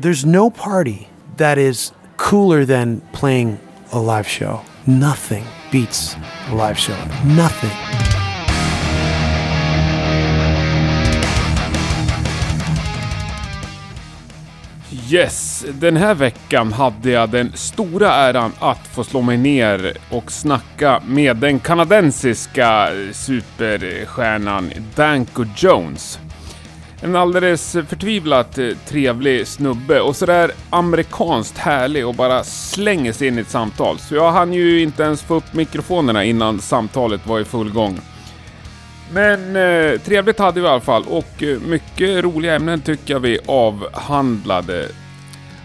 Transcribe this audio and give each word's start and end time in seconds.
there's 0.00 0.24
no 0.24 0.50
party 0.50 1.08
that 1.36 1.58
is 1.58 1.92
cooler 2.16 2.64
than 2.64 3.00
playing 3.12 3.58
a 3.92 4.00
live 4.00 4.26
show. 4.26 4.62
Nothing 4.86 5.44
beats 5.70 6.16
a 6.48 6.54
live 6.54 6.78
show. 6.78 6.96
Nothing. 7.24 7.70
Yes, 15.08 15.64
den 15.72 15.96
här 15.96 16.14
veckan 16.14 16.72
hade 16.72 17.10
jag 17.10 17.30
den 17.30 17.52
stora 17.54 18.14
äran 18.14 18.52
att 18.58 18.86
få 18.86 19.04
slå 19.04 19.20
mig 19.20 19.36
ner 19.36 19.96
och 20.10 20.32
snacka 20.32 21.02
med 21.06 21.36
den 21.36 21.58
kanadensiska 21.58 22.88
superstjärnan 23.12 24.70
Danko 24.94 25.44
Jones. 25.56 26.18
En 27.02 27.16
alldeles 27.16 27.72
förtvivlat 27.72 28.58
eh, 28.58 28.68
trevlig 28.86 29.46
snubbe 29.46 30.00
och 30.00 30.16
sådär 30.16 30.50
amerikanskt 30.70 31.58
härlig 31.58 32.06
och 32.06 32.14
bara 32.14 32.44
slänger 32.44 33.12
sig 33.12 33.28
in 33.28 33.38
i 33.38 33.40
ett 33.40 33.50
samtal. 33.50 33.98
Så 33.98 34.14
jag 34.14 34.32
hann 34.32 34.52
ju 34.52 34.82
inte 34.82 35.02
ens 35.02 35.22
få 35.22 35.34
upp 35.34 35.54
mikrofonerna 35.54 36.24
innan 36.24 36.60
samtalet 36.60 37.26
var 37.26 37.40
i 37.40 37.44
full 37.44 37.72
gång. 37.72 38.00
Men 39.12 39.56
eh, 39.56 40.00
trevligt 40.00 40.38
hade 40.38 40.60
vi 40.60 40.66
i 40.66 40.70
alla 40.70 40.80
fall 40.80 41.04
och 41.08 41.42
eh, 41.42 41.60
mycket 41.60 42.24
roliga 42.24 42.54
ämnen 42.54 42.80
tycker 42.80 43.14
jag 43.14 43.20
vi 43.20 43.38
avhandlade. 43.46 44.88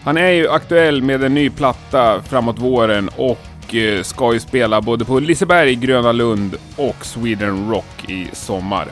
Han 0.04 0.17
är 0.17 0.31
ju 0.31 0.49
aktuell 0.49 1.02
med 1.02 1.23
en 1.23 1.34
ny 1.34 1.49
platta 1.49 2.21
framåt 2.21 2.59
våren 2.59 3.09
och 3.15 3.76
eh, 3.76 4.02
ska 4.02 4.34
ju 4.34 4.40
spela 4.40 4.81
både 4.81 5.05
på 5.05 5.20
Liseberg, 5.20 5.76
Gröna 5.76 6.12
Lund 6.12 6.55
och 6.76 7.05
Sweden 7.05 7.70
Rock 7.71 8.09
i 8.09 8.27
sommar. 8.34 8.88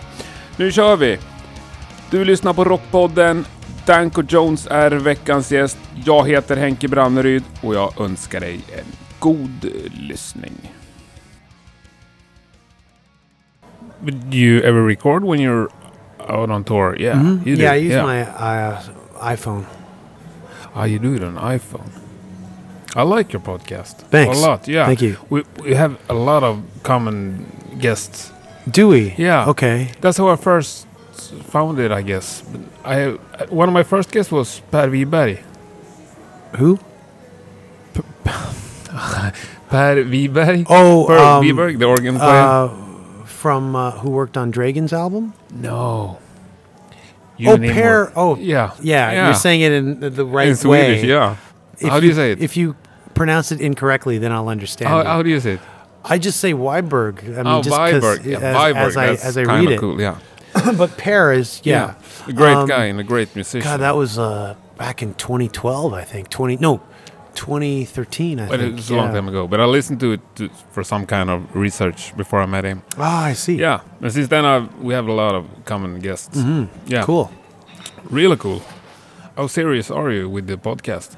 Nu 0.58 0.72
kör 0.72 0.96
vi! 0.96 1.18
Du 2.14 2.26
lyssnar 2.26 2.54
på 2.54 2.64
Rockpodden. 2.64 3.46
Danko 3.86 4.24
Jones 4.30 4.68
är 4.72 4.92
veckans 4.92 5.52
gäst. 5.52 5.78
Jag 6.06 6.28
heter 6.28 6.58
Henke 6.58 6.88
Branneryd 6.88 7.44
och 7.62 7.76
jag 7.76 8.02
önskar 8.02 8.40
dig 8.40 8.60
en 8.78 8.86
god 9.20 9.66
lyssning. 9.94 10.72
Did 14.00 14.34
you 14.34 14.64
ever 14.64 14.88
record 14.88 15.24
when 15.24 15.40
you're 15.40 15.68
out 16.30 16.50
on 16.50 16.64
tour? 16.64 17.02
Yeah, 17.02 17.22
you 17.46 17.56
do. 17.56 17.62
Yeah, 17.62 17.78
I 17.78 17.88
use 17.88 18.04
my 18.04 18.22
uh, 18.22 19.34
iPhone. 19.34 19.66
Ah, 20.74 20.86
you 20.86 21.00
do 21.00 21.16
it 21.16 21.24
on 21.24 21.38
iPhone. 21.38 21.90
I 22.96 23.18
like 23.18 23.34
your 23.34 23.44
podcast. 23.44 23.96
Thanks. 24.12 24.44
A 24.44 24.50
lot, 24.50 24.68
yeah. 24.68 24.86
Thank 24.86 25.02
you. 25.02 25.16
We, 25.30 25.44
we 25.64 25.76
have 25.76 25.96
a 26.10 26.14
lot 26.14 26.44
of 26.44 26.58
common 26.84 27.46
guests. 27.80 28.32
Do 28.72 28.90
we? 28.90 29.16
Yeah. 29.18 29.50
Okay. 29.50 29.92
That's 30.02 30.18
how 30.18 30.34
I 30.34 30.36
first 30.36 30.88
found 31.44 31.80
it, 31.80 31.92
I 31.92 32.02
guess. 32.02 32.44
I 32.84 33.12
One 33.50 33.68
of 33.70 33.74
my 33.74 33.84
first 33.84 34.12
guests 34.12 34.32
was 34.32 34.62
Per 34.72 34.88
Wiberg. 34.90 35.42
Who? 36.58 36.78
Per 39.70 40.04
Wiberg? 40.04 40.66
Oh, 40.70 41.06
Per 41.08 41.18
um, 41.18 41.44
Wiberg, 41.44 41.80
the 41.80 41.86
organ 41.86 42.18
player? 42.18 42.30
Uh, 42.30 43.26
from 43.26 43.76
uh, 43.76 43.92
who 43.92 44.12
worked 44.12 44.38
on 44.38 44.52
Dragon's 44.52 44.94
album? 44.94 45.34
no. 45.52 46.20
oh, 47.46 47.58
Per. 47.58 48.12
Oh, 48.16 48.36
Yeah. 48.38 48.72
yeah, 48.82 49.26
You're 49.26 49.34
saying 49.36 49.62
it 49.62 49.72
in 49.72 50.00
the, 50.00 50.10
the 50.10 50.26
right 50.26 50.50
In 50.50 50.56
Swedish, 50.56 51.02
way. 51.02 51.08
yeah. 51.10 51.38
If 51.80 51.90
how 51.90 52.00
do 52.00 52.08
you 52.08 52.14
say 52.14 52.32
it? 52.32 52.42
If 52.42 52.56
you 52.56 52.76
pronounce 53.16 53.52
it 53.52 53.60
incorrectly, 53.60 54.18
then 54.20 54.32
I'll 54.32 54.48
understand. 54.50 54.90
how, 54.90 55.04
how 55.04 55.24
do 55.24 55.30
you 55.30 55.40
say 55.40 55.54
it? 55.54 55.60
I 56.06 56.18
just 56.20 56.40
say 56.40 56.54
Weiberg. 56.54 57.24
I 57.24 57.28
mean, 57.44 57.48
oh, 57.48 57.62
just 57.62 57.76
'cause 57.76 57.94
Viberg. 58.04 58.26
Yeah, 58.26 58.38
as, 58.40 58.56
Viberg. 58.56 58.76
as 58.76 58.98
I 58.98 59.06
as 59.08 59.38
I 59.38 59.42
read 59.44 59.70
it. 59.72 59.80
cool, 59.80 60.00
yeah. 60.00 60.20
but 60.78 60.98
Per 60.98 61.34
is 61.34 61.62
yeah. 61.64 61.96
A 62.28 62.34
great 62.34 62.54
Um, 62.56 62.68
guy 62.68 62.86
and 62.86 63.00
a 63.00 63.04
great 63.04 63.36
musician. 63.36 63.70
God, 63.70 63.80
that 63.82 63.96
was 63.96 64.18
uh, 64.18 64.56
back 64.78 65.02
in 65.02 65.14
2012, 65.16 65.94
I 65.94 66.04
think. 66.04 66.30
20 66.30 66.58
no, 66.58 66.82
2013. 67.36 68.40
I 68.40 68.48
But 68.48 68.60
think. 68.60 68.74
it 68.74 68.76
was 68.76 68.90
a 68.90 68.96
long 68.96 69.12
time 69.14 69.28
ago. 69.28 69.48
But 69.48 69.60
I 69.60 69.66
listened 69.66 70.00
to 70.02 70.14
it 70.14 70.22
to, 70.36 70.50
for 70.72 70.84
some 70.84 71.06
kind 71.06 71.30
of 71.30 71.56
research 71.56 72.16
before 72.16 72.42
I 72.42 72.46
met 72.46 72.64
him. 72.64 72.82
Ah, 72.98 73.26
I 73.26 73.34
see. 73.34 73.56
Yeah, 73.58 73.82
and 74.02 74.12
since 74.12 74.28
then 74.28 74.46
i 74.46 74.60
we 74.82 74.94
have 74.94 75.08
a 75.08 75.14
lot 75.14 75.36
of 75.36 75.46
common 75.66 76.00
guests. 76.00 76.38
Yeah, 76.38 76.44
Mm-hmm. 76.44 77.04
Cool. 77.04 77.30
really 78.10 78.38
cool. 78.38 78.62
How 79.36 79.48
serious 79.48 79.90
are 79.92 80.12
you 80.12 80.30
with 80.30 80.46
the 80.48 80.58
podcast? 80.58 81.16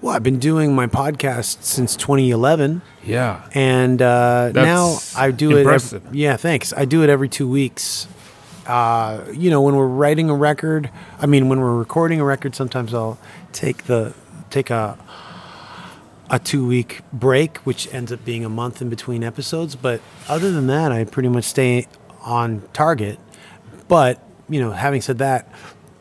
Well, 0.00 0.16
I've 0.16 0.22
been 0.24 0.40
doing 0.40 0.74
my 0.74 0.86
podcast 0.88 1.62
since 1.62 1.94
2011, 1.96 2.82
Yeah, 3.04 3.48
and 3.54 4.02
uh, 4.02 4.50
now 4.52 4.98
I 5.16 5.30
do 5.30 5.56
it. 5.56 5.66
Every, 5.66 6.00
yeah, 6.18 6.36
thanks. 6.36 6.72
I 6.76 6.84
do 6.86 7.04
it 7.04 7.10
every 7.10 7.28
two 7.28 7.46
weeks. 7.48 8.08
Uh, 8.66 9.24
you 9.32 9.50
know, 9.50 9.60
when 9.60 9.74
we're 9.74 9.86
writing 9.86 10.30
a 10.30 10.34
record, 10.34 10.90
I 11.18 11.26
mean, 11.26 11.48
when 11.48 11.60
we're 11.60 11.76
recording 11.76 12.20
a 12.20 12.24
record, 12.24 12.54
sometimes 12.54 12.94
I'll 12.94 13.18
take 13.52 13.84
the 13.84 14.14
take 14.50 14.70
a 14.70 14.98
a 16.30 16.38
two 16.38 16.66
week 16.66 17.00
break, 17.12 17.58
which 17.58 17.92
ends 17.92 18.10
up 18.12 18.24
being 18.24 18.44
a 18.44 18.48
month 18.48 18.80
in 18.80 18.88
between 18.88 19.22
episodes. 19.22 19.76
But 19.76 20.00
other 20.28 20.50
than 20.50 20.66
that, 20.68 20.92
I 20.92 21.04
pretty 21.04 21.28
much 21.28 21.44
stay 21.44 21.86
on 22.22 22.62
target. 22.72 23.18
But 23.88 24.22
you 24.48 24.60
know, 24.60 24.70
having 24.72 25.00
said 25.00 25.18
that, 25.18 25.48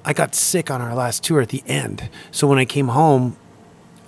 I 0.05 0.13
got 0.13 0.35
sick 0.35 0.71
on 0.71 0.81
our 0.81 0.95
last 0.95 1.23
tour 1.23 1.41
at 1.41 1.49
the 1.49 1.63
end. 1.67 2.09
So 2.31 2.47
when 2.47 2.59
I 2.59 2.65
came 2.65 2.89
home, 2.89 3.37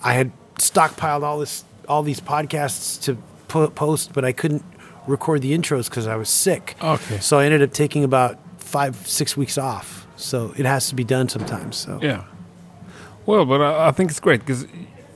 I 0.03 0.13
had 0.13 0.31
stockpiled 0.55 1.23
all 1.23 1.39
this 1.39 1.65
all 1.87 2.03
these 2.03 2.21
podcasts 2.21 3.01
to 3.03 3.17
po- 3.47 3.69
post, 3.69 4.13
but 4.13 4.23
I 4.23 4.31
couldn't 4.31 4.63
record 5.07 5.41
the 5.41 5.57
intros 5.57 5.89
because 5.89 6.07
I 6.07 6.15
was 6.15 6.29
sick. 6.29 6.75
Okay. 6.81 7.19
So 7.19 7.39
I 7.39 7.45
ended 7.45 7.61
up 7.61 7.73
taking 7.73 8.03
about 8.03 8.39
five 8.77 8.95
six 9.07 9.37
weeks 9.37 9.57
off. 9.57 9.87
So 10.15 10.37
it 10.57 10.65
has 10.65 10.89
to 10.89 10.95
be 10.95 11.03
done 11.03 11.27
sometimes. 11.29 11.75
So 11.85 11.99
yeah. 12.01 12.23
Well, 13.25 13.45
but 13.45 13.61
I, 13.61 13.87
I 13.89 13.91
think 13.91 14.09
it's 14.11 14.19
great 14.19 14.39
because 14.45 14.65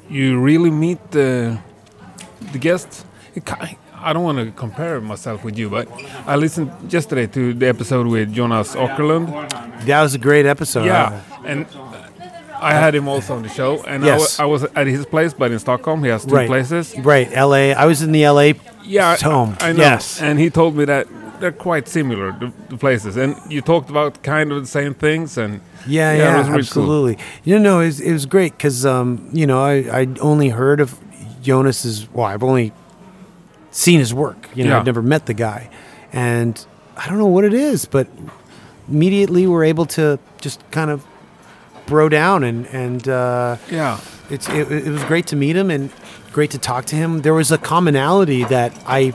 you 0.09 0.39
really 0.49 0.71
meet 0.71 0.99
the 1.11 1.59
the 2.53 2.59
guests. 2.59 3.05
It 3.35 3.43
I 4.07 4.13
don't 4.13 4.23
want 4.23 4.37
to 4.37 4.51
compare 4.51 5.01
myself 5.01 5.43
with 5.43 5.57
you, 5.57 5.69
but 5.69 5.87
I 6.27 6.35
listened 6.35 6.71
yesterday 6.93 7.27
to 7.27 7.53
the 7.53 7.67
episode 7.67 8.07
with 8.07 8.33
Jonas 8.33 8.75
Åkerlund. 8.75 9.25
that 9.85 10.01
was 10.01 10.13
a 10.15 10.19
great 10.19 10.45
episode. 10.45 10.85
Yeah, 10.85 11.21
and 11.45 11.65
I 12.61 12.73
had 12.73 12.93
him 12.95 13.07
also 13.07 13.35
on 13.35 13.43
the 13.43 13.49
show, 13.49 13.83
and 13.83 14.03
Yes. 14.03 14.39
I, 14.39 14.43
I 14.43 14.45
was 14.45 14.63
at 14.63 14.87
his 14.87 15.05
place, 15.05 15.33
but 15.33 15.51
in 15.51 15.59
Stockholm, 15.59 16.03
he 16.03 16.09
has 16.09 16.25
two 16.25 16.35
right. 16.35 16.47
places. 16.47 16.95
Right. 16.99 17.27
L.A. 17.31 17.73
I 17.73 17.85
was 17.85 18.01
in 18.01 18.11
the 18.11 18.23
L.A. 18.23 18.53
Yeah, 18.83 19.09
I- 19.09 19.23
home. 19.23 19.55
I, 19.59 19.73
know. 19.73 19.83
Yes. 19.83 20.21
and 20.21 20.39
he 20.39 20.49
told 20.49 20.75
me 20.75 20.85
that 20.85 21.07
they're 21.39 21.51
quite 21.51 21.87
similar, 21.87 22.31
the, 22.31 22.51
the 22.69 22.77
places, 22.77 23.17
and 23.17 23.35
you 23.49 23.61
talked 23.61 23.89
about 23.89 24.23
kind 24.23 24.51
of 24.51 24.61
the 24.61 24.67
same 24.67 24.93
things, 24.93 25.37
and 25.37 25.61
Yeah, 25.87 26.11
it 26.13 26.17
yeah, 26.17 26.37
was 26.37 26.47
really 26.47 26.51
cool. 26.51 26.57
absolutely. 26.59 27.17
You 27.43 27.59
know, 27.59 27.79
it 27.81 27.85
was, 27.85 27.99
it 28.01 28.11
was 28.11 28.25
great 28.25 28.53
because, 28.53 28.85
um, 28.85 29.29
you 29.33 29.45
know, 29.47 29.59
I 29.63 30.01
I 30.01 30.07
only 30.19 30.49
heard 30.49 30.79
of 30.81 30.97
Jonas's. 31.41 32.07
Well, 32.13 32.25
I've 32.25 32.43
only 32.43 32.71
seen 33.71 33.99
his 33.99 34.13
work. 34.13 34.49
You 34.55 34.63
know, 34.63 34.71
Yeah. 34.71 34.79
I've 34.79 34.85
never 34.85 35.01
met 35.01 35.25
the 35.25 35.33
guy, 35.33 35.69
and 36.13 36.53
I 36.97 37.07
don't 37.09 37.17
know 37.19 37.27
what 37.27 37.43
it 37.45 37.53
is, 37.53 37.85
but 37.85 38.07
immediately 38.89 39.45
we're 39.47 39.65
able 39.65 39.85
to 39.85 40.17
just 40.41 40.59
kind 40.71 40.89
of 40.91 41.05
bro 41.85 42.09
down, 42.09 42.43
and 42.43 42.65
and 42.67 43.07
uh, 43.07 43.57
Yeah, 43.71 43.99
it's 44.29 44.49
it, 44.49 44.71
it 44.71 44.91
was 44.91 45.03
great 45.05 45.27
to 45.27 45.35
meet 45.35 45.55
him 45.55 45.69
and 45.71 45.89
great 46.33 46.51
to 46.51 46.57
talk 46.57 46.85
to 46.85 46.95
him. 46.95 47.21
There 47.21 47.33
was 47.33 47.51
a 47.51 47.57
commonality 47.57 48.43
that 48.45 48.71
I. 48.85 49.13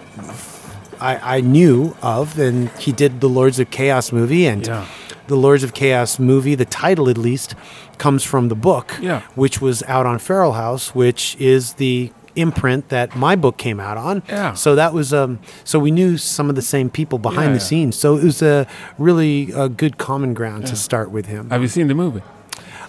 I, 1.03 1.37
I 1.39 1.41
knew 1.41 1.95
of, 2.03 2.39
and 2.39 2.69
he 2.79 2.93
did 2.93 3.21
the 3.21 3.29
Lords 3.29 3.59
of 3.59 3.71
Chaos 3.71 4.13
movie, 4.13 4.47
and 4.47 4.67
Yeah. 4.67 4.87
the 5.27 5.37
Lords 5.37 5.63
of 5.65 5.73
Chaos 5.75 6.19
movie, 6.19 6.55
the 6.55 6.65
title 6.65 7.09
at 7.09 7.19
least, 7.19 7.55
comes 7.99 8.23
from 8.25 8.49
the 8.49 8.55
book, 8.55 8.97
Yeah. 9.01 9.21
which 9.35 9.61
was 9.61 9.83
out 9.85 10.07
on 10.07 10.19
Feral 10.19 10.53
House, 10.53 10.95
which 10.95 11.37
is 11.41 11.75
the 11.75 12.11
imprint 12.35 12.89
that 12.89 13.15
my 13.15 13.37
book 13.37 13.57
came 13.59 13.79
out 13.79 13.99
on. 13.99 14.23
Yeah. 14.29 14.55
So 14.55 14.75
that 14.77 14.95
was 14.95 15.13
um. 15.13 15.39
So 15.65 15.79
we 15.79 15.91
knew 15.91 16.17
some 16.17 16.49
of 16.49 16.57
the 16.57 16.63
same 16.63 16.89
people 16.89 17.19
behind 17.19 17.49
Yeah, 17.51 17.59
the 17.59 17.65
yeah. 17.65 17.71
scenes. 17.71 17.97
So 17.99 18.17
it 18.17 18.25
was 18.25 18.41
a 18.43 18.67
really 18.99 19.53
a 19.55 19.69
good 19.69 19.99
common 19.99 20.33
ground 20.35 20.67
to 20.69 20.77
start 20.77 21.11
with 21.11 21.27
him. 21.27 21.51
have 21.51 21.61
you 21.63 21.69
seen 21.69 21.89
the 21.89 21.95
movie? 21.95 22.23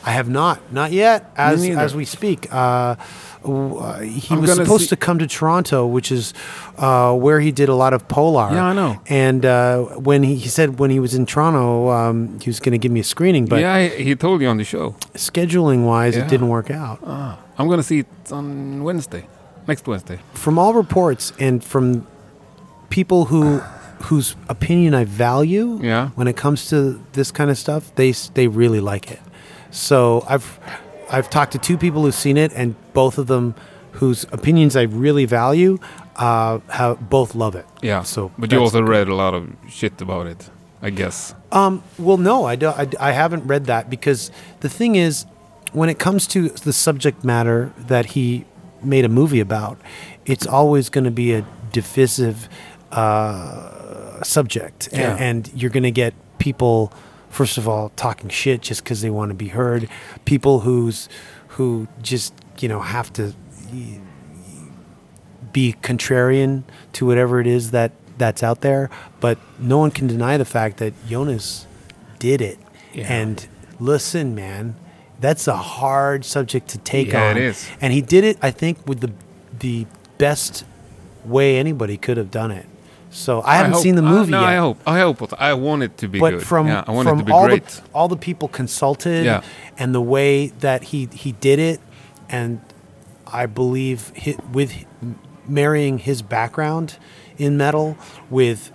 I 0.06 0.12
have 0.12 0.28
not, 0.30 0.60
not 0.72 0.92
yet. 0.92 1.32
As 1.38 1.64
as 1.68 1.94
we 1.96 2.06
speak, 2.06 2.48
uh, 2.54 2.96
uh, 3.46 4.00
he 4.00 4.34
I'm 4.34 4.42
was 4.42 4.54
supposed 4.54 4.84
see- 4.84 4.90
to 4.90 4.96
come 4.96 5.20
to 5.20 5.28
Toronto, 5.28 5.86
which 5.86 6.12
is 6.12 6.34
uh, 6.78 7.14
where 7.16 7.40
he 7.40 7.52
did 7.52 7.70
a 7.70 7.76
lot 7.76 7.94
of 7.94 8.08
Polar. 8.08 8.50
Yeah, 8.54 8.66
I 8.66 8.74
know. 8.74 9.02
And 9.08 9.46
uh, 9.46 9.80
when 10.00 10.24
he, 10.24 10.36
he 10.36 10.50
said 10.50 10.80
when 10.80 10.90
he 10.92 11.00
was 11.00 11.14
in 11.14 11.26
Toronto, 11.26 11.90
um, 11.90 12.40
he 12.40 12.50
was 12.50 12.60
going 12.60 12.72
to 12.74 12.78
give 12.78 12.92
me 12.92 13.00
a 13.00 13.04
screening, 13.04 13.46
but 13.46 13.60
yeah, 13.62 13.88
he, 13.88 14.16
told 14.16 14.42
you 14.42 14.48
on 14.48 14.58
the 14.58 14.64
show. 14.64 14.96
scheduling 15.14 15.86
wise, 15.86 16.16
Yeah. 16.16 16.24
it 16.26 16.30
didn't 16.30 16.50
work 16.50 16.70
out. 16.72 17.00
Ah, 17.06 17.38
I'm 17.58 17.68
gonna 17.68 17.84
see 17.84 18.00
it 18.00 18.08
on 18.32 18.84
Wednesday, 18.84 19.28
next 19.68 19.88
Wednesday. 19.88 20.20
From 20.34 20.58
all 20.58 20.74
reports 20.74 21.34
and 21.40 21.64
from 21.64 22.08
people 22.90 23.26
who 23.26 23.60
whose 24.10 24.36
opinion 24.50 24.94
I 24.94 25.06
value, 25.06 25.80
Yeah. 25.82 26.10
when 26.16 26.28
it 26.28 26.36
comes 26.36 26.68
to 26.70 27.00
this 27.14 27.32
kind 27.32 27.50
of 27.50 27.58
stuff, 27.58 27.94
they 27.96 28.12
they 28.34 28.48
really 28.48 28.80
like 28.80 29.12
it. 29.12 29.20
So 29.72 30.24
I've 30.28 30.60
I've 31.14 31.30
talked 31.30 31.52
to 31.54 31.58
two 31.60 31.78
people 31.78 32.02
who've 32.04 32.14
seen 32.28 32.38
it, 32.38 32.52
and 32.54 32.76
both 32.94 33.18
of 33.18 33.28
them 33.28 33.54
whose 34.00 34.26
opinions 34.32 34.76
I 34.76 34.84
really 34.84 35.26
value 35.26 35.78
uh, 36.16 36.60
have 36.70 37.10
both 37.10 37.36
love 37.36 37.56
it. 37.56 37.66
Yeah. 37.82 38.04
So, 38.04 38.32
but 38.38 38.52
you 38.52 38.60
also 38.60 38.82
read 38.82 39.08
a 39.08 39.16
lot 39.16 39.34
of 39.34 39.48
shit 39.70 40.02
about 40.02 40.26
it, 40.28 40.50
I 40.82 40.90
guess. 40.90 41.36
Um, 41.52 41.84
well, 42.00 42.18
no, 42.18 42.46
I, 42.46 42.56
don't, 42.56 42.76
I, 42.78 43.10
I 43.10 43.12
haven't 43.12 43.46
read 43.48 43.66
that 43.66 43.90
because 43.90 44.32
the 44.62 44.70
thing 44.70 44.96
is, 44.96 45.26
when 45.74 45.90
it 45.90 46.00
comes 46.00 46.28
to 46.28 46.50
the 46.50 46.74
subject 46.74 47.24
matter 47.24 47.72
that 47.88 48.06
he 48.08 48.46
made 48.82 49.06
a 49.06 49.10
movie 49.10 49.40
about, 49.40 49.78
it's 50.26 50.48
always 50.48 50.90
going 50.90 51.06
to 51.06 51.12
be 51.12 51.34
a 51.34 51.46
divisive 51.72 52.48
uh, 52.92 54.22
subject, 54.24 54.90
Yeah. 54.92 55.16
and, 55.20 55.50
you're 55.56 55.72
going 55.72 55.84
to 55.84 55.92
get 55.92 56.14
people, 56.38 56.92
first 57.34 57.58
of 57.58 57.68
all, 57.68 57.90
talking 57.96 58.30
shit 58.30 58.62
just 58.62 58.84
because 58.84 59.02
they 59.02 59.10
want 59.10 59.30
to 59.30 59.36
be 59.36 59.50
heard. 59.50 59.90
People 60.26 60.62
who's 60.62 61.10
who 61.50 61.88
just 62.02 62.34
you 62.60 62.70
know 62.70 62.80
have 62.80 63.12
to 63.14 63.34
be 65.52 65.76
contrarian 65.82 66.64
to 66.94 67.06
whatever 67.06 67.40
it 67.40 67.48
is 67.48 67.72
that 67.72 67.92
that's 68.18 68.44
out 68.44 68.62
there. 68.62 68.90
But 69.20 69.38
no 69.60 69.78
one 69.78 69.92
can 69.92 70.08
deny 70.08 70.38
the 70.38 70.46
fact 70.46 70.78
that 70.78 70.94
Jonas 71.08 71.68
did 72.20 72.42
it. 72.42 72.58
Yeah. 72.94 73.12
And 73.12 73.46
listen, 73.80 74.36
man, 74.36 74.76
that's 75.20 75.48
a 75.48 75.56
hard 75.58 76.26
subject 76.26 76.68
to 76.70 76.78
take 76.80 77.10
Yeah, 77.12 77.30
on. 77.30 77.38
it 77.38 77.44
is. 77.44 77.70
And 77.82 77.94
he 77.94 78.02
did 78.02 78.24
it, 78.24 78.38
I 78.42 78.52
think, 78.52 78.88
with 78.88 79.02
the 79.02 79.12
the 79.60 79.86
best 80.18 80.66
way 81.26 81.58
anybody 81.58 81.98
could 81.98 82.18
have 82.18 82.32
done 82.32 82.52
it. 82.52 82.66
So 83.14 83.42
I 83.44 83.56
haven't 83.58 83.74
hope- 83.74 83.84
seen 83.84 83.96
the 83.96 84.04
uh, 84.04 84.10
movie 84.10 84.32
no, 84.32 84.42
yet. 84.42 84.50
I 84.50 84.56
hope. 84.58 84.80
I 84.88 85.00
hope. 85.00 85.22
it- 85.22 85.34
I 85.38 85.54
want 85.54 85.84
it 85.84 85.98
to 86.00 86.08
be 86.08 86.20
but 86.20 86.32
good. 86.32 86.44
from 86.44 86.68
yeah, 86.68 86.84
I 86.88 86.92
want 86.92 87.08
from 87.08 87.20
it 87.20 87.22
to 87.22 87.26
be 87.26 87.32
all 87.32 87.46
great. 87.48 87.66
the 87.68 87.82
all 87.94 88.08
the 88.08 88.18
people 88.18 88.48
consulted 88.48 89.24
Yeah. 89.26 89.42
and 89.78 89.94
the 89.94 90.02
way 90.02 90.48
that 90.60 90.84
he 90.86 91.08
he 91.14 91.32
did 91.34 91.60
it, 91.60 91.80
and 92.30 92.60
I 93.32 93.46
believe 93.46 94.12
hi 94.18 94.36
with 94.52 94.74
marrying 95.48 96.00
his 96.00 96.22
background 96.22 96.98
in 97.38 97.56
metal 97.58 97.98
with 98.30 98.72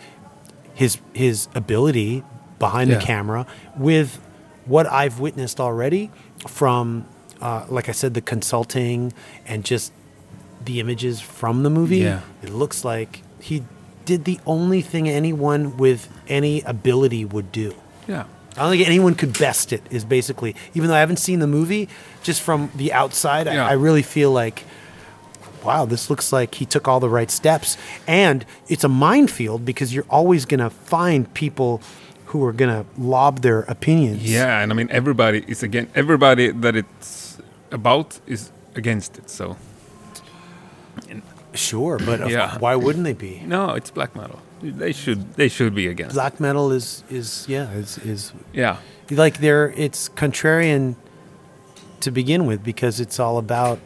his 0.75 0.99
his 1.14 1.49
ability 1.55 2.23
behind 2.58 2.90
Yeah. 2.90 2.99
the 2.99 3.05
camera 3.05 3.46
with 3.76 4.20
what 4.67 4.87
I've 4.87 5.19
witnessed 5.19 5.58
already 5.61 6.11
from 6.46 7.06
uh, 7.40 7.64
like 7.69 7.88
I 7.88 7.93
said 7.93 8.14
the 8.14 8.20
consulting 8.20 9.12
and 9.46 9.64
just 9.64 9.93
the 10.64 10.79
images 10.81 11.20
from 11.20 11.62
the 11.62 11.70
movie 11.70 11.99
Yeah. 11.99 12.20
it 12.43 12.50
looks 12.50 12.85
like 12.85 13.23
he 13.40 13.62
did 14.09 14.25
the 14.25 14.39
only 14.47 14.81
thing 14.91 15.09
anyone 15.09 15.63
with 15.77 16.01
any 16.29 16.55
ability 16.63 17.23
would 17.35 17.51
do 17.53 17.71
yeah. 18.09 18.25
I 18.57 18.63
don't 18.63 18.71
think 18.73 18.87
anyone 18.89 19.15
could 19.15 19.39
best 19.39 19.73
it. 19.73 19.83
Is 19.91 20.05
basically, 20.05 20.57
even 20.75 20.89
though 20.89 20.97
I 20.97 21.01
haven't 21.01 21.19
seen 21.19 21.39
the 21.39 21.47
movie, 21.47 21.89
just 22.25 22.41
from 22.43 22.71
the 22.75 22.93
outside, 22.93 23.47
Yeah. 23.47 23.67
I, 23.67 23.71
I 23.71 23.73
really 23.75 24.03
feel 24.03 24.33
like, 24.33 24.65
wow, 25.63 25.85
this 25.85 26.11
looks 26.11 26.33
like 26.33 26.57
he 26.57 26.67
took 26.67 26.89
all 26.89 26.99
the 26.99 27.09
right 27.19 27.31
steps. 27.31 27.77
And 28.09 28.45
it's 28.67 28.83
a 28.83 28.89
minefield 28.89 29.65
because 29.65 29.95
you're 29.95 30.11
always 30.11 30.45
gonna 30.45 30.71
find 30.71 31.33
people 31.35 31.81
who 32.31 32.45
are 32.47 32.53
gonna 32.53 32.85
lob 32.97 33.43
their 33.43 33.61
opinions. 33.69 34.23
Yeah, 34.25 34.61
and 34.61 34.73
I 34.73 34.75
mean 34.75 34.89
everybody 34.91 35.45
is 35.47 35.63
again. 35.63 35.87
Everybody 35.95 36.51
that 36.51 36.75
it's 36.75 37.39
about 37.71 38.19
is 38.27 38.51
against 38.75 39.19
it. 39.19 39.31
So 39.31 39.57
sure, 41.59 41.99
but 41.99 42.29
Yeah. 42.31 42.59
why 42.59 42.75
wouldn't 42.77 43.05
they 43.05 43.15
be? 43.15 43.43
no, 43.47 43.71
it's 43.75 43.91
black 43.91 44.15
metal. 44.17 44.39
They 44.63 44.93
should. 44.93 45.35
They 45.35 45.49
should 45.49 45.75
be 45.75 45.87
against. 45.87 46.15
Black 46.15 46.41
metal 46.41 46.73
is 46.73 47.05
is 47.11 47.45
yeah 47.49 47.71
is 47.73 47.99
is 47.99 48.33
Yeah. 48.53 48.77
like 49.11 49.39
they're 49.39 49.73
it's 49.77 50.09
contrarian 50.09 50.95
to 52.01 52.11
begin 52.11 52.47
with 52.47 52.63
because 52.65 53.01
it's 53.01 53.19
all 53.21 53.39
about 53.39 53.79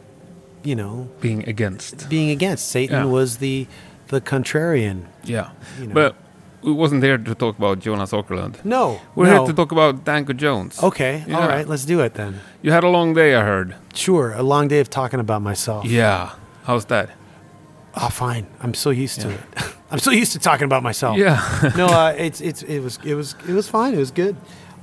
you 0.63 0.75
know 0.75 1.07
Being 1.21 1.47
against. 1.47 2.09
being 2.09 2.29
against. 2.31 2.69
Satan 2.69 3.05
Yeah. 3.05 3.11
was 3.19 3.37
the 3.37 3.67
the 4.07 4.21
contrarian. 4.21 4.97
Yeah. 5.23 5.49
You 5.79 5.87
know. 5.87 5.93
But 5.93 6.15
we 6.63 6.71
wasn't 6.71 7.01
there 7.01 7.17
to 7.17 7.35
talk 7.35 7.57
about 7.57 7.79
Jonas 7.79 8.11
Åkerlund. 8.11 8.55
No, 8.63 8.99
We're 9.15 9.25
no. 9.25 9.31
here 9.37 9.47
to 9.47 9.53
talk 9.53 9.71
about 9.71 10.05
Danko 10.05 10.33
Jones. 10.33 10.81
Okay, 10.81 11.23
Yeah. 11.27 11.37
all 11.39 11.47
right, 11.47 11.67
let's 11.67 11.85
do 11.85 11.99
it 12.01 12.13
then. 12.13 12.39
You 12.61 12.71
had 12.71 12.83
a 12.83 12.89
long 12.89 13.13
day, 13.13 13.35
I 13.35 13.41
heard. 13.43 13.75
Sure, 13.93 14.33
a 14.37 14.43
long 14.43 14.67
day 14.69 14.79
of 14.79 14.89
talking 14.89 15.19
about 15.19 15.41
myself. 15.41 15.85
Yeah. 15.85 16.29
How's 16.63 16.85
that? 16.85 17.09
Oh, 17.95 18.09
fine. 18.09 18.47
I'm 18.61 18.73
so 18.73 18.89
used 18.89 19.21
to 19.21 19.29
it. 19.29 19.39
I'm 19.91 19.99
so 19.99 20.09
used 20.11 20.31
to 20.33 20.39
talking 20.39 20.65
about 20.65 20.81
myself. 20.81 21.17
Yeah. 21.17 21.71
no, 21.77 21.85
uh, 21.87 22.15
it's 22.17 22.41
it's 22.41 22.63
it 22.63 22.79
was 22.79 22.97
it 23.03 23.13
was 23.13 23.35
it 23.47 23.53
was 23.53 23.67
fine. 23.69 23.93
It 23.93 23.97
was 23.99 24.11
good. 24.11 24.35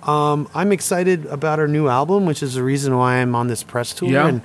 Um, 0.05 0.49
I'm 0.55 0.73
excited 0.73 1.27
about 1.27 1.59
our 1.59 1.67
new 1.69 1.89
album, 1.89 2.25
which 2.25 2.43
is 2.43 2.55
the 2.55 2.63
reason 2.63 2.97
why 2.97 3.17
I'm 3.17 3.35
on 3.35 3.49
this 3.49 3.63
press 3.63 3.93
tour, 3.93 4.09
Yeah. 4.11 4.29
and 4.29 4.43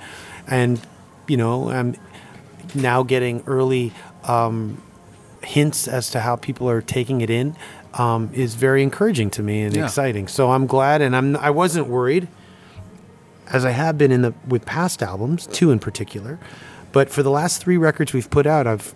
and 0.48 0.80
you 1.28 1.36
know 1.36 1.70
I'm 1.70 1.94
now 2.74 3.02
getting 3.04 3.42
early 3.46 3.92
um, 4.24 4.82
hints 5.42 5.86
as 5.88 6.10
to 6.10 6.20
how 6.20 6.34
people 6.36 6.68
are 6.68 6.82
taking 6.82 7.20
it 7.20 7.30
in. 7.30 7.56
Um, 7.94 8.28
is 8.34 8.56
very 8.56 8.82
encouraging 8.82 9.30
to 9.30 9.42
me 9.42 9.62
and 9.62 9.74
Yeah. 9.74 9.84
exciting. 9.84 10.28
So 10.28 10.50
I'm 10.50 10.66
glad, 10.66 11.00
and 11.00 11.14
I'm 11.16 11.36
I 11.36 11.48
wasn't 11.50 11.86
worried, 11.86 12.28
as 13.50 13.64
I 13.64 13.70
have 13.70 13.96
been 13.96 14.10
in 14.12 14.22
the 14.22 14.34
with 14.46 14.66
past 14.66 15.02
albums, 15.02 15.46
two 15.46 15.70
in 15.70 15.78
particular. 15.78 16.38
But 16.92 17.10
for 17.10 17.22
the 17.22 17.30
last 17.30 17.62
three 17.62 17.76
records 17.76 18.12
we've 18.12 18.30
put 18.30 18.46
out, 18.46 18.66
I've 18.66 18.94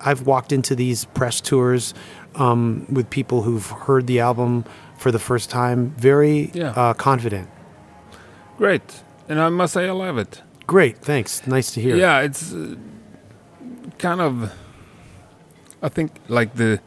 I've 0.00 0.26
walked 0.26 0.52
into 0.52 0.74
these 0.74 1.04
press 1.06 1.40
tours 1.40 1.94
um, 2.36 2.86
with 2.90 3.10
people 3.10 3.42
who've 3.42 3.66
heard 3.66 4.06
the 4.06 4.20
album 4.20 4.64
for 4.96 5.10
the 5.12 5.18
first 5.18 5.50
time, 5.50 5.90
very 5.98 6.50
Yeah. 6.54 6.70
uh, 6.70 6.94
confident. 6.94 7.48
Great. 8.56 9.02
And 9.28 9.40
I 9.40 9.48
must 9.48 9.72
say 9.74 9.88
I 9.88 9.92
love 9.92 10.18
it. 10.18 10.42
Great, 10.66 10.98
thanks. 10.98 11.46
Nice 11.46 11.72
to 11.74 11.80
hear. 11.80 11.96
Yeah, 11.96 12.20
it's 12.20 12.52
uh, 12.52 12.76
kind 13.98 14.20
of. 14.20 14.52
I 15.82 15.88
think 15.88 16.12
like 16.28 16.54
the 16.54 16.80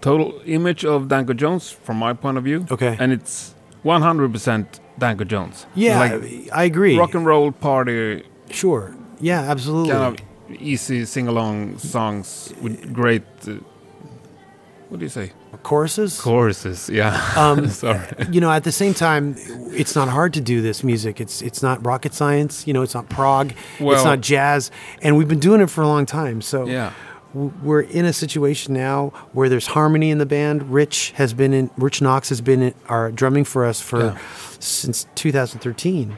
total 0.00 0.40
image 0.46 0.84
of 0.84 1.08
Danko 1.08 1.34
Jones 1.34 1.70
from 1.70 1.96
my 1.98 2.12
point 2.14 2.38
of 2.38 2.44
view. 2.44 2.66
Okay. 2.70 2.96
And 2.98 3.12
it's 3.12 3.54
100% 3.84 4.66
Danko 4.98 5.24
Jones. 5.24 5.66
yeah, 5.74 5.98
Like 6.00 6.48
I 6.52 6.64
agree. 6.64 6.96
rock 6.98 7.14
and 7.14 7.26
roll 7.26 7.52
party, 7.52 8.24
Sure. 8.50 8.94
Yeah, 9.20 9.40
absolutely. 9.50 9.92
kind 9.92 10.18
of 10.18 10.60
easy 10.62 11.04
sing 11.04 11.28
along 11.28 11.78
songs 11.78 12.52
with 12.62 12.92
great. 12.92 13.22
Uh, 13.46 13.54
what 14.88 15.00
do 15.00 15.04
you 15.04 15.10
say? 15.10 15.32
Choruses. 15.62 16.20
Choruses. 16.20 16.88
Yeah. 16.88 17.12
Um, 17.36 17.68
Sorry. 17.68 18.00
you 18.30 18.40
know, 18.40 18.50
at 18.50 18.64
the 18.64 18.72
same 18.72 18.94
time, 18.94 19.34
it's 19.72 19.94
not 19.94 20.08
hard 20.08 20.32
to 20.34 20.40
do 20.40 20.62
this 20.62 20.82
music. 20.82 21.20
It's 21.20 21.42
it's 21.42 21.62
not 21.62 21.84
rocket 21.84 22.14
science. 22.14 22.66
You 22.66 22.72
know, 22.72 22.82
it's 22.82 22.94
not 22.94 23.08
prog. 23.10 23.52
Well, 23.80 23.94
it's 23.94 24.04
not 24.04 24.20
jazz, 24.20 24.70
and 25.02 25.16
we've 25.16 25.28
been 25.28 25.40
doing 25.40 25.60
it 25.60 25.68
for 25.70 25.82
a 25.82 25.86
long 25.88 26.06
time. 26.06 26.40
So 26.40 26.66
Yeah. 26.66 26.92
we're 27.34 27.82
in 27.82 28.04
a 28.06 28.12
situation 28.12 28.72
now 28.74 29.12
where 29.32 29.48
there's 29.50 29.66
harmony 29.68 30.10
in 30.10 30.18
the 30.18 30.26
band. 30.26 30.72
Rich 30.72 31.12
has 31.16 31.34
been 31.34 31.52
in. 31.52 31.70
Rich 31.76 32.00
Knox 32.00 32.28
has 32.30 32.40
been 32.40 32.62
in, 32.62 32.74
our 32.88 33.10
drumming 33.12 33.44
for 33.44 33.66
us 33.66 33.80
for 33.80 33.98
Yeah. 34.00 34.18
since 34.58 35.06
2013, 35.14 36.16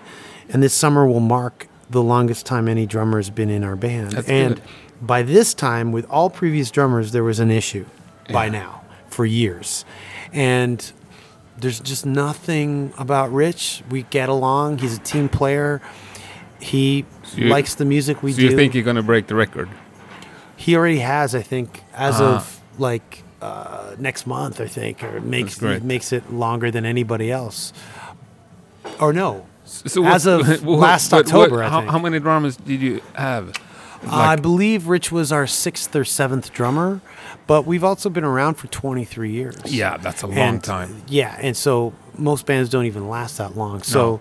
and 0.50 0.62
this 0.62 0.74
summer 0.74 1.06
will 1.06 1.20
mark 1.20 1.66
the 1.90 2.02
longest 2.02 2.46
time 2.46 2.68
any 2.68 2.86
drummer 2.86 3.18
has 3.18 3.30
been 3.30 3.50
in 3.50 3.64
our 3.64 3.76
band. 3.76 4.12
That's 4.12 4.28
and 4.28 4.54
good. 4.56 4.64
by 5.02 5.22
this 5.22 5.54
time, 5.54 5.92
with 5.92 6.08
all 6.08 6.30
previous 6.30 6.70
drummers, 6.70 7.12
there 7.12 7.24
was 7.24 7.38
an 7.40 7.50
issue 7.50 7.84
by 8.32 8.48
now 8.48 8.82
for 9.08 9.26
years, 9.26 9.84
and 10.32 10.92
there's 11.58 11.80
just 11.80 12.06
nothing 12.06 12.92
about 12.96 13.32
Rich. 13.32 13.82
We 13.90 14.04
get 14.04 14.28
along. 14.28 14.78
He's 14.78 14.96
a 14.96 15.00
team 15.00 15.28
player. 15.28 15.82
He 16.60 17.04
you- 17.34 17.48
likes 17.48 17.74
the 17.74 17.84
music 17.84 18.22
we 18.22 18.32
so 18.32 18.38
do. 18.38 18.44
you 18.44 18.56
think 18.56 18.74
you're 18.74 18.84
gonna 18.84 19.02
break 19.02 19.26
the 19.26 19.34
record? 19.34 19.68
he 20.56 20.76
already 20.76 20.98
has, 20.98 21.34
I 21.34 21.40
think, 21.40 21.82
as 21.94 22.20
Ah. 22.20 22.36
of 22.36 22.60
like 22.78 23.24
uh, 23.42 23.94
next 23.98 24.26
month, 24.26 24.60
I 24.60 24.66
think, 24.66 25.02
or 25.02 25.18
makes 25.22 25.60
makes 25.62 26.12
it 26.12 26.30
longer 26.32 26.70
than 26.70 26.84
anybody 26.84 27.32
else. 27.32 27.72
Or 29.00 29.12
no, 29.14 29.46
So 29.70 30.04
As 30.04 30.26
of 30.26 30.64
last 30.66 31.10
but 31.10 31.26
October, 31.26 31.62
I 31.62 31.68
how, 31.68 31.80
think. 31.80 31.90
how 31.92 31.98
many 31.98 32.18
drummers 32.18 32.56
did 32.56 32.80
you 32.80 33.00
have? 33.14 33.52
I 34.06 34.36
believe 34.36 34.86
Rich 34.88 35.12
was 35.12 35.30
our 35.30 35.46
sixth 35.46 35.94
or 35.94 36.04
seventh 36.04 36.52
drummer, 36.52 37.00
but 37.46 37.66
we've 37.66 37.84
also 37.84 38.08
been 38.10 38.24
around 38.24 38.54
for 38.54 38.66
23 38.68 39.30
years. 39.30 39.56
Yeah, 39.66 39.96
that's 39.98 40.22
a 40.22 40.26
long 40.26 40.36
And- 40.38 40.64
time. 40.64 41.02
Yeah, 41.06 41.36
and 41.40 41.56
so 41.56 41.92
most 42.16 42.46
bands 42.46 42.70
don't 42.70 42.86
even 42.86 43.08
last 43.08 43.36
that 43.38 43.56
long. 43.56 43.82
So, 43.82 44.20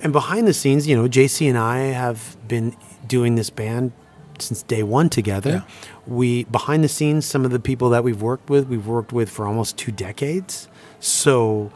and 0.00 0.12
behind 0.12 0.46
the 0.46 0.54
scenes, 0.54 0.86
you 0.86 0.96
know, 0.96 1.08
JC 1.08 1.48
and 1.48 1.58
I 1.58 1.78
have 1.78 2.36
been 2.46 2.76
doing 3.06 3.34
this 3.34 3.50
band 3.50 3.92
since 4.38 4.62
day 4.62 4.82
one 4.82 5.08
together. 5.10 5.50
Yeah. 5.50 5.62
We 6.06 6.44
behind 6.44 6.82
the 6.84 6.88
scenes, 6.88 7.26
some 7.26 7.44
of 7.44 7.50
the 7.50 7.60
people 7.60 7.90
that 7.90 8.02
we've 8.04 8.22
worked 8.22 8.48
with, 8.48 8.68
we've 8.68 8.86
worked 8.86 9.12
with 9.12 9.28
for 9.28 9.46
almost 9.46 9.76
two 9.76 9.92
decades. 9.92 10.68
So, 11.00 11.70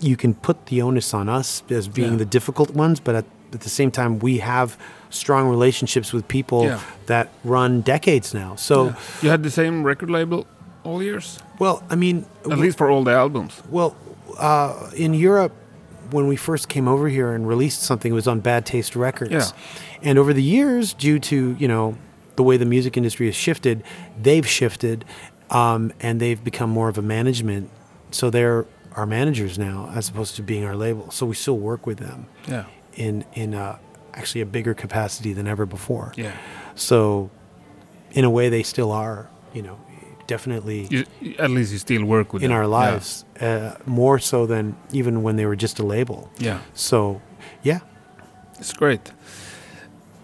you 0.00 0.16
can 0.16 0.34
put 0.34 0.66
the 0.66 0.82
onus 0.82 1.14
on 1.14 1.28
us 1.28 1.62
as 1.70 1.88
being 1.88 2.12
Yeah. 2.12 2.18
the 2.18 2.24
difficult 2.26 2.70
ones, 2.70 3.00
but 3.00 3.14
at, 3.14 3.24
at 3.52 3.60
the 3.60 3.68
same 3.70 3.90
time, 3.90 4.18
we 4.18 4.38
have 4.38 4.76
strong 5.10 5.48
relationships 5.48 6.12
with 6.12 6.26
people 6.28 6.64
Yeah. 6.64 6.80
that 7.06 7.28
run 7.44 7.80
decades 7.80 8.34
now. 8.34 8.56
So, 8.56 8.86
Yeah. 8.86 8.94
You 9.22 9.30
had 9.30 9.42
the 9.42 9.50
same 9.50 9.82
record 9.84 10.10
label 10.10 10.46
all 10.84 11.02
years, 11.02 11.38
well, 11.58 11.82
I 11.90 11.96
mean, 11.96 12.26
at 12.50 12.58
least 12.58 12.76
for 12.78 12.90
all 12.90 13.02
the 13.04 13.12
albums. 13.12 13.60
Well, 13.70 13.96
uh, 14.38 14.90
in 14.94 15.14
Europe, 15.14 15.52
when 16.10 16.28
we 16.28 16.36
first 16.36 16.68
came 16.68 16.86
over 16.86 17.08
here 17.08 17.32
and 17.32 17.48
released 17.48 17.82
something, 17.82 18.12
it 18.12 18.14
was 18.14 18.28
on 18.28 18.40
Bad 18.40 18.64
Taste 18.66 18.94
Records. 18.94 19.32
Yeah. 19.32 19.44
And 20.02 20.18
over 20.18 20.32
the 20.32 20.42
years, 20.42 20.92
due 20.92 21.18
to 21.20 21.56
you 21.58 21.66
know 21.66 21.96
the 22.36 22.42
way 22.42 22.56
the 22.58 22.66
music 22.66 22.96
industry 22.96 23.26
has 23.26 23.34
shifted, 23.34 23.82
they've 24.22 24.46
shifted, 24.46 25.04
um, 25.50 25.90
and 26.00 26.20
they've 26.20 26.42
become 26.44 26.68
more 26.70 26.88
of 26.88 26.98
a 26.98 27.02
management. 27.02 27.70
So 28.10 28.30
they're 28.30 28.66
our 28.96 29.06
managers 29.06 29.58
now, 29.58 29.90
as 29.94 30.08
opposed 30.08 30.36
to 30.36 30.42
being 30.42 30.64
our 30.64 30.74
label. 30.76 31.10
So 31.10 31.26
we 31.26 31.34
still 31.34 31.58
work 31.58 31.86
with 31.86 31.98
them 31.98 32.26
Yeah. 32.48 32.64
in 32.94 33.24
in 33.34 33.54
a, 33.54 33.78
actually 34.14 34.40
a 34.42 34.46
bigger 34.46 34.74
capacity 34.74 35.32
than 35.34 35.46
ever 35.46 35.66
before. 35.66 36.12
Yeah. 36.16 36.32
So, 36.74 37.30
in 38.12 38.24
a 38.24 38.30
way, 38.30 38.48
they 38.50 38.62
still 38.62 38.90
are. 38.92 39.28
You 39.54 39.62
know, 39.62 39.76
definitely 40.26 40.86
You, 40.90 41.04
at 41.38 41.50
least 41.50 41.72
you 41.72 41.78
still 41.78 42.04
work 42.04 42.32
with 42.32 42.42
in 42.42 42.48
them. 42.50 42.56
our 42.58 42.64
Yeah. 42.64 42.90
lives 42.90 43.24
uh, 43.40 43.70
more 43.86 44.18
so 44.18 44.46
than 44.46 44.74
even 44.92 45.22
when 45.22 45.36
they 45.36 45.46
were 45.46 45.56
just 45.56 45.78
a 45.78 45.82
label. 45.86 46.28
Yeah. 46.38 46.58
So, 46.74 47.20
yeah, 47.62 47.80
It's 48.58 48.72
great. 48.72 49.12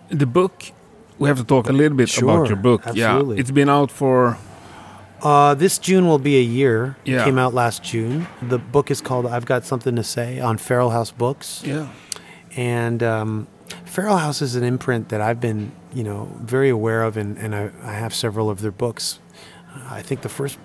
The 0.09 0.27
book, 0.27 0.73
we 1.19 1.29
have 1.29 1.39
to 1.39 1.45
talk 1.45 1.69
a 1.69 1.73
little 1.73 1.97
bit 1.97 2.09
Sure, 2.09 2.31
about 2.31 2.49
your 2.49 2.57
book. 2.63 2.81
absolutely. 2.87 3.37
Yeah, 3.37 3.41
it's 3.41 3.51
been 3.51 3.69
out 3.69 3.91
for 3.91 4.37
uh, 5.23 5.55
this 5.55 5.79
June 5.79 6.07
will 6.07 6.19
be 6.19 6.37
a 6.39 6.43
year. 6.43 6.97
Yeah. 7.05 7.25
Came 7.25 7.39
out 7.39 7.55
last 7.55 7.83
June. 7.83 8.27
The 8.43 8.59
book 8.59 8.91
is 8.91 9.01
called 9.01 9.27
"I've 9.27 9.47
Got 9.47 9.65
Something 9.65 9.97
to 9.97 10.05
Say" 10.05 10.41
on 10.41 10.59
Feral 10.59 10.91
House 10.91 11.11
Books. 11.11 11.63
yeah, 11.65 11.89
And 12.57 13.03
um, 13.03 13.47
Feral 13.85 14.17
House 14.17 14.43
is 14.43 14.57
an 14.57 14.65
imprint 14.65 15.09
that 15.11 15.21
I've 15.21 15.41
been, 15.41 15.73
you 15.95 16.03
know, 16.05 16.29
very 16.41 16.69
aware 16.69 17.03
of, 17.05 17.17
and, 17.17 17.39
and 17.39 17.55
I, 17.55 17.71
I 17.83 17.93
have 17.93 18.15
several 18.15 18.51
of 18.51 18.61
their 18.61 18.73
books. 18.73 19.19
I 19.89 20.03
think 20.03 20.23
the 20.23 20.29
first 20.29 20.59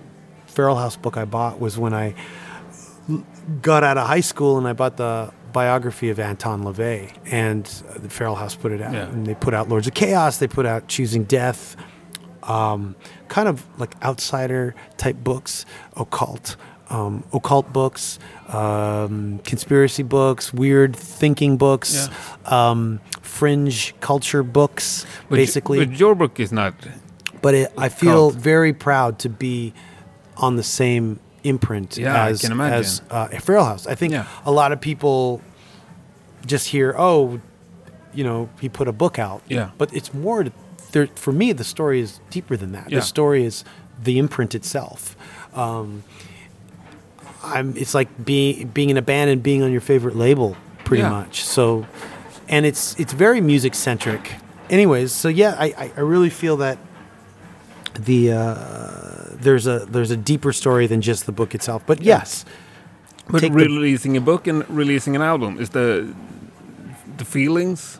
Feral 0.46 0.76
House 0.76 0.96
book 0.96 1.16
I 1.16 1.24
bought 1.24 1.60
was 1.60 1.78
when 1.78 1.94
I 1.94 2.14
got 3.62 3.84
out 3.84 3.96
of 3.96 4.06
high 4.06 4.20
school, 4.20 4.58
and 4.58 4.66
I 4.68 4.72
bought 4.72 4.96
the 4.96 5.32
biography 5.52 6.10
of 6.10 6.18
Anton 6.20 6.62
LaVey, 6.62 7.12
and 7.30 7.64
the 7.96 8.10
Feral 8.10 8.34
House 8.34 8.54
put 8.54 8.72
it 8.72 8.82
out. 8.82 8.92
Yeah. 8.92 9.06
And 9.08 9.26
they 9.26 9.34
put 9.34 9.54
out 9.54 9.68
Lords 9.68 9.86
of 9.86 9.94
Chaos. 9.94 10.38
They 10.38 10.48
put 10.48 10.66
out 10.66 10.88
Choosing 10.88 11.24
Death. 11.24 11.76
Um, 12.42 12.96
kind 13.28 13.48
of 13.48 13.64
like 13.78 13.94
outsider 14.02 14.74
type 14.96 15.16
books, 15.22 15.64
occult, 15.96 16.56
um, 16.90 17.22
occult 17.32 17.72
books, 17.72 18.18
um, 18.48 19.40
conspiracy 19.44 20.02
books, 20.02 20.52
weird 20.52 20.96
thinking 20.96 21.56
books, 21.56 22.08
um, 22.46 23.00
fringe 23.22 23.94
culture 24.00 24.42
books, 24.42 25.06
but 25.28 25.36
basically. 25.36 25.84
But 25.84 25.98
your 25.98 26.14
book 26.14 26.40
is 26.40 26.50
not. 26.52 26.74
but 27.42 27.54
it, 27.54 27.72
I 27.76 27.88
feel 27.88 28.30
very 28.30 28.72
proud 28.72 29.18
to 29.20 29.28
be 29.28 29.72
on 30.36 30.56
the 30.56 30.62
same 30.62 31.20
imprint 31.44 31.96
Yeah, 31.96 32.26
as 32.26 32.44
as 32.50 33.02
uh, 33.10 33.28
Feral 33.28 33.64
House. 33.64 33.86
I 33.86 33.94
think 33.94 34.12
Yeah. 34.12 34.26
a 34.44 34.50
lot 34.50 34.72
of 34.72 34.80
people 34.80 35.40
just 36.46 36.68
hear, 36.68 36.94
oh, 36.98 37.40
you 38.14 38.24
know, 38.24 38.48
he 38.60 38.68
put 38.68 38.88
a 38.88 38.92
book 38.92 39.18
out. 39.18 39.42
Yeah. 39.48 39.70
But 39.78 39.92
it's 39.94 40.12
more. 40.14 40.46
There, 40.92 41.06
for 41.14 41.32
me, 41.32 41.52
the 41.52 41.64
story 41.64 42.00
is 42.00 42.20
deeper 42.30 42.56
than 42.56 42.72
that. 42.72 42.90
Yeah. 42.90 42.98
The 43.00 43.04
story 43.04 43.44
is 43.44 43.64
the 44.02 44.18
imprint 44.18 44.54
itself. 44.54 45.16
Um, 45.54 46.02
I'm. 47.42 47.76
It's 47.76 47.94
like 47.94 48.08
being 48.24 48.68
being 48.68 48.90
in 48.90 48.96
a 48.96 49.02
band 49.02 49.30
and 49.30 49.42
being 49.42 49.62
on 49.62 49.70
your 49.72 49.80
favorite 49.80 50.16
label, 50.16 50.56
pretty 50.84 51.02
Yeah. 51.02 51.10
much. 51.10 51.42
So, 51.44 51.86
and 52.48 52.66
it's 52.66 52.98
it's 52.98 53.12
very 53.12 53.40
music 53.40 53.74
centric. 53.74 54.32
Anyways, 54.70 55.12
so 55.12 55.28
yeah, 55.28 55.54
I, 55.58 55.66
I, 55.78 55.92
I 55.96 56.00
really 56.00 56.30
feel 56.30 56.56
that 56.58 56.78
the 57.94 58.32
uh, 58.32 59.24
there's 59.32 59.66
a 59.66 59.80
there's 59.86 60.10
a 60.10 60.16
deeper 60.16 60.52
story 60.52 60.86
than 60.86 61.00
just 61.00 61.26
the 61.26 61.32
book 61.32 61.54
itself. 61.54 61.82
But 61.86 62.02
yes, 62.02 62.44
But 63.28 63.42
releasing 63.42 64.16
a 64.16 64.20
book 64.20 64.46
and 64.46 64.68
releasing 64.68 65.16
an 65.16 65.22
album 65.22 65.58
is 65.58 65.70
the 65.70 66.12
the 67.16 67.24
feelings. 67.24 67.98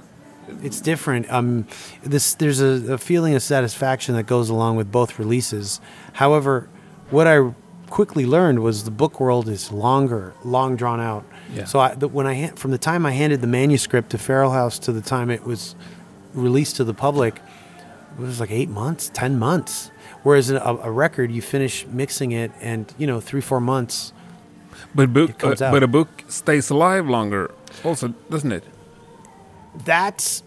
It's 0.63 0.81
different. 0.81 1.31
Um, 1.33 1.67
this 2.03 2.35
there's 2.35 2.61
a, 2.61 2.95
a 2.95 2.99
feeling 2.99 3.35
of 3.35 3.43
satisfaction 3.43 4.15
that 4.15 4.25
goes 4.25 4.49
along 4.49 4.77
with 4.77 4.91
both 4.91 5.19
releases. 5.19 5.81
However, 6.15 6.69
what 7.11 7.27
I 7.27 7.53
quickly 7.89 8.27
learned 8.27 8.61
was 8.61 8.85
the 8.85 8.91
book 8.91 9.21
world 9.21 9.49
is 9.49 9.73
longer, 9.73 10.35
long 10.45 10.77
drawn 10.77 11.01
out. 11.01 11.25
Yeah. 11.53 11.65
So 11.65 11.81
I, 11.81 11.95
the, 11.95 12.09
when 12.09 12.27
I 12.27 12.49
from 12.49 12.71
the 12.71 12.79
time 12.79 13.07
I 13.07 13.13
handed 13.13 13.41
the 13.41 13.47
manuscript 13.47 14.11
to 14.11 14.19
Feral 14.19 14.51
House 14.51 14.79
to 14.81 14.93
the 14.93 15.01
time 15.01 15.31
it 15.31 15.45
was 15.45 15.75
released 16.35 16.77
to 16.77 16.85
the 16.85 16.95
public, 16.95 17.41
it 18.19 18.21
was 18.21 18.41
like 18.41 18.51
eight 18.51 18.69
months, 18.69 19.11
ten 19.13 19.39
months. 19.39 19.91
Whereas 20.23 20.51
a, 20.51 20.59
a 20.59 20.91
record, 20.91 21.31
you 21.31 21.41
finish 21.41 21.87
mixing 21.87 22.33
it, 22.33 22.51
and 22.61 22.93
you 22.99 23.07
know, 23.07 23.21
three 23.21 23.41
four 23.41 23.61
months. 23.61 24.13
But 24.95 25.13
book, 25.13 25.43
uh, 25.43 25.51
out. 25.51 25.59
but 25.59 25.83
a 25.83 25.87
book 25.89 26.25
stays 26.29 26.71
alive 26.71 27.09
longer, 27.09 27.51
also, 27.85 28.09
doesn't 28.31 28.53
it? 28.53 28.65
That's 29.85 30.43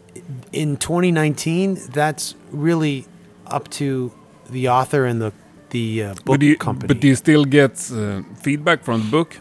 in 0.52 0.78
2019 0.78 1.78
that's 1.94 2.36
really 2.52 3.06
up 3.48 3.70
to 3.70 4.12
the 4.50 4.68
author 4.70 5.06
and 5.06 5.22
the 5.22 5.32
the 5.70 6.04
uh, 6.04 6.14
book 6.16 6.26
but 6.26 6.42
you, 6.42 6.58
company 6.58 6.88
but 6.88 7.00
do 7.00 7.08
you 7.08 7.16
still 7.16 7.46
get 7.46 7.72
uh, 7.92 8.22
feedback 8.42 8.84
from 8.84 9.02
the 9.02 9.10
book? 9.10 9.38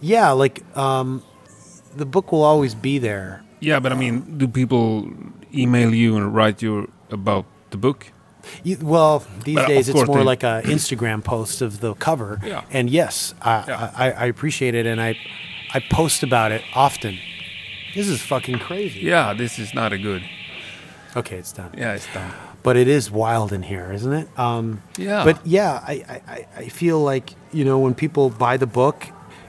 yeah 0.00 0.30
like 0.30 0.62
um, 0.76 1.22
the 1.96 2.04
book 2.04 2.30
will 2.32 2.42
always 2.44 2.74
be 2.74 2.98
there 2.98 3.42
Yeah, 3.60 3.80
but 3.80 3.90
I 3.92 3.94
mean, 3.96 4.36
do 4.38 4.46
people 4.46 5.08
email 5.54 5.94
you 5.94 6.16
and 6.18 6.34
write 6.34 6.60
you 6.62 6.90
about 7.10 7.46
the 7.70 7.78
book? 7.78 8.12
you, 8.62 8.76
well 8.82 9.24
these 9.44 9.54
But, 9.56 9.68
days 9.68 9.88
it's 9.88 10.06
more 10.06 10.22
like 10.22 10.42
a 10.44 10.60
instagram 10.74 11.22
post 11.24 11.62
of 11.62 11.80
the 11.80 11.94
cover 11.94 12.38
Yeah. 12.44 12.62
and 12.70 12.90
yes 12.90 13.34
I, 13.40 13.64
Yeah. 13.66 13.90
I, 13.96 14.06
I 14.12 14.26
appreciate 14.26 14.74
it 14.74 14.86
and 14.86 15.00
i 15.00 15.16
i 15.74 15.80
post 15.80 16.22
about 16.22 16.52
it 16.52 16.62
often 16.74 17.18
this 17.96 18.08
is 18.08 18.20
fucking 18.22 18.58
crazy 18.68 19.00
Yeah, 19.00 19.34
this 19.34 19.58
is 19.58 19.72
not 19.74 19.92
a 19.92 19.98
good. 19.98 20.22
okay 21.16 21.36
it's 21.42 21.52
done 21.52 21.72
Yeah, 21.76 21.94
it's 21.96 22.06
done. 22.14 22.30
but 22.62 22.76
it 22.76 22.88
is 22.88 23.10
wild 23.10 23.52
in 23.52 23.62
here, 23.62 23.90
isn't 23.98 24.12
it? 24.12 24.28
Um, 24.38 24.82
Yeah. 24.98 25.24
But 25.24 25.36
yeah, 25.46 25.72
I, 25.92 25.94
I, 26.14 26.16
I- 26.36 26.46
I 26.64 26.68
feel 26.80 26.98
like 27.12 27.26
you 27.52 27.64
know 27.64 27.78
when 27.84 27.94
people 27.94 28.30
buy 28.30 28.56
the 28.58 28.66
book, 28.80 28.98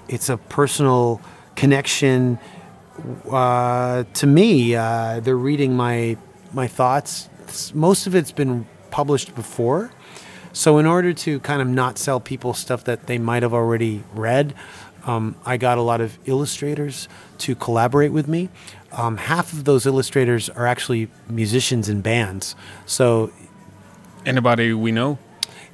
it's 0.07 0.29
a 0.29 0.37
personal 0.37 1.19
connection. 1.55 2.37
Uh, 3.29 4.03
to 4.13 4.27
me, 4.27 4.75
uh, 4.75 5.19
they're 5.23 5.35
reading 5.51 5.75
my 5.75 6.17
my 6.53 6.67
thoughts. 6.67 7.29
Most 7.73 8.07
of 8.07 8.15
it's 8.15 8.31
been 8.31 8.65
published 8.91 9.35
before, 9.35 9.91
so 10.53 10.77
in 10.79 10.85
order 10.85 11.13
to 11.13 11.39
kind 11.41 11.61
of 11.61 11.67
not 11.67 11.97
sell 11.97 12.19
people 12.19 12.53
stuff 12.53 12.83
that 12.85 13.07
they 13.07 13.17
might 13.17 13.43
have 13.43 13.53
already 13.53 14.03
read, 14.13 14.53
um, 15.07 15.35
I 15.45 15.57
got 15.57 15.77
a 15.77 15.81
lot 15.81 16.01
of 16.01 16.17
illustrators 16.25 17.07
to 17.39 17.55
collaborate 17.55 18.11
with 18.11 18.27
me. 18.27 18.49
Um, 18.91 19.17
half 19.17 19.53
of 19.53 19.63
those 19.63 19.85
illustrators 19.85 20.49
are 20.49 20.67
actually 20.67 21.09
musicians 21.29 21.89
in 21.89 22.01
bands, 22.01 22.55
so 22.85 23.31
Anybody 24.25 24.73
we 24.73 24.91
know? 24.91 25.17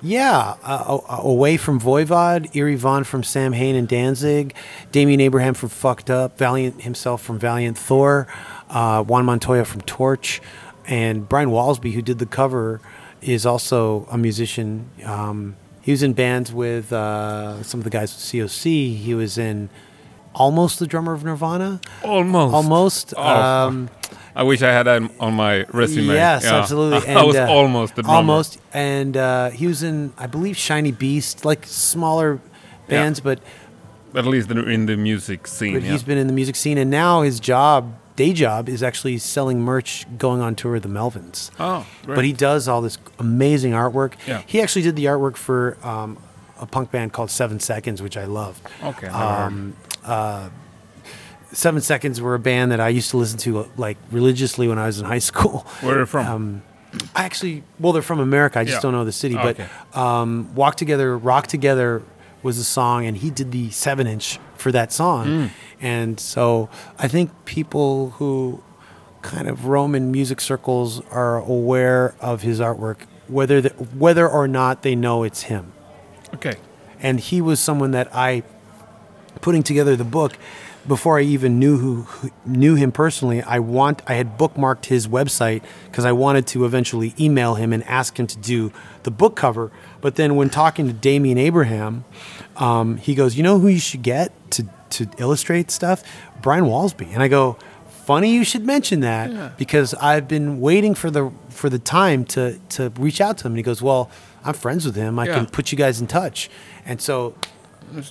yeah, 0.02 0.56
uh, 0.64 1.00
away 1.10 1.56
from 1.58 1.80
Voivod, 1.80 2.54
Eerie 2.56 2.76
Von 2.76 3.04
from 3.06 3.24
Samhain 3.24 3.76
and 3.76 3.88
Danzig, 3.88 4.54
Damien 4.92 5.22
Abraham 5.22 5.54
from 5.54 5.70
Fucked 5.70 6.10
Up, 6.10 6.38
Valiant 6.38 6.82
himself 6.82 7.22
from 7.22 7.40
Valiant 7.40 7.78
Thor, 7.78 8.28
uh, 8.70 9.02
Juan 9.04 9.24
Montoya 9.26 9.64
from 9.66 9.82
Torche, 9.82 10.42
and 10.86 11.28
Brian 11.30 11.50
Walsby, 11.50 11.94
who 11.94 12.02
did 12.02 12.20
the 12.20 12.26
cover, 12.26 12.82
is 13.22 13.46
also 13.46 14.06
a 14.12 14.18
musician. 14.18 14.90
Um, 15.06 15.56
he 15.84 15.92
was 15.92 16.02
in 16.02 16.14
bands 16.14 16.52
with 16.52 16.92
uh, 16.92 17.62
some 17.62 17.80
of 17.80 17.84
the 17.84 17.90
guys 17.92 18.12
with 18.16 18.24
COC. 18.24 18.98
He 18.98 19.14
was 19.14 19.38
in 19.38 19.70
almost 20.34 20.80
the 20.80 20.88
drummer 20.88 21.14
of 21.14 21.24
Nirvana. 21.24 21.80
Almost. 22.04 22.54
Almost. 22.56 23.14
Oh, 23.16 23.22
um, 23.22 23.90
I 24.36 24.42
wish 24.44 24.64
I 24.64 24.72
had 24.72 24.84
that 24.84 25.04
on 25.20 25.34
my 25.36 25.64
resume. 25.74 26.08
Yes, 26.16 26.44
Yeah. 26.44 26.56
absolutely. 26.56 27.08
I 27.16 27.22
was 27.24 27.36
uh, 27.36 27.46
almost 27.48 27.96
the 27.96 28.02
drummer. 28.02 28.18
Almost, 28.18 28.60
and 28.74 29.16
uh, 29.16 29.50
he 29.52 29.68
was 29.68 29.84
in, 29.84 30.12
I 30.18 30.26
believe, 30.26 30.58
Shiny 30.58 30.92
Beast, 30.92 31.46
like 31.46 31.68
smaller 31.68 32.40
bands, 32.88 33.20
but 33.20 33.40
At 34.16 34.26
least 34.26 34.50
in- 34.50 34.58
in 34.70 34.86
the 34.88 34.98
music 34.98 35.46
scene. 35.48 35.74
but 35.76 35.84
yeah. 35.84 35.92
he's 35.92 36.04
been 36.04 36.18
in 36.18 36.26
the 36.28 36.34
music 36.34 36.56
scene, 36.56 36.78
and 36.80 36.90
now 36.90 37.22
his 37.22 37.40
job, 37.40 37.94
day 38.16 38.34
job, 38.34 38.70
is 38.70 38.84
actually 38.84 39.18
selling 39.18 39.62
merch, 39.62 40.06
going 40.18 40.42
on 40.42 40.56
tour 40.56 40.74
with 40.74 40.84
the 40.84 40.90
Melvins. 40.90 41.50
oh, 41.60 41.86
great. 42.06 42.16
But 42.16 42.26
he 42.26 42.34
does 42.34 42.68
all 42.68 42.82
this 42.82 42.98
amazing 43.20 43.72
artwork. 43.72 44.14
Yeah. 44.28 44.42
He 44.46 44.62
actually 44.62 44.84
did 44.84 44.96
the 44.96 45.06
artwork 45.06 45.36
for 45.36 45.78
um, 45.86 46.18
a 46.60 46.66
punk 46.66 46.92
band 46.92 47.14
called 47.14 47.32
Seven 47.32 47.60
Seconds, 47.60 48.02
which 48.02 48.18
I 48.18 48.26
love. 48.26 48.62
Okay. 48.84 49.08
Um, 49.08 49.76
Seven 51.52 51.82
Seconds 51.82 52.20
were 52.20 52.34
a 52.34 52.40
band 52.40 52.72
that 52.72 52.80
I 52.80 52.90
used 52.90 53.12
to 53.12 53.18
listen 53.18 53.38
to 53.40 53.60
uh, 53.60 53.68
like 53.78 53.98
religiously 54.12 54.68
when 54.68 54.80
I 54.80 54.88
was 54.88 55.00
in 55.00 55.06
high 55.06 55.20
school. 55.20 55.60
Where 55.82 55.96
are 55.98 56.00
they 56.00 56.06
from? 56.06 56.26
Um, 56.28 56.62
I 57.16 57.24
actually, 57.26 57.64
well, 57.80 57.92
they're 57.94 58.02
from 58.02 58.20
America. 58.20 58.60
I 58.60 58.64
just 58.64 58.78
Yeah. 58.78 58.82
don't 58.82 58.94
know 58.94 59.06
the 59.06 59.12
city. 59.12 59.36
Oh, 59.38 59.44
but 59.44 59.60
okay. 59.60 59.68
um, 59.94 60.54
"Walk 60.56 60.76
Together, 60.78 61.16
Rock 61.18 61.48
Together" 61.48 62.02
was 62.44 62.58
a 62.58 62.64
song, 62.64 63.06
and 63.06 63.18
he 63.18 63.30
did 63.30 63.52
the 63.52 63.70
seven-inch 63.72 64.40
for 64.56 64.72
that 64.72 64.92
song. 64.94 65.26
Mm. 65.26 65.50
And 65.82 66.20
so 66.20 66.70
I 67.00 67.08
think 67.08 67.32
people 67.46 68.12
who 68.12 68.62
kind 69.22 69.48
of 69.48 69.66
roam 69.66 69.96
in 69.96 70.12
music 70.12 70.42
circles 70.42 71.02
are 71.10 71.40
aware 71.40 72.14
of 72.20 72.42
his 72.42 72.60
artwork, 72.60 72.98
whether 73.28 73.62
the, 73.62 73.70
whether 73.70 74.30
or 74.30 74.48
not 74.48 74.84
they 74.84 74.96
know 74.96 75.24
it's 75.24 75.44
him 75.44 75.72
okay. 76.34 76.56
and 77.00 77.20
he 77.20 77.42
was 77.42 77.60
someone 77.60 77.92
that 77.92 78.14
I 78.14 78.44
putting 79.42 79.64
together 79.64 79.96
the 79.96 80.04
book 80.04 80.38
before 80.88 81.18
I 81.18 81.22
even 81.22 81.60
knew 81.60 81.78
who, 81.78 82.02
who 82.02 82.30
knew 82.46 82.76
him 82.76 82.92
personally. 82.92 83.42
I 83.42 83.60
want 83.60 84.02
I 84.08 84.16
had 84.16 84.38
bookmarked 84.38 84.86
his 84.86 85.08
website 85.08 85.64
because 85.86 86.06
I 86.06 86.12
wanted 86.12 86.46
to 86.48 86.66
eventually 86.66 87.14
email 87.20 87.56
him 87.56 87.72
and 87.72 87.84
ask 87.86 88.20
him 88.20 88.28
to 88.28 88.38
do 88.38 88.72
the 89.04 89.12
book 89.12 89.36
cover. 89.36 89.72
But 90.02 90.16
then 90.16 90.36
when 90.36 90.50
talking 90.50 90.88
to 90.88 90.94
Damien 90.94 91.38
Abraham, 91.38 92.04
um, 92.58 92.98
he 92.98 93.16
goes, 93.16 93.36
"You 93.36 93.44
know 93.44 93.60
who 93.60 93.68
you 93.68 93.80
should 93.80 94.02
get 94.04 94.32
to 94.52 94.66
to 94.92 95.08
illustrate 95.18 95.72
stuff? 95.72 96.04
Brian 96.42 96.66
Walsby." 96.66 97.14
And 97.14 97.22
I 97.24 97.28
go, 97.28 97.58
funny 98.06 98.34
you 98.34 98.44
should 98.44 98.66
mention 98.66 99.00
that 99.00 99.32
Yeah. 99.32 99.50
because 99.58 99.94
I've 99.96 100.28
been 100.28 100.60
waiting 100.60 100.94
for 100.96 101.10
the 101.10 101.32
for 101.50 101.70
the 101.70 101.80
time 101.80 102.26
to 102.26 102.60
to 102.70 102.90
reach 102.98 103.22
out 103.22 103.38
to 103.40 103.48
him. 103.48 103.54
And 103.54 103.58
he 103.58 103.64
goes, 103.64 103.82
"Well, 103.82 104.10
I'm 104.44 104.54
friends 104.54 104.86
with 104.86 104.96
him. 104.96 105.18
I 105.20 105.26
Yeah. 105.26 105.36
can 105.36 105.46
put 105.48 105.72
you 105.72 105.78
guys 105.78 106.02
in 106.02 106.08
touch." 106.08 106.50
And 106.86 107.00
so 107.02 107.34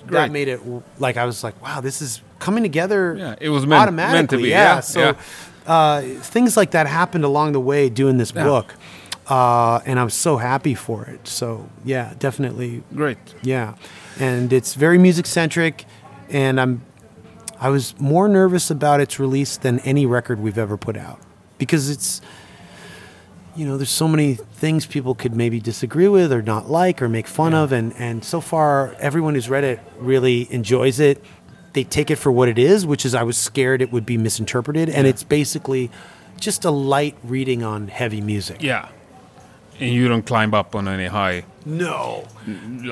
that 0.06 0.30
made 0.32 0.48
it 0.48 0.60
like 0.98 1.16
I 1.16 1.24
was 1.24 1.44
like, 1.44 1.60
"Wow, 1.62 1.80
this 1.80 2.00
is 2.02 2.20
coming 2.38 2.62
together." 2.62 3.16
Yeah, 3.18 3.34
it 3.40 3.48
was 3.50 3.66
meant- 3.66 3.82
automatically. 3.82 4.16
meant 4.18 4.30
to 4.30 4.36
be, 4.38 4.48
Yeah. 4.48 4.74
yeah, 4.76 4.80
So. 4.80 5.14
Uh, 5.64 6.00
things 6.20 6.56
like 6.56 6.72
that 6.72 6.88
happened 6.88 7.24
along 7.24 7.52
the 7.52 7.60
way 7.60 7.88
doing 7.88 8.16
this 8.18 8.32
book, 8.32 8.74
uh, 9.28 9.78
and 9.86 10.00
I'm 10.00 10.10
so 10.10 10.36
happy 10.38 10.74
for 10.74 11.04
it. 11.04 11.28
So 11.28 11.68
yeah, 11.84 12.14
definitely 12.18 12.82
great. 12.92 13.18
yeah, 13.42 13.74
and 14.18 14.52
it's 14.52 14.74
very 14.74 14.98
music 14.98 15.26
centric, 15.26 15.84
and 16.28 16.60
I'm 16.60 16.82
I 17.60 17.68
was 17.68 17.98
more 18.00 18.28
nervous 18.28 18.70
about 18.70 19.00
its 19.00 19.20
release 19.20 19.56
than 19.56 19.78
any 19.80 20.04
record 20.04 20.40
we've 20.40 20.58
ever 20.58 20.76
put 20.76 20.96
out 20.96 21.20
because 21.58 21.88
it's 21.88 22.20
you 23.54 23.64
know 23.64 23.76
there's 23.76 23.90
so 23.90 24.08
many 24.08 24.34
things 24.34 24.84
people 24.84 25.14
could 25.14 25.34
maybe 25.34 25.60
disagree 25.60 26.08
with 26.08 26.32
or 26.32 26.42
not 26.42 26.68
like 26.68 27.00
or 27.00 27.08
make 27.08 27.26
fun 27.28 27.54
of 27.54 27.70
and 27.70 27.94
and 27.98 28.24
so 28.24 28.40
far 28.40 28.94
everyone 28.98 29.34
who's 29.34 29.48
read 29.48 29.64
it 29.64 29.80
really 29.98 30.52
enjoys 30.52 30.98
it. 30.98 31.22
They 31.72 31.84
take 31.84 32.10
it 32.10 32.16
for 32.16 32.30
what 32.32 32.48
it 32.48 32.58
is 32.58 32.84
which 32.84 33.06
is 33.06 33.14
i 33.14 33.22
was 33.22 33.38
scared 33.38 33.80
it 33.80 33.90
would 33.90 34.04
be 34.04 34.18
misinterpreted 34.18 34.90
and 34.90 35.06
it's 35.06 35.22
basically 35.22 35.90
just 36.38 36.64
a 36.64 36.70
light 36.70 37.16
reading 37.22 37.62
on 37.62 37.88
heavy 37.88 38.20
music. 38.20 38.62
Yeah. 38.62 38.88
And 39.80 39.90
you 39.90 40.08
don't 40.08 40.24
climb 40.26 40.54
up 40.54 40.74
on 40.74 40.86
any 40.88 41.06
high. 41.06 41.44
no 41.64 42.24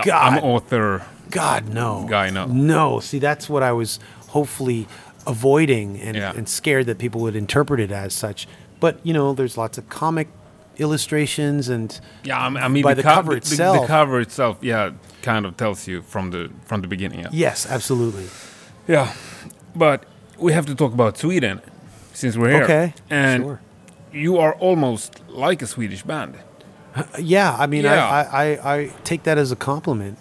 God. 0.04 0.08
I'm 0.38 0.44
author. 0.44 1.04
God, 1.30 1.68
no. 1.68 2.06
Guy, 2.08 2.30
no. 2.30 2.46
No. 2.46 3.00
See, 3.00 3.18
that's 3.20 3.48
what 3.48 3.62
I 3.62 3.72
was 3.72 4.00
hopefully 4.28 4.88
avoiding 5.26 6.00
and, 6.00 6.16
Yeah. 6.16 6.32
and 6.34 6.48
scared 6.48 6.86
that 6.86 6.98
people 6.98 7.20
would 7.20 7.36
interpret 7.36 7.78
it 7.80 7.92
as 7.92 8.12
such. 8.14 8.48
But, 8.80 8.98
you 9.04 9.12
know, 9.12 9.32
there's 9.34 9.56
lots 9.56 9.78
of 9.78 9.88
comic 9.88 10.28
illustrations 10.78 11.68
and 11.68 12.00
Yeah, 12.24 12.38
I 12.40 12.68
mean, 12.68 12.82
By 12.82 12.94
the, 12.94 13.02
the 13.02 13.08
co- 13.08 13.14
cover 13.14 13.34
the- 13.34 13.40
The, 13.40 13.46
itself. 13.52 13.86
cover 13.86 14.20
itself, 14.20 14.56
yeah, 14.62 14.90
kind 15.22 15.44
of 15.46 15.56
tells 15.56 15.86
you 15.86 16.02
from 16.02 16.30
the 16.30 16.50
from 16.64 16.80
the 16.80 16.88
beginning. 16.88 17.20
Yeah. 17.20 17.28
yes, 17.32 17.66
absolutely. 17.70 18.26
Yeah, 18.88 19.12
but 19.76 20.04
we 20.38 20.52
have 20.52 20.66
to 20.66 20.74
talk 20.74 20.92
about 20.92 21.18
Sweden 21.18 21.60
since 22.14 22.36
we're 22.36 22.50
here. 22.50 22.64
Okay. 22.64 22.94
And 23.10 23.42
sure. 23.44 23.60
you 24.12 24.38
are 24.38 24.54
almost 24.54 25.20
like 25.28 25.62
a 25.62 25.66
Swedish 25.66 26.02
band. 26.02 26.34
Yeah, 27.18 27.56
I 27.58 27.66
mean, 27.66 27.84
Yeah. 27.84 28.08
I, 28.08 28.22
I, 28.22 28.44
I, 28.44 28.74
I 28.76 28.86
take 29.04 29.22
that 29.24 29.38
as 29.38 29.52
a 29.52 29.56
compliment 29.56 30.18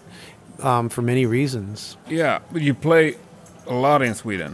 um, 0.62 0.90
for 0.90 1.02
many 1.02 1.26
reasons. 1.26 1.98
Yeah, 2.08 2.40
but 2.52 2.62
you 2.62 2.74
play 2.74 3.16
a 3.68 3.74
lot 3.74 4.02
in 4.02 4.14
Sweden. 4.16 4.54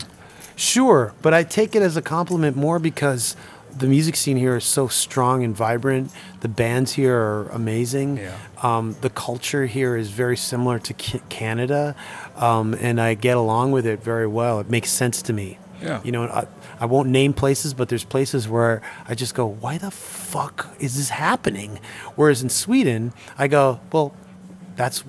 Sure, 0.55 1.13
but 1.21 1.33
I 1.33 1.43
take 1.43 1.75
it 1.75 1.81
as 1.81 1.97
a 1.97 2.01
compliment 2.01 2.55
more 2.55 2.79
because 2.79 3.35
the 3.77 3.87
music 3.87 4.15
scene 4.15 4.37
here 4.37 4.55
is 4.55 4.63
so 4.63 4.87
strong 4.87 5.43
and 5.43 5.53
vibrant. 5.55 6.11
The 6.39 6.47
bands 6.47 6.93
here 6.93 7.17
are 7.17 7.49
amazing. 7.49 8.17
Yeah. 8.17 8.37
Um, 8.63 8.95
the 9.01 9.09
culture 9.09 9.65
here 9.65 9.97
is 9.97 10.09
very 10.11 10.37
similar 10.37 10.79
to 10.79 10.93
Canada, 10.93 11.95
um, 12.37 12.73
and 12.79 13.01
I 13.01 13.15
get 13.15 13.35
along 13.35 13.73
with 13.73 13.85
it 13.85 14.01
very 14.01 14.27
well. 14.27 14.59
It 14.61 14.69
makes 14.69 14.91
sense 14.91 15.21
to 15.23 15.33
me. 15.33 15.57
Yeah. 15.81 16.01
You 16.03 16.11
know, 16.11 16.23
I, 16.23 16.47
I 16.79 16.85
won't 16.85 17.09
name 17.09 17.33
places, 17.33 17.73
but 17.73 17.89
there's 17.89 18.03
places 18.03 18.47
where 18.47 18.81
I 19.07 19.15
just 19.15 19.35
go, 19.35 19.45
"Why 19.45 19.77
the 19.77 19.91
fuck 19.91 20.67
is 20.79 20.97
this 20.97 21.09
happening?" 21.09 21.79
Whereas 22.15 22.41
in 22.41 22.49
Sweden, 22.49 23.13
I 23.37 23.47
go, 23.47 23.79
"Well, 23.91 24.13
that's." 24.75 25.03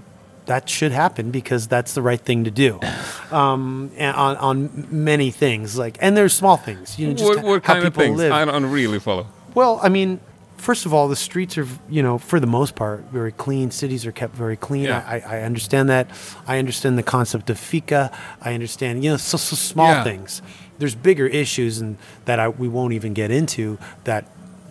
That 0.46 0.68
should 0.68 0.92
happen 0.92 1.32
because 1.32 1.66
that's 1.66 1.94
the 1.94 2.02
right 2.02 2.20
thing 2.20 2.44
to 2.44 2.52
do, 2.52 2.78
um, 3.32 3.90
on 3.98 4.36
on 4.36 4.86
many 4.92 5.32
things 5.32 5.76
like, 5.76 5.98
and 6.00 6.16
there's 6.16 6.34
small 6.34 6.56
things, 6.56 6.96
you 7.00 7.08
know, 7.08 7.14
just 7.14 7.28
what 7.28 7.42
what 7.42 7.64
how 7.64 7.74
kind 7.74 7.84
of 7.84 7.92
people 7.94 8.04
things? 8.04 8.18
live. 8.18 8.30
I 8.30 8.44
don't 8.44 8.70
really 8.70 9.00
follow. 9.00 9.26
Well, 9.56 9.80
I 9.82 9.88
mean, 9.88 10.20
first 10.56 10.86
of 10.86 10.94
all, 10.94 11.08
the 11.08 11.16
streets 11.16 11.56
are, 11.58 11.66
you 11.88 12.02
know, 12.02 12.18
for 12.18 12.40
the 12.40 12.46
most 12.46 12.74
part, 12.74 13.00
very 13.12 13.32
clean. 13.32 13.70
Cities 13.70 14.04
are 14.06 14.12
kept 14.12 14.34
very 14.34 14.56
clean. 14.56 14.84
Yeah. 14.84 15.04
I, 15.06 15.20
I, 15.20 15.42
understand 15.42 15.88
that. 15.88 16.08
I 16.46 16.58
understand 16.58 16.98
the 16.98 17.02
concept 17.02 17.50
of 17.50 17.58
fika. 17.58 18.10
I 18.40 18.54
understand, 18.54 19.04
you 19.04 19.10
know, 19.10 19.16
so, 19.16 19.36
so 19.36 19.56
small 19.56 19.90
Yeah. 19.90 20.04
things. 20.04 20.42
There's 20.78 20.94
bigger 20.94 21.26
issues 21.26 21.78
and 21.78 21.96
that 22.24 22.38
I, 22.38 22.48
we 22.48 22.68
won't 22.68 22.92
even 22.92 23.14
get 23.14 23.30
into 23.30 23.78
that, 24.04 24.24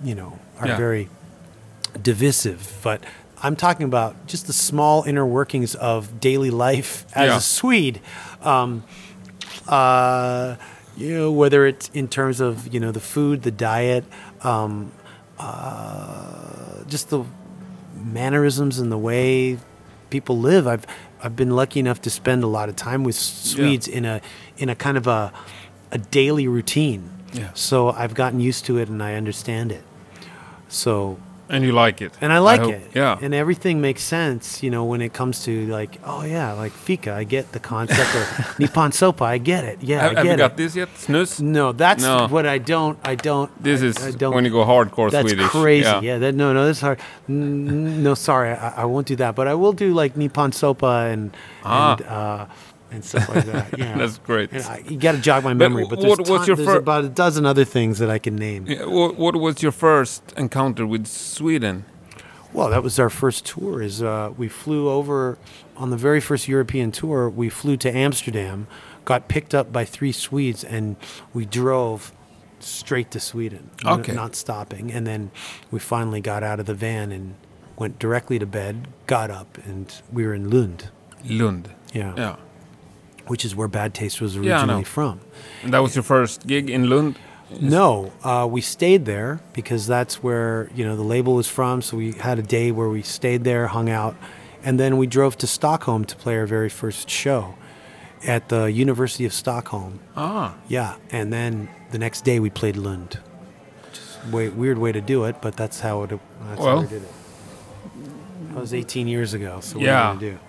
you 0.04 0.16
know, 0.16 0.40
are 0.60 0.68
Yeah. 0.68 0.78
very 0.78 1.10
divisive. 2.02 2.78
But 2.84 3.04
I'm 3.42 3.56
talking 3.56 3.86
about 3.86 4.28
just 4.28 4.48
the 4.48 4.54
small 4.54 5.04
inner 5.04 5.26
workings 5.26 5.76
of 5.76 6.20
daily 6.20 6.50
life 6.50 7.06
as 7.16 7.32
a 7.38 7.42
Swede. 7.42 8.02
Um, 8.42 8.84
uh, 9.68 10.56
you 10.98 11.14
know, 11.14 11.32
whether 11.32 11.66
it's 11.66 11.90
in 11.94 12.08
terms 12.08 12.40
of 12.40 12.74
you 12.74 12.80
know 12.80 12.92
the 12.92 13.00
food, 13.00 13.44
the 13.44 13.52
diet, 13.52 14.06
um, 14.42 14.92
uh, 15.40 16.84
just 16.88 17.10
the 17.10 17.24
mannerisms 17.96 18.80
and 18.80 18.92
the 18.92 18.98
way 18.98 19.58
people 20.10 20.38
live. 20.40 20.68
I've 20.68 20.86
I've 21.22 21.36
been 21.36 21.52
lucky 21.52 21.80
enough 21.80 22.02
to 22.02 22.10
spend 22.10 22.44
a 22.44 22.48
lot 22.48 22.70
of 22.70 22.76
time 22.76 23.04
with 23.04 23.16
Swedes 23.16 23.88
in 23.88 24.06
a 24.06 24.22
in 24.58 24.70
a 24.70 24.76
kind 24.76 24.98
of 24.98 25.08
a 25.08 25.34
a 25.92 25.98
daily 25.98 26.48
routine. 26.48 27.10
Yeah. 27.34 27.50
So 27.54 27.90
I've 27.90 28.14
gotten 28.14 28.40
used 28.40 28.66
to 28.66 28.78
it 28.78 28.90
and 28.90 29.02
I 29.04 29.16
understand 29.16 29.72
it. 29.72 29.84
So 30.70 31.18
And 31.48 31.64
you 31.64 31.72
like 31.74 32.02
it. 32.02 32.12
and 32.22 32.34
I 32.34 32.40
like 32.40 32.62
hope- 32.62 32.74
it. 32.74 32.92
Yeah. 32.96 33.20
And 33.22 33.34
everything 33.34 33.80
makes 33.80 34.02
sense, 34.02 34.64
you 34.64 34.72
know, 34.72 34.84
when 34.84 35.02
it 35.02 35.14
comes 35.14 35.44
to 35.46 35.68
like, 35.68 36.00
oh 36.04 36.24
yeah, 36.24 36.54
like 36.54 36.72
fika, 36.72 37.14
I 37.14 37.24
get 37.24 37.52
the 37.52 37.60
concept 37.60 38.16
of 38.16 38.24
nyponsoppa, 38.60 39.22
I 39.22 39.38
get 39.38 39.64
it. 39.64 39.78
Yeah, 39.82 40.02
have, 40.02 40.12
I 40.12 40.16
have 40.16 40.26
you 40.26 40.32
get 40.32 40.38
got 40.38 40.52
it. 40.52 40.58
this 40.58 40.76
yet? 40.76 40.90
Snus? 40.96 41.40
No, 41.42 41.72
that's 41.72 42.04
No. 42.04 42.28
what 42.28 42.46
I 42.46 42.58
don't. 42.58 42.98
I 43.04 43.16
don't. 43.16 43.52
This 43.64 43.82
I, 43.82 43.86
is 43.86 43.98
I 44.08 44.12
don't, 44.18 44.34
when 44.34 44.44
you 44.46 44.52
go 44.52 44.66
hardcore 44.66 45.12
That's 45.12 45.30
Swedish. 45.30 45.48
crazy. 45.50 45.84
Yeah. 45.86 46.02
Yeah. 46.02 46.18
that 46.18 46.34
no, 46.36 46.54
no, 46.54 46.64
is 46.68 46.82
hard. 46.82 47.00
N- 47.30 48.02
No, 48.04 48.14
sorry, 48.16 48.52
I, 48.52 48.82
I 48.82 48.86
won't 48.86 49.08
do 49.08 49.16
that. 49.18 49.36
But 49.36 49.48
I 49.48 49.54
will 49.54 49.74
do 49.74 49.94
like 49.94 50.16
nyponsoppa 50.16 51.14
and 51.14 51.32
Ah. 51.64 51.92
and 51.94 52.02
uh, 52.08 52.46
and 52.92 53.04
stuff 53.04 53.28
like 53.30 53.46
that. 53.46 53.78
Yeah, 53.78 53.98
That's 53.98 54.18
great. 54.20 54.54
I, 54.54 54.84
you 54.88 54.98
got 54.98 55.14
to 55.14 55.18
jog 55.20 55.44
my 55.44 55.54
memory. 55.54 55.86
But, 55.90 56.00
there's, 56.00 56.10
what- 56.18 56.20
what's 56.30 56.30
ton- 56.30 56.48
your 56.48 56.56
there's 56.56 56.78
about 56.78 57.04
a 57.06 57.10
dozen 57.10 57.46
other 57.46 57.66
things 57.66 58.00
that 58.00 58.10
I 58.10 58.20
can 58.20 58.36
name. 58.36 58.66
Yeah, 58.68 58.86
What, 58.86 59.18
what 59.18 59.36
was 59.36 59.62
your 59.64 59.72
first 59.72 60.34
encounter 60.38 60.86
with 60.88 61.08
Sweden? 61.08 61.86
Well, 62.54 62.70
that 62.70 62.84
was 62.84 62.98
our 63.00 63.10
first 63.10 63.46
tour. 63.46 63.82
Is 63.82 64.02
uh, 64.02 64.32
we 64.38 64.48
flew 64.48 64.88
over 64.90 65.38
on 65.76 65.90
the 65.90 65.98
very 65.98 66.22
first 66.22 66.48
European 66.48 66.92
tour. 66.92 67.30
We 67.30 67.50
flew 67.50 67.76
to 67.78 67.92
Amsterdam, 67.94 68.68
got 69.04 69.28
picked 69.28 69.54
up 69.54 69.74
by 69.74 69.84
three 69.84 70.14
Swedes, 70.14 70.64
and 70.64 70.96
we 71.34 71.46
drove 71.46 72.14
straight 72.62 73.12
to 73.12 73.20
Sweden, 73.20 73.72
Okay. 73.86 74.14
not 74.14 74.36
stopping. 74.38 74.90
And 74.92 75.06
then 75.06 75.32
we 75.70 75.80
finally 75.80 76.22
got 76.22 76.44
out 76.44 76.62
of 76.62 76.66
the 76.66 76.74
van 76.74 77.12
and 77.12 77.36
went 77.78 78.00
directly 78.00 78.40
to 78.40 78.46
bed. 78.46 78.88
Got 79.06 79.30
up, 79.32 79.58
and 79.66 79.94
we 80.10 80.26
were 80.26 80.34
in 80.34 80.50
Lund, 80.50 80.90
Lund. 81.30 81.70
yeah, 81.94 82.14
Yeah. 82.16 82.36
Which 83.28 83.46
is 83.46 83.56
where 83.56 83.68
Bad 83.68 83.94
Taste 83.94 84.22
was 84.22 84.36
Yeah, 84.36 84.42
originally 84.60 84.84
from. 84.84 85.20
And 85.64 85.74
that 85.74 85.80
was 85.80 85.96
your 85.96 86.04
first 86.04 86.46
gig 86.48 86.70
in 86.70 86.90
Lund? 86.90 87.18
No, 87.62 88.12
uh, 88.24 88.48
we 88.50 88.62
stayed 88.62 89.06
there 89.06 89.40
because 89.54 89.86
that's 89.88 90.24
where 90.24 90.70
you 90.76 90.84
know 90.84 90.96
the 90.96 91.04
label 91.04 91.36
was 91.36 91.48
from. 91.48 91.82
So 91.82 91.98
we 91.98 92.14
had 92.14 92.40
a 92.40 92.42
day 92.42 92.72
where 92.72 92.90
we 92.90 93.02
stayed 93.04 93.44
there, 93.44 93.68
hung 93.68 93.90
out, 93.90 94.16
and 94.64 94.80
then 94.80 94.98
we 94.98 95.06
drove 95.08 95.38
to 95.38 95.48
Stockholm 95.48 96.06
to 96.06 96.16
play 96.16 96.36
our 96.38 96.48
very 96.48 96.70
first 96.70 97.08
show 97.10 97.54
at 98.26 98.50
the 98.50 98.66
University 98.72 99.26
of 99.26 99.34
Stockholm. 99.34 100.00
Ah. 100.18 100.56
Yeah, 100.68 100.96
and 101.12 101.32
then 101.32 101.70
the 101.92 102.00
next 102.00 102.24
day 102.26 102.40
we 102.40 102.50
played 102.50 102.76
Lund. 102.78 103.20
Way, 104.32 104.50
weird 104.50 104.80
way 104.80 104.92
to 104.92 105.02
do 105.02 105.26
it, 105.26 105.36
but 105.40 105.56
that's 105.56 105.82
how 105.82 106.02
it. 106.04 106.10
That's 106.50 106.60
Well. 106.60 106.78
how 106.78 106.82
we 106.82 106.88
did 106.88 107.04
it. 107.04 107.12
That 108.54 108.60
was 108.62 108.74
18 108.74 109.08
years 109.08 109.34
ago. 109.36 109.60
So 109.62 109.78
what 109.78 109.86
Yeah. 109.86 110.10
are 110.10 110.14
you 110.16 110.20
gonna 110.20 110.32
do? 110.32 110.40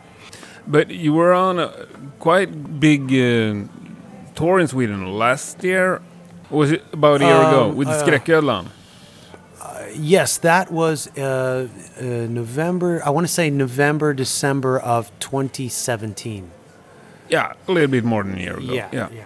But 0.66 0.90
you 0.90 1.12
were 1.14 1.32
on 1.32 1.58
a 1.58 1.70
quite 2.18 2.80
big 2.80 3.02
uh, 3.12 3.68
tour 4.34 4.58
in 4.58 4.66
Sweden 4.68 5.06
last 5.18 5.62
year. 5.64 6.00
Or 6.50 6.58
was 6.58 6.72
it 6.72 6.82
about 6.92 7.20
a 7.22 7.24
year 7.24 7.36
ago 7.36 7.70
Um, 7.70 7.76
with 7.76 7.88
uh, 7.88 8.02
Skräcködlan? 8.04 8.66
Yes, 9.98 10.36
that 10.38 10.70
was 10.70 11.08
uh, 11.16 11.68
uh, 11.98 12.02
November. 12.28 13.00
I 13.04 13.10
want 13.10 13.26
to 13.26 13.32
say 13.32 13.50
November, 13.50 14.12
December 14.12 14.78
of 14.78 15.10
2017. 15.20 16.50
Yeah, 17.28 17.52
a 17.66 17.72
little 17.72 17.90
bit 17.90 18.04
more 18.04 18.22
than 18.22 18.36
a 18.36 18.40
year 18.40 18.56
ago. 18.58 18.72
Yeah, 18.74 18.88
yeah. 18.92 19.08
yeah, 19.12 19.24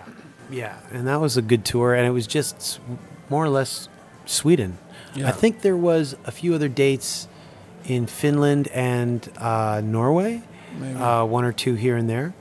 yeah, 0.50 0.74
And 0.92 1.06
that 1.06 1.20
was 1.20 1.36
a 1.36 1.42
good 1.42 1.64
tour, 1.64 1.94
and 1.94 2.06
it 2.06 2.10
was 2.12 2.26
just 2.26 2.78
more 3.28 3.44
or 3.44 3.48
less 3.48 3.88
Sweden. 4.26 4.78
Yeah. 5.14 5.28
I 5.28 5.32
think 5.32 5.62
there 5.62 5.76
was 5.76 6.14
a 6.24 6.30
few 6.30 6.54
other 6.54 6.68
dates 6.68 7.26
in 7.84 8.06
Finland 8.06 8.68
and 8.68 9.28
uh, 9.38 9.80
Norway. 9.84 10.42
Uh, 10.96 11.24
one 11.24 11.44
or 11.44 11.52
two 11.52 11.74
here 11.74 11.96
and 11.96 12.08
there, 12.08 12.32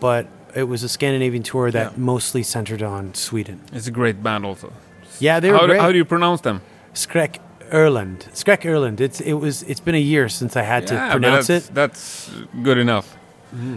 but 0.00 0.26
it 0.54 0.64
was 0.64 0.82
a 0.82 0.88
Scandinavian 0.88 1.42
tour 1.42 1.70
that 1.70 1.92
Yeah. 1.92 1.98
mostly 2.04 2.42
centered 2.42 2.82
on 2.82 3.14
Sweden. 3.14 3.60
It's 3.72 3.86
a 3.86 3.90
great 3.92 4.22
band 4.22 4.44
also. 4.46 4.72
Yeah, 5.20 5.40
they 5.40 5.50
were 5.50 5.58
How, 5.58 5.66
great. 5.66 5.80
how 5.80 5.92
do 5.92 5.98
you 5.98 6.04
pronounce 6.04 6.40
them? 6.42 6.60
Skräck 6.94 7.38
Erland. 7.72 8.26
Skräck 8.32 8.64
Erland. 8.64 9.00
It's 9.00 9.20
it 9.20 9.34
was. 9.34 9.62
It's 9.64 9.80
been 9.80 9.94
a 9.94 10.00
year 10.14 10.28
since 10.28 10.56
I 10.56 10.62
had 10.62 10.86
to 10.86 10.94
yeah, 10.94 11.06
but 11.08 11.12
pronounce 11.20 11.46
that's, 11.48 11.68
it. 11.68 11.74
That's 11.74 12.30
good 12.62 12.78
enough. 12.78 13.16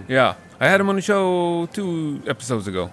Yeah, 0.07 0.35
I 0.59 0.67
had 0.67 0.79
him 0.81 0.89
on 0.89 0.95
the 0.95 1.01
show 1.01 1.65
two 1.73 2.21
episodes 2.27 2.67
ago. 2.67 2.89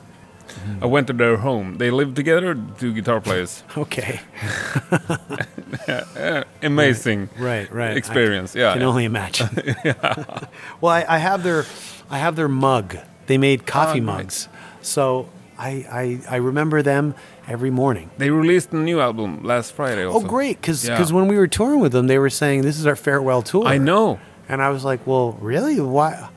I 0.82 0.86
went 0.86 1.06
to 1.08 1.12
their 1.12 1.36
home. 1.38 1.78
They 1.78 1.90
live 1.90 2.14
together, 2.14 2.56
two 2.78 2.92
guitar 2.94 3.20
players. 3.20 3.62
Okay. 3.76 4.20
Amazing 6.62 7.28
Right, 7.38 7.72
right. 7.72 7.96
experience. 7.96 8.54
I 8.56 8.60
yeah. 8.60 8.72
can 8.74 8.82
only 8.82 9.04
imagine. 9.04 9.48
well, 10.80 10.92
I, 10.92 11.04
I 11.08 11.18
have 11.18 11.42
their, 11.42 11.64
I 12.10 12.18
have 12.18 12.36
their 12.36 12.48
mug. 12.48 12.96
They 13.26 13.38
made 13.38 13.66
coffee 13.66 14.00
Oh, 14.00 14.04
mugs, 14.04 14.48
so 14.80 15.28
I, 15.58 15.84
I 15.90 16.20
I 16.30 16.36
remember 16.36 16.80
them 16.82 17.14
every 17.46 17.70
morning. 17.70 18.10
They 18.16 18.30
released 18.30 18.72
a 18.72 18.76
new 18.76 19.00
album 19.00 19.42
last 19.44 19.72
Friday. 19.74 20.04
Oh, 20.04 20.20
great! 20.20 20.60
Because 20.60 20.86
Yeah. 20.88 21.04
when 21.12 21.28
we 21.28 21.36
were 21.36 21.46
touring 21.48 21.80
with 21.80 21.92
them, 21.92 22.06
they 22.06 22.18
were 22.18 22.30
saying 22.30 22.62
this 22.62 22.78
is 22.78 22.86
our 22.86 22.96
farewell 22.96 23.42
tour. 23.42 23.66
I 23.66 23.76
know. 23.78 24.18
and 24.48 24.62
I 24.62 24.70
was 24.70 24.82
like, 24.84 25.06
well, 25.06 25.32
really? 25.42 25.78
Why? 25.80 26.30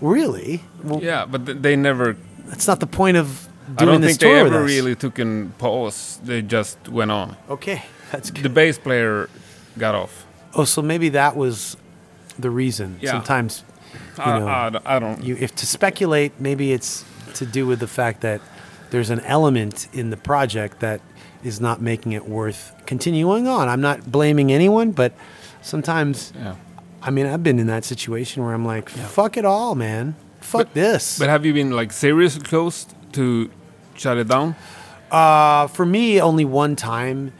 Really? 0.00 0.62
Well, 0.84 1.02
Yeah, 1.02 1.26
but 1.26 1.62
they 1.62 1.74
never. 1.76 2.16
That's 2.46 2.66
not 2.66 2.80
the 2.80 2.86
point 2.86 3.16
of 3.16 3.48
doing 3.66 3.76
I 3.78 3.84
don't 3.92 4.00
this 4.00 4.16
think 4.18 4.20
they 4.20 4.38
ever 4.40 4.62
really 4.64 4.94
took 4.94 5.18
a 5.18 5.46
pause. 5.58 6.20
They 6.22 6.42
just 6.42 6.88
went 6.88 7.10
on. 7.10 7.36
Okay, 7.48 7.82
that's 8.12 8.30
good. 8.30 8.44
The 8.44 8.48
bass 8.50 8.78
player 8.78 9.28
got 9.78 9.94
off. 9.94 10.26
Oh, 10.54 10.64
so 10.64 10.82
maybe 10.82 11.08
that 11.10 11.36
was 11.36 11.76
the 12.38 12.50
reason. 12.50 12.98
Yeah. 13.00 13.12
Sometimes, 13.12 13.64
you 14.18 14.22
I, 14.24 14.38
know, 14.38 14.46
I 14.48 14.70
don't- 14.70 14.86
I 14.86 14.98
don't. 14.98 15.24
you 15.24 15.36
if 15.40 15.54
to 15.56 15.66
speculate, 15.66 16.32
maybe 16.38 16.72
it's 16.72 17.04
to 17.34 17.46
do 17.46 17.66
with 17.66 17.80
the 17.80 17.88
fact 17.88 18.20
that 18.20 18.40
there's 18.90 19.10
an 19.10 19.20
element 19.20 19.88
in 19.92 20.10
the 20.10 20.16
project 20.16 20.80
that 20.80 21.00
is 21.42 21.60
not 21.60 21.80
making 21.82 22.12
it 22.12 22.28
worth 22.28 22.72
continuing 22.86 23.48
on. 23.48 23.68
I'm 23.68 23.80
not 23.80 24.10
blaming 24.12 24.52
anyone, 24.52 24.92
but 24.92 25.12
sometimes, 25.62 26.32
yeah. 26.36 26.54
I 27.02 27.10
mean, 27.10 27.26
I've 27.26 27.42
been 27.42 27.58
in 27.58 27.66
that 27.66 27.84
situation 27.84 28.42
where 28.44 28.54
I'm 28.54 28.64
like, 28.64 28.88
fuck 28.88 29.36
it 29.36 29.44
all, 29.44 29.74
man. 29.74 30.14
Fuck 30.44 30.72
this. 30.74 31.18
But 31.18 31.28
have 31.28 31.44
you 31.46 31.52
been 31.54 31.70
like 31.70 31.92
seriously 31.92 32.42
close 32.42 32.86
to 33.12 33.50
shut 33.96 34.16
it 34.18 34.28
down? 34.28 34.54
Uh, 35.10 35.66
for 35.68 35.86
me, 35.86 36.20
only 36.20 36.44
one 36.44 36.76
time 36.76 37.32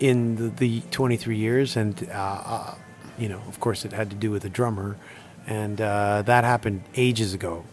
in 0.00 0.36
the, 0.36 0.48
the 0.50 0.80
23 0.90 1.36
years, 1.36 1.76
and 1.76 2.08
uh, 2.10 2.12
uh, 2.14 2.74
you 3.18 3.28
know, 3.28 3.40
of 3.48 3.58
course, 3.60 3.84
it 3.84 3.92
had 3.92 4.10
to 4.10 4.16
do 4.16 4.30
with 4.30 4.44
a 4.44 4.48
drummer, 4.48 4.96
and 5.46 5.80
uh, 5.80 6.22
that 6.22 6.44
happened 6.44 6.82
ages 6.96 7.34
ago, 7.34 7.64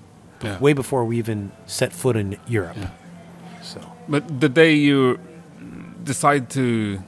Yeah. 0.44 0.58
way 0.60 0.74
before 0.74 1.04
we 1.06 1.18
even 1.18 1.52
set 1.68 1.94
foot 1.94 2.16
in 2.16 2.38
Europe. 2.48 2.78
So 3.62 3.80
But 4.10 4.40
the 4.42 4.50
day 4.50 4.74
you 4.74 5.20
decide 6.04 6.50
to 6.52 7.00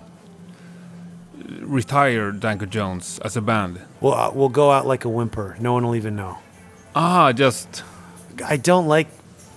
retire 1.62 2.32
Danko 2.32 2.66
Jones 2.66 3.20
as 3.24 3.36
a 3.38 3.42
band, 3.42 3.80
we'll 4.02 4.14
uh, 4.14 4.32
we'll 4.34 4.50
go 4.50 4.72
out 4.72 4.86
like 4.86 5.06
a 5.06 5.10
whimper. 5.10 5.56
No 5.60 5.74
one 5.74 5.86
will 5.86 5.96
even 5.96 6.16
know. 6.16 6.38
Ah, 6.96 7.32
just 7.34 7.84
I 8.46 8.58
don't 8.58 8.88
like 8.88 9.08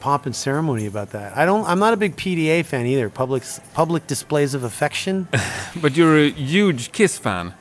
pomp 0.00 0.26
and 0.26 0.36
ceremony 0.36 0.86
about 0.86 1.10
that. 1.10 1.36
I 1.36 1.46
don't. 1.46 1.66
I'm 1.66 1.78
not 1.78 1.92
a 1.92 1.96
big 1.96 2.16
PDA 2.16 2.64
fan 2.64 2.86
either. 2.86 3.08
Public 3.10 3.42
public 3.74 4.06
displays 4.06 4.54
of 4.54 4.64
affection. 4.64 5.28
but 5.82 5.96
you're 5.96 6.16
a 6.16 6.30
huge 6.30 6.92
Kiss 6.92 7.18
fan, 7.18 7.54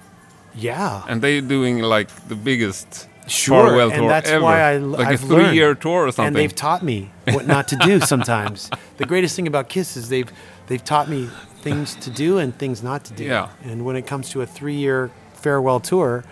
yeah. 0.53 1.03
and 1.07 1.21
they're 1.21 1.41
doing 1.41 1.79
like 1.81 2.09
the 2.27 2.35
biggest 2.35 3.07
Sure, 3.27 3.67
farewell 3.67 3.89
and 3.89 4.01
tour 4.01 4.09
that's 4.09 4.29
ever, 4.29 4.43
why 4.43 4.61
I 4.61 4.77
like 4.77 5.07
I've 5.07 5.23
a 5.23 5.27
three-year 5.27 5.73
tour 5.73 6.05
or 6.05 6.11
something. 6.11 6.27
And 6.27 6.35
they've 6.35 6.53
taught 6.53 6.83
me 6.83 7.09
what 7.31 7.47
not 7.47 7.67
to 7.69 7.75
do 7.77 7.99
sometimes. 8.13 8.69
the 8.97 9.05
greatest 9.05 9.35
thing 9.35 9.47
about 9.47 9.67
Kiss 9.67 9.97
is 9.97 10.09
they've 10.09 10.31
they've 10.67 10.83
taught 10.83 11.09
me 11.09 11.29
things 11.61 11.95
to 11.95 12.11
do 12.11 12.37
and 12.37 12.55
things 12.55 12.83
not 12.83 13.03
to 13.05 13.13
do. 13.13 13.23
Yeah. 13.23 13.49
And 13.63 13.83
when 13.83 13.95
it 13.95 14.05
comes 14.05 14.29
to 14.29 14.41
a 14.41 14.45
three-year 14.45 15.09
farewell 15.33 15.79
tour, 15.79 16.23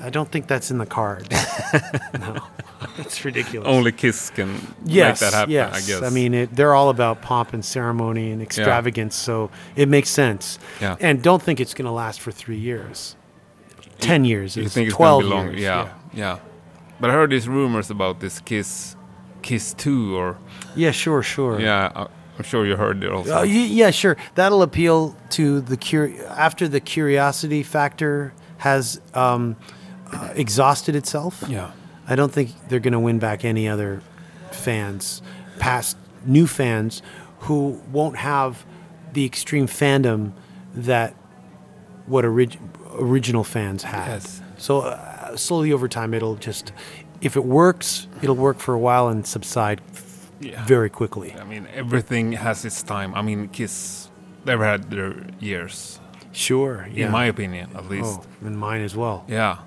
I 0.00 0.10
don't 0.10 0.30
think 0.30 0.46
that's 0.46 0.70
in 0.70 0.78
the 0.78 0.86
card. 0.86 1.28
no, 2.18 2.38
it's 2.98 3.24
ridiculous. 3.24 3.66
Only 3.68 3.92
Kiss 3.92 4.30
can 4.30 4.74
yes, 4.84 5.20
make 5.20 5.30
that 5.30 5.36
happen. 5.36 5.52
yes. 5.52 5.74
I 5.74 5.86
guess. 5.86 6.02
I 6.02 6.10
mean, 6.14 6.34
it, 6.34 6.54
they're 6.54 6.74
all 6.74 6.88
about 6.90 7.22
pomp 7.22 7.52
and 7.52 7.64
ceremony 7.64 8.30
and 8.30 8.40
extravagance, 8.42 9.14
so 9.16 9.50
it 9.76 9.88
makes 9.88 10.08
sense. 10.10 10.58
Yeah. 10.80 10.96
And 11.00 11.22
don't 11.22 11.42
think 11.42 11.60
it's 11.60 11.74
going 11.74 11.86
to 11.86 11.92
last 11.92 12.20
for 12.20 12.30
three 12.32 12.58
years. 12.58 13.16
Ten 13.98 14.24
years. 14.24 14.56
you 14.56 14.62
is 14.64 14.74
think 14.74 14.88
it's 14.88 14.96
12 14.96 15.22
gonna 15.22 15.30
be 15.30 15.36
longer? 15.36 15.52
years, 15.52 15.62
Yeah, 15.62 15.92
yeah, 16.14 16.38
But 17.00 17.10
I 17.10 17.14
heard 17.14 17.30
these 17.30 17.48
rumors 17.48 17.90
about 17.90 18.20
this 18.20 18.38
Kiss, 18.40 18.94
Kiss 19.42 19.74
Two, 19.74 20.16
or 20.16 20.38
Yeah, 20.76 20.92
sure, 20.92 21.20
sure. 21.24 21.58
yeah, 21.60 21.90
I'm 22.38 22.44
sure 22.44 22.64
you 22.64 22.76
heard 22.76 23.02
it 23.02 23.10
also. 23.10 23.38
Uh, 23.38 23.42
yeah, 23.42 23.90
sure. 23.90 24.16
That'll 24.36 24.62
appeal 24.62 25.16
to 25.30 25.60
the 25.60 25.76
cur- 25.76 26.14
after 26.28 26.68
the 26.68 26.78
curiosity 26.78 27.64
factor 27.64 28.32
has 28.58 29.00
um, 29.14 29.56
uh, 30.12 30.32
exhausted 30.34 30.94
itself. 30.96 31.44
Yeah. 31.48 31.70
I 32.06 32.14
don't 32.16 32.32
think 32.32 32.50
they're 32.68 32.80
going 32.80 32.92
to 32.94 32.98
win 33.00 33.18
back 33.18 33.44
any 33.44 33.68
other 33.68 34.00
fans, 34.50 35.22
past 35.58 35.96
new 36.24 36.46
fans 36.46 37.02
who 37.40 37.80
won't 37.92 38.16
have 38.16 38.64
the 39.12 39.24
extreme 39.24 39.66
fandom 39.66 40.32
that 40.74 41.14
what 42.06 42.24
orig- 42.24 42.58
original 42.94 43.44
fans 43.44 43.82
had. 43.82 44.08
Yes. 44.08 44.40
So 44.56 44.80
uh, 44.80 45.36
slowly 45.36 45.72
over 45.72 45.88
time, 45.88 46.14
it'll 46.14 46.36
just, 46.36 46.72
if 47.20 47.36
it 47.36 47.44
works, 47.44 48.08
it'll 48.22 48.34
work 48.36 48.58
for 48.58 48.74
a 48.74 48.78
while 48.78 49.08
and 49.08 49.26
subside 49.26 49.80
Yeah. 50.40 50.64
very 50.66 50.88
quickly. 50.90 51.34
I 51.34 51.44
mean, 51.44 51.66
everything 51.74 52.32
has 52.32 52.64
its 52.64 52.82
time. 52.82 53.14
I 53.14 53.22
mean, 53.22 53.48
Kiss, 53.48 54.08
they've 54.44 54.58
had 54.58 54.90
their 54.90 55.14
years, 55.40 56.00
Sure. 56.32 56.86
Yeah. 56.92 57.06
in 57.06 57.12
my 57.12 57.26
opinion, 57.26 57.70
at 57.74 57.88
least. 57.88 58.20
Oh, 58.20 58.46
and 58.46 58.56
mine 58.58 58.82
as 58.82 58.94
well. 58.96 59.24
Yeah. 59.28 59.58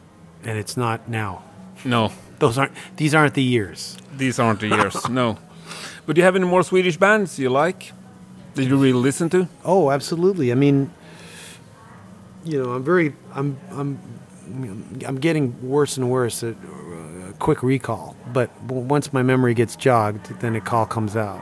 And 0.44 0.58
it's 0.58 0.76
not 0.78 1.08
now. 1.08 1.44
No, 1.86 2.12
Those 2.40 2.58
aren't. 2.58 2.74
These 2.98 3.14
aren't 3.16 3.34
the 3.34 3.44
years. 3.44 3.98
these 4.18 4.40
aren't 4.40 4.60
the 4.60 4.68
years. 4.68 5.10
no. 5.10 5.38
But 6.06 6.16
do 6.16 6.20
you 6.22 6.26
have 6.26 6.36
any 6.36 6.46
more 6.46 6.64
Swedish 6.64 6.98
bands 6.98 7.38
you 7.40 7.50
like? 7.50 7.92
Did 8.56 8.68
you 8.68 8.76
really 8.78 8.94
listen 8.94 9.30
to? 9.30 9.48
Oh, 9.64 9.92
absolutely. 9.92 10.52
I 10.52 10.56
mean, 10.56 10.92
you 12.44 12.62
know, 12.64 12.72
I'm 12.74 12.84
very. 12.84 13.14
I'm. 13.34 13.58
I'm. 13.72 14.00
I'm 15.08 15.20
getting 15.20 15.56
worse 15.68 15.96
and 15.98 16.10
worse 16.10 16.44
at 16.44 16.56
uh, 16.56 17.32
quick 17.40 17.64
recall. 17.64 18.16
But 18.34 18.50
once 18.64 19.14
my 19.14 19.22
memory 19.24 19.54
gets 19.54 19.76
jogged, 19.78 20.40
then 20.42 20.56
a 20.56 20.62
call 20.62 20.86
comes 20.86 21.16
out. 21.16 21.42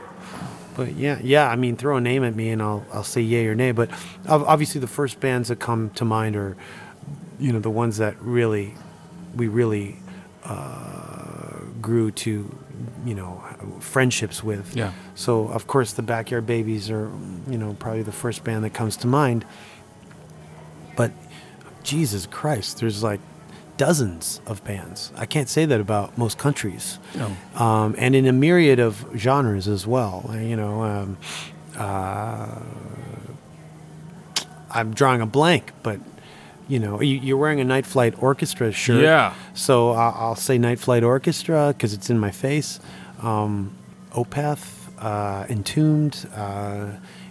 But 0.76 0.94
yeah, 0.94 1.18
yeah. 1.22 1.48
I 1.48 1.56
mean, 1.56 1.76
throw 1.76 1.96
a 1.96 2.00
name 2.00 2.22
at 2.22 2.36
me 2.36 2.50
and 2.50 2.62
I'll 2.62 2.84
I'll 2.92 3.02
say 3.04 3.20
yay 3.20 3.46
or 3.46 3.54
nay. 3.54 3.72
But 3.72 3.90
obviously, 4.28 4.80
the 4.80 4.86
first 4.86 5.18
bands 5.20 5.48
that 5.48 5.58
come 5.58 5.90
to 5.90 6.04
mind 6.04 6.36
are, 6.36 6.56
you 7.40 7.52
know, 7.52 7.58
the 7.58 7.70
ones 7.70 7.96
that 7.96 8.14
really, 8.22 8.74
we 9.34 9.48
really 9.48 9.96
uh, 10.44 11.60
grew 11.80 12.10
to, 12.10 12.54
you 13.04 13.14
know, 13.14 13.42
friendships 13.80 14.42
with. 14.42 14.74
Yeah. 14.76 14.92
So 15.14 15.48
of 15.48 15.66
course, 15.66 15.92
the 15.92 16.02
Backyard 16.02 16.46
Babies 16.46 16.90
are, 16.90 17.10
you 17.48 17.58
know, 17.58 17.74
probably 17.78 18.02
the 18.02 18.12
first 18.12 18.44
band 18.44 18.64
that 18.64 18.74
comes 18.74 18.96
to 18.98 19.06
mind. 19.06 19.44
But 20.96 21.12
Jesus 21.82 22.26
Christ, 22.26 22.78
there's 22.78 23.02
like 23.02 23.20
dozens 23.76 24.42
of 24.46 24.62
bands. 24.64 25.10
I 25.16 25.24
can't 25.24 25.48
say 25.48 25.64
that 25.64 25.80
about 25.80 26.18
most 26.18 26.36
countries. 26.36 26.98
No. 27.16 27.36
Um, 27.54 27.94
and 27.96 28.14
in 28.14 28.26
a 28.26 28.32
myriad 28.32 28.78
of 28.78 29.06
genres 29.16 29.66
as 29.68 29.86
well. 29.86 30.30
You 30.34 30.56
know, 30.56 30.82
um, 30.82 31.18
uh, 31.76 32.60
I'm 34.70 34.92
drawing 34.92 35.22
a 35.22 35.26
blank, 35.26 35.72
but 35.82 35.98
you 36.70 36.78
know, 36.78 37.00
you, 37.02 37.16
you're 37.26 37.36
wearing 37.36 37.60
a 37.60 37.64
Night 37.64 37.84
Flight 37.86 38.14
Orchestra 38.22 38.70
shirt. 38.72 39.02
Yeah. 39.02 39.34
So 39.54 39.90
I'll, 39.90 40.14
I'll 40.28 40.34
say 40.36 40.56
Night 40.58 40.78
Flight 40.78 41.02
Orchestra 41.02 41.74
because 41.76 41.92
it's 41.92 42.08
in 42.10 42.18
my 42.18 42.30
face. 42.30 42.78
Um, 43.22 43.72
Opeth, 44.12 44.62
uh, 44.98 45.46
Entombed, 45.48 46.26
uh, 46.34 46.86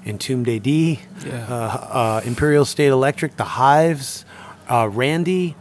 Entombed 0.05 0.47
AD, 0.49 0.67
Yeah. 0.67 0.97
uh, 1.49 1.53
uh, 1.53 2.21
Imperial 2.25 2.65
State 2.65 2.87
Electric, 2.89 3.37
The 3.37 3.43
Hives, 3.45 4.25
uh, 4.69 4.89
Randy, 4.91 5.55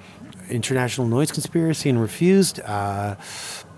International 0.51 1.07
Noise 1.07 1.31
Conspiracy, 1.33 1.89
and 1.91 2.01
Refused. 2.01 2.61
Uh, 2.61 3.15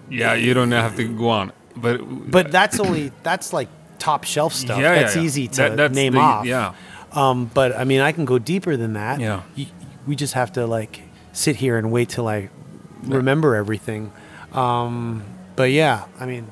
Yeah, 0.09 0.35
you 0.35 0.55
don't 0.55 0.73
have 0.73 0.97
to 0.97 1.05
go 1.09 1.29
on. 1.29 1.53
But 1.77 1.99
but 2.31 2.51
that's 2.51 2.81
only 2.81 3.13
that's 3.23 3.53
like 3.53 3.69
top 3.99 4.25
shelf 4.25 4.53
stuff. 4.55 4.79
Yeah, 4.81 4.95
yeah, 4.95 5.03
that's 5.03 5.17
yeah. 5.17 5.23
easy 5.23 5.47
to 5.49 5.71
That- 5.77 5.93
name 5.93 6.15
the- 6.15 6.19
off. 6.21 6.45
yeah. 6.47 6.73
Um, 7.13 7.51
but 7.55 7.77
I 7.79 7.85
mean, 7.85 8.01
I 8.01 8.13
can 8.13 8.25
go 8.25 8.39
deeper 8.39 8.77
than 8.77 8.93
that. 8.95 9.19
Yeah. 9.21 9.43
We 10.07 10.17
just 10.17 10.35
have 10.35 10.53
to 10.53 10.67
like 10.67 11.03
sit 11.33 11.57
here 11.57 11.79
and 11.79 11.91
wait 11.93 12.09
till 12.09 12.29
I 12.29 12.49
remember 13.05 13.55
everything. 13.55 14.13
Um, 14.53 15.23
but 15.57 15.71
yeah, 15.71 16.05
I 16.19 16.27
mean, 16.27 16.47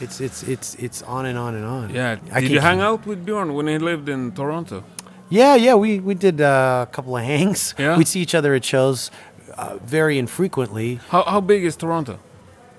it's 0.00 0.20
it's 0.20 0.42
it's 0.42 0.74
it's 0.76 1.02
on 1.02 1.26
and 1.26 1.38
on 1.38 1.54
and 1.54 1.64
on. 1.64 1.90
yeah, 1.90 2.18
I 2.32 2.40
did 2.40 2.50
you 2.50 2.60
hang 2.60 2.80
out 2.80 3.06
with 3.06 3.24
Bjorn 3.24 3.54
when 3.54 3.66
he 3.66 3.78
lived 3.78 4.08
in 4.08 4.32
Toronto? 4.32 4.84
Yeah, 5.30 5.54
yeah. 5.54 5.74
We 5.74 6.00
we 6.00 6.14
did 6.14 6.40
uh, 6.40 6.86
a 6.88 6.92
couple 6.92 7.16
of 7.16 7.24
hangs. 7.24 7.74
Yeah? 7.78 7.96
We'd 7.96 8.08
see 8.08 8.20
each 8.20 8.34
other 8.34 8.54
at 8.54 8.64
shows 8.64 9.10
uh, 9.56 9.78
very 9.82 10.18
infrequently. 10.18 11.00
How 11.08 11.22
how 11.22 11.40
big 11.40 11.64
is 11.64 11.76
Toronto? 11.76 12.18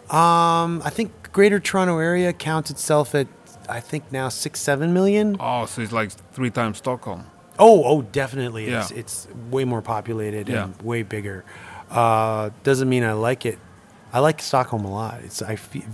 Um, 0.09 0.81
I 0.85 0.91
think 0.91 1.11
Greater 1.31 1.59
Toronto 1.59 1.97
area 1.97 2.31
counts 2.33 2.69
itself 2.69 3.15
at 3.15 3.27
I 3.67 3.79
think 3.79 4.11
now 4.11 4.29
six 4.29 4.59
seven 4.59 4.93
million. 4.93 5.37
Oh, 5.39 5.65
so 5.65 5.81
it's 5.81 5.91
like 5.91 6.11
three 6.33 6.51
times 6.51 6.77
Stockholm. 6.77 7.25
Oh, 7.57 7.83
oh, 7.85 8.01
definitely. 8.01 8.67
It's 8.67 8.91
Yeah. 8.91 8.97
it's 8.97 9.27
way 9.49 9.63
more 9.65 9.81
populated 9.81 10.49
Yeah. 10.49 10.65
and 10.65 10.81
way 10.81 11.03
bigger. 11.03 11.43
Uh, 11.89 12.49
doesn't 12.63 12.89
mean 12.89 13.03
I 13.03 13.13
like 13.13 13.45
it. 13.45 13.59
I 14.13 14.19
like 14.19 14.41
Stockholm 14.41 14.85
a 14.85 14.91
lot. 14.91 15.19
It's 15.23 15.41
I 15.41 15.55
fe- 15.55 15.85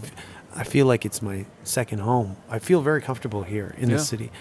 I 0.55 0.63
feel 0.63 0.85
like 0.85 1.05
it's 1.05 1.21
my 1.21 1.45
second 1.63 1.99
home. 1.99 2.35
I 2.49 2.59
feel 2.59 2.81
very 2.81 3.01
comfortable 3.01 3.43
here 3.43 3.73
in 3.77 3.89
Yeah. 3.89 3.97
the 3.97 4.03
city. 4.03 4.31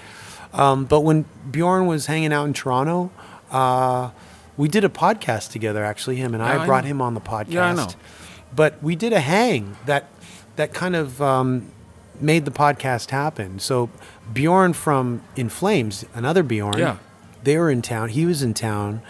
Um, 0.52 0.84
but 0.84 1.00
when 1.00 1.24
Bjorn 1.50 1.86
was 1.86 2.06
hanging 2.06 2.32
out 2.32 2.44
in 2.46 2.52
Toronto, 2.52 3.10
uh, 3.52 4.10
we 4.56 4.68
did 4.68 4.84
a 4.84 4.88
podcast 4.88 5.50
together. 5.52 5.84
Actually, 5.84 6.16
him 6.16 6.34
and 6.34 6.42
I 6.42 6.62
I 6.62 6.66
brought 6.66 6.84
know. 6.84 6.90
him 6.90 7.02
on 7.02 7.14
the 7.14 7.20
podcast. 7.20 7.52
Yeah, 7.52 7.66
I 7.66 7.72
know. 7.74 7.88
But 8.54 8.82
we 8.82 8.96
did 8.96 9.12
a 9.12 9.20
hang 9.20 9.76
that 9.86 10.06
that 10.56 10.74
kind 10.74 10.96
of 10.96 11.22
um, 11.22 11.66
made 12.20 12.44
the 12.44 12.50
podcast 12.50 13.10
happen. 13.10 13.58
So 13.60 13.88
Bjorn 14.32 14.72
from 14.72 15.22
In 15.36 15.48
Flames, 15.48 16.04
another 16.14 16.42
Bjorn, 16.42 16.76
Yeah. 16.78 16.96
They 17.42 17.56
were 17.58 17.70
in 17.70 17.82
town. 17.82 18.10
He 18.10 18.26
was 18.26 18.42
in 18.42 18.54
town, 18.54 19.02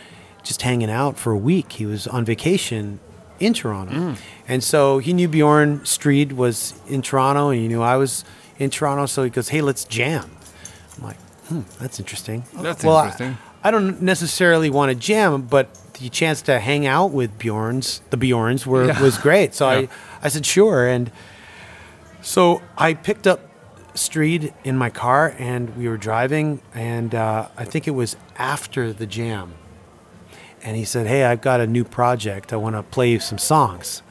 just 0.42 0.62
hanging 0.62 0.90
out 0.90 1.18
for 1.18 1.32
a 1.32 1.36
week. 1.38 1.72
He 1.72 1.86
was 1.86 2.06
on 2.06 2.24
vacation 2.24 3.00
in 3.38 3.54
Toronto, 3.54 3.92
Mm. 3.94 4.16
and 4.48 4.62
so 4.62 4.98
he 4.98 5.12
knew 5.14 5.26
Bjorn 5.26 5.80
Strid 5.84 6.32
was 6.32 6.74
in 6.88 7.00
Toronto, 7.02 7.48
and 7.48 7.58
he 7.60 7.68
knew 7.68 7.80
I 7.82 7.96
was 7.96 8.24
in 8.58 8.68
Toronto. 8.70 9.06
So 9.06 9.22
he 9.24 9.30
goes, 9.30 9.48
"Hey, 9.48 9.62
let's 9.62 9.84
jam." 9.84 10.30
I'm 10.98 11.04
like, 11.06 11.16
"Hmm, 11.48 11.60
that's 11.78 11.98
interesting." 11.98 12.44
That's 12.60 12.84
Well, 12.84 12.96
I- 12.96 13.04
interesting. 13.04 13.38
I, 13.64 13.70
don't 13.70 14.02
necessarily 14.02 14.68
want 14.70 14.90
to 14.90 14.94
jam, 14.94 15.42
but 15.42 15.68
the 15.94 16.08
chance 16.10 16.42
to 16.42 16.58
hang 16.60 16.86
out 16.86 17.12
with 17.12 17.38
Bjorns, 17.38 18.00
the 18.10 18.16
Bjorns, 18.18 18.66
were 18.66 18.86
Yeah. 18.88 19.02
was 19.02 19.16
great. 19.18 19.54
So 19.54 19.70
Yeah. 19.70 19.76
I, 19.78 19.88
I 20.22 20.28
said 20.28 20.44
sure, 20.46 20.86
and 20.86 21.10
so 22.22 22.60
I 22.76 22.94
picked 22.94 23.26
up 23.26 23.40
Strid 23.94 24.54
in 24.64 24.76
my 24.76 24.90
car, 24.90 25.34
and 25.38 25.76
we 25.76 25.88
were 25.88 25.96
driving, 25.96 26.60
and 26.74 27.14
uh, 27.14 27.48
I 27.56 27.64
think 27.64 27.86
it 27.88 27.92
was 27.92 28.16
after 28.36 28.92
the 28.92 29.06
jam, 29.06 29.54
and 30.62 30.76
he 30.76 30.84
said, 30.84 31.06
"Hey, 31.06 31.24
I've 31.24 31.40
got 31.40 31.60
a 31.60 31.66
new 31.66 31.84
project. 31.84 32.52
I 32.52 32.56
want 32.56 32.76
to 32.76 32.82
play 32.82 33.10
you 33.10 33.20
some 33.20 33.38
songs." 33.38 34.02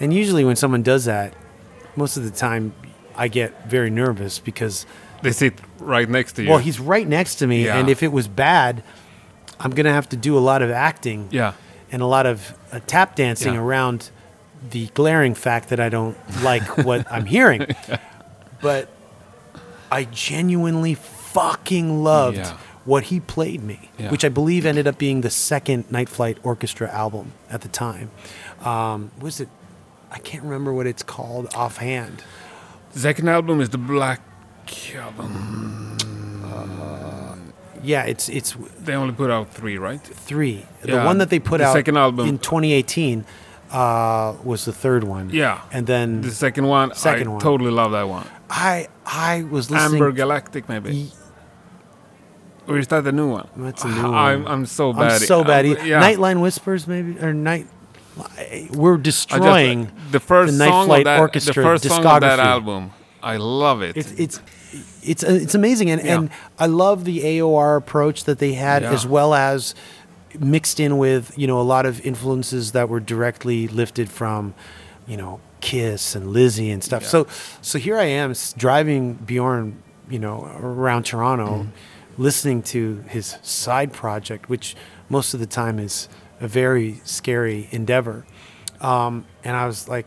And 0.00 0.12
usually, 0.12 0.44
when 0.44 0.56
someone 0.56 0.82
does 0.82 1.04
that, 1.06 1.34
most 1.96 2.16
of 2.16 2.24
the 2.24 2.30
time, 2.30 2.74
I 3.14 3.28
get 3.28 3.68
very 3.68 3.90
nervous 3.90 4.38
because 4.38 4.84
They 5.22 5.32
sit 5.32 5.54
right 5.80 6.08
next 6.08 6.32
to 6.34 6.42
you. 6.42 6.50
well, 6.50 6.58
he's 6.58 6.78
right 6.78 7.06
next 7.08 7.36
to 7.36 7.46
me, 7.46 7.64
Yeah. 7.64 7.78
and 7.78 7.88
if 7.88 8.02
it 8.02 8.12
was 8.12 8.28
bad, 8.28 8.82
I'm 9.58 9.70
gonna 9.70 9.92
have 9.92 10.08
to 10.10 10.16
do 10.16 10.36
a 10.36 10.40
lot 10.40 10.60
of 10.62 10.70
acting 10.70 11.28
yeah. 11.30 11.52
and 11.90 12.02
a 12.02 12.06
lot 12.06 12.26
of 12.26 12.54
uh, 12.72 12.80
tap 12.86 13.16
dancing 13.16 13.54
Yeah. 13.54 13.60
around 13.60 14.10
the 14.70 14.86
glaring 14.88 15.34
fact 15.34 15.68
that 15.70 15.80
I 15.80 15.88
don't 15.88 16.16
like 16.42 16.78
what 16.78 17.10
I'm 17.10 17.26
hearing. 17.26 17.66
But 18.62 18.88
I 19.90 20.04
genuinely 20.04 20.94
fucking 20.94 22.02
loved 22.02 22.38
Yeah. 22.38 22.52
what 22.84 23.04
he 23.04 23.20
played 23.20 23.62
me, 23.62 23.90
Yeah. 23.98 24.10
which 24.10 24.24
I 24.24 24.28
believe 24.28 24.64
ended 24.66 24.86
up 24.86 24.98
being 24.98 25.20
the 25.22 25.30
second 25.30 25.90
Night 25.90 26.08
Flight 26.08 26.38
Orchestra 26.42 26.90
album 26.90 27.32
at 27.50 27.60
the 27.62 27.68
time. 27.68 28.10
Um, 28.64 29.10
was 29.20 29.40
it? 29.40 29.48
I 30.10 30.18
can't 30.18 30.42
remember 30.44 30.72
what 30.72 30.86
it's 30.86 31.02
called 31.02 31.48
offhand. 31.54 32.22
The 32.92 33.00
second 33.00 33.28
album 33.28 33.60
is 33.60 33.68
the 33.70 33.78
Black 33.78 34.20
album. 34.96 35.96
Yeah, 37.82 38.02
it's 38.04 38.28
it's 38.28 38.56
They 38.80 38.94
only 38.94 39.14
put 39.14 39.30
out 39.30 39.52
three, 39.52 39.78
right? 39.78 40.00
three. 40.02 40.64
The 40.82 40.92
Yeah, 40.92 41.04
one 41.04 41.18
that 41.18 41.30
they 41.30 41.38
put 41.38 41.58
the 41.58 41.66
out 41.66 41.72
second 41.74 41.96
album- 41.96 42.26
in 42.28 42.38
2018 42.38 43.24
uh, 43.70 44.32
was 44.42 44.64
the 44.64 44.72
third 44.72 45.04
one. 45.04 45.30
Yeah. 45.30 45.60
and 45.72 45.86
then 45.86 46.22
The 46.22 46.30
second 46.30 46.66
one, 46.66 46.94
Second 46.94 47.28
I 47.28 47.30
one. 47.32 47.40
totally 47.40 47.70
love 47.70 47.92
that 47.92 48.08
one. 48.08 48.26
I 48.50 48.88
I 49.04 49.42
was 49.44 49.70
listening. 49.70 49.94
Amber 49.94 50.12
Galactic, 50.12 50.68
maybe. 50.68 50.94
Ye- 50.94 51.12
Or 52.68 52.78
is 52.78 52.88
that 52.88 53.04
the 53.04 53.12
new 53.12 53.30
one? 53.30 53.48
That's 53.56 53.84
a 53.84 53.88
new 53.88 54.12
I'm, 54.12 54.42
one. 54.44 54.52
I'm 54.52 54.66
so 54.66 54.92
bad. 54.92 55.12
I'm 55.12 55.18
so 55.20 55.44
bad. 55.44 55.66
Uh, 55.66 55.82
yeah. 55.84 56.00
Skyline 56.00 56.40
Whispers, 56.40 56.86
maybe 56.88 57.16
or 57.20 57.32
night. 57.32 57.66
We're 58.72 58.94
I 58.94 58.96
just- 58.98 59.28
destroying. 59.28 59.90
the 60.10 60.20
first 60.20 60.52
the 60.52 60.58
Night 60.64 60.70
song 60.70 60.86
Flight 60.86 61.04
that, 61.04 61.20
Orchestra 61.20 61.54
the 61.54 61.62
first 61.62 61.84
song 61.84 61.98
of 61.98 62.20
that 62.22 62.38
discography. 62.38 62.44
album. 62.44 62.90
I 63.22 63.36
love 63.36 63.82
it. 63.82 63.96
it's 63.96 64.12
it's 64.12 64.40
it's 65.02 65.22
uh, 65.24 65.28
it's 65.44 65.54
amazing, 65.54 65.90
and 65.90 66.02
Yeah. 66.04 66.14
and 66.18 66.30
I 66.58 66.66
love 66.66 67.04
the 67.04 67.20
AOR 67.24 67.76
approach 67.76 68.24
that 68.24 68.38
they 68.38 68.54
had, 68.54 68.82
Yeah. 68.82 68.92
as 68.92 69.06
well 69.06 69.34
as 69.34 69.74
mixed 70.38 70.80
in 70.80 70.98
with 70.98 71.32
you 71.36 71.46
know 71.46 71.60
a 71.60 71.62
lot 71.74 71.86
of 71.86 72.00
influences 72.04 72.72
that 72.72 72.88
were 72.88 73.00
directly 73.00 73.68
lifted 73.68 74.10
from 74.10 74.54
you 75.06 75.16
know 75.16 75.40
Kiss 75.66 76.14
and 76.14 76.32
Lizzy 76.32 76.70
and 76.70 76.82
stuff. 76.82 77.02
Yeah. 77.02 77.08
So 77.08 77.26
so 77.60 77.78
here 77.78 77.98
I 77.98 78.04
am 78.22 78.34
driving 78.56 79.14
Bjorn, 79.14 79.82
you 80.08 80.18
know, 80.20 80.44
around 80.60 81.02
Toronto, 81.04 81.46
Mm-hmm. 81.46 82.22
listening 82.22 82.62
to 82.74 83.02
his 83.08 83.36
side 83.42 83.92
project, 83.92 84.48
which 84.48 84.76
most 85.08 85.34
of 85.34 85.40
the 85.40 85.46
time 85.46 85.78
is 85.78 86.08
a 86.40 86.46
very 86.48 87.00
scary 87.04 87.68
endeavor. 87.72 88.24
Um, 88.80 89.24
and 89.42 89.56
I 89.56 89.66
was 89.66 89.88
like, 89.88 90.06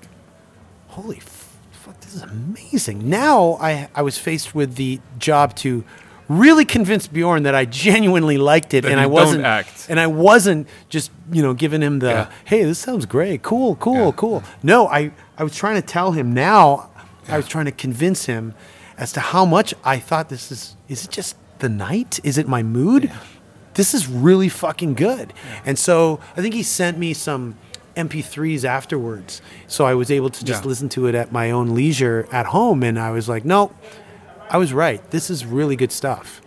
holy 0.87 1.17
f- 1.17 1.57
fuck, 1.71 1.99
this 2.01 2.13
is 2.15 2.21
amazing. 2.21 3.09
Now 3.09 3.57
I, 3.59 3.89
I 3.93 4.01
was 4.01 4.17
faced 4.17 4.55
with 4.55 4.75
the 4.75 4.99
job 5.17 5.55
to 5.57 5.83
really 6.29 6.63
convinced 6.63 7.11
Bjorn 7.11 7.43
that 7.43 7.55
I 7.55 7.65
genuinely 7.65 8.37
liked 8.37 8.73
it 8.73 8.81
That 8.83 8.91
and 8.91 8.99
I 9.01 9.07
wasn't 9.07 9.43
act. 9.45 9.87
and 9.89 9.99
I 9.99 10.07
wasn't 10.07 10.67
just, 10.87 11.11
you 11.31 11.41
know, 11.41 11.53
giving 11.53 11.81
him 11.81 11.99
the 11.99 12.09
Yeah. 12.09 12.29
hey, 12.45 12.63
this 12.63 12.79
sounds 12.79 13.05
great. 13.05 13.41
Cool, 13.41 13.75
cool, 13.75 14.05
Yeah. 14.07 14.11
cool. 14.15 14.43
No, 14.63 14.87
I, 14.87 15.11
I 15.37 15.43
was 15.43 15.55
trying 15.55 15.75
to 15.81 15.85
tell 15.85 16.11
him 16.13 16.31
now 16.33 16.89
I 17.27 17.35
was 17.37 17.47
trying 17.47 17.65
to 17.65 17.71
convince 17.71 18.25
him 18.25 18.53
as 18.97 19.11
to 19.13 19.19
how 19.19 19.43
much 19.45 19.73
I 19.83 19.97
thought 19.99 20.29
this 20.29 20.51
is 20.51 20.75
is 20.87 21.05
it 21.05 21.11
just 21.11 21.35
the 21.59 21.69
night? 21.69 22.19
Is 22.23 22.37
it 22.37 22.47
my 22.47 22.63
mood? 22.63 23.11
This 23.75 23.93
is 23.93 24.07
really 24.07 24.49
fucking 24.49 24.93
good. 24.95 25.33
And 25.65 25.77
so 25.77 26.19
I 26.37 26.41
think 26.41 26.53
he 26.53 26.63
sent 26.63 26.97
me 26.97 27.13
some 27.13 27.55
MP3s 27.95 28.63
afterwards. 28.65 29.41
So 29.67 29.85
I 29.85 29.93
was 29.93 30.09
able 30.11 30.29
to 30.29 30.45
just 30.45 30.63
Yeah. 30.63 30.69
listen 30.69 30.89
to 30.89 31.07
it 31.07 31.15
at 31.15 31.31
my 31.31 31.51
own 31.51 31.75
leisure 31.75 32.27
at 32.31 32.47
home. 32.47 32.81
And 32.83 32.97
I 32.99 33.11
was 33.11 33.27
like, 33.29 33.45
no, 33.45 33.71
I 34.49 34.57
was 34.57 34.73
right. 34.73 35.01
This 35.11 35.29
is 35.29 35.45
really 35.45 35.75
good 35.75 35.91
stuff. 35.91 36.41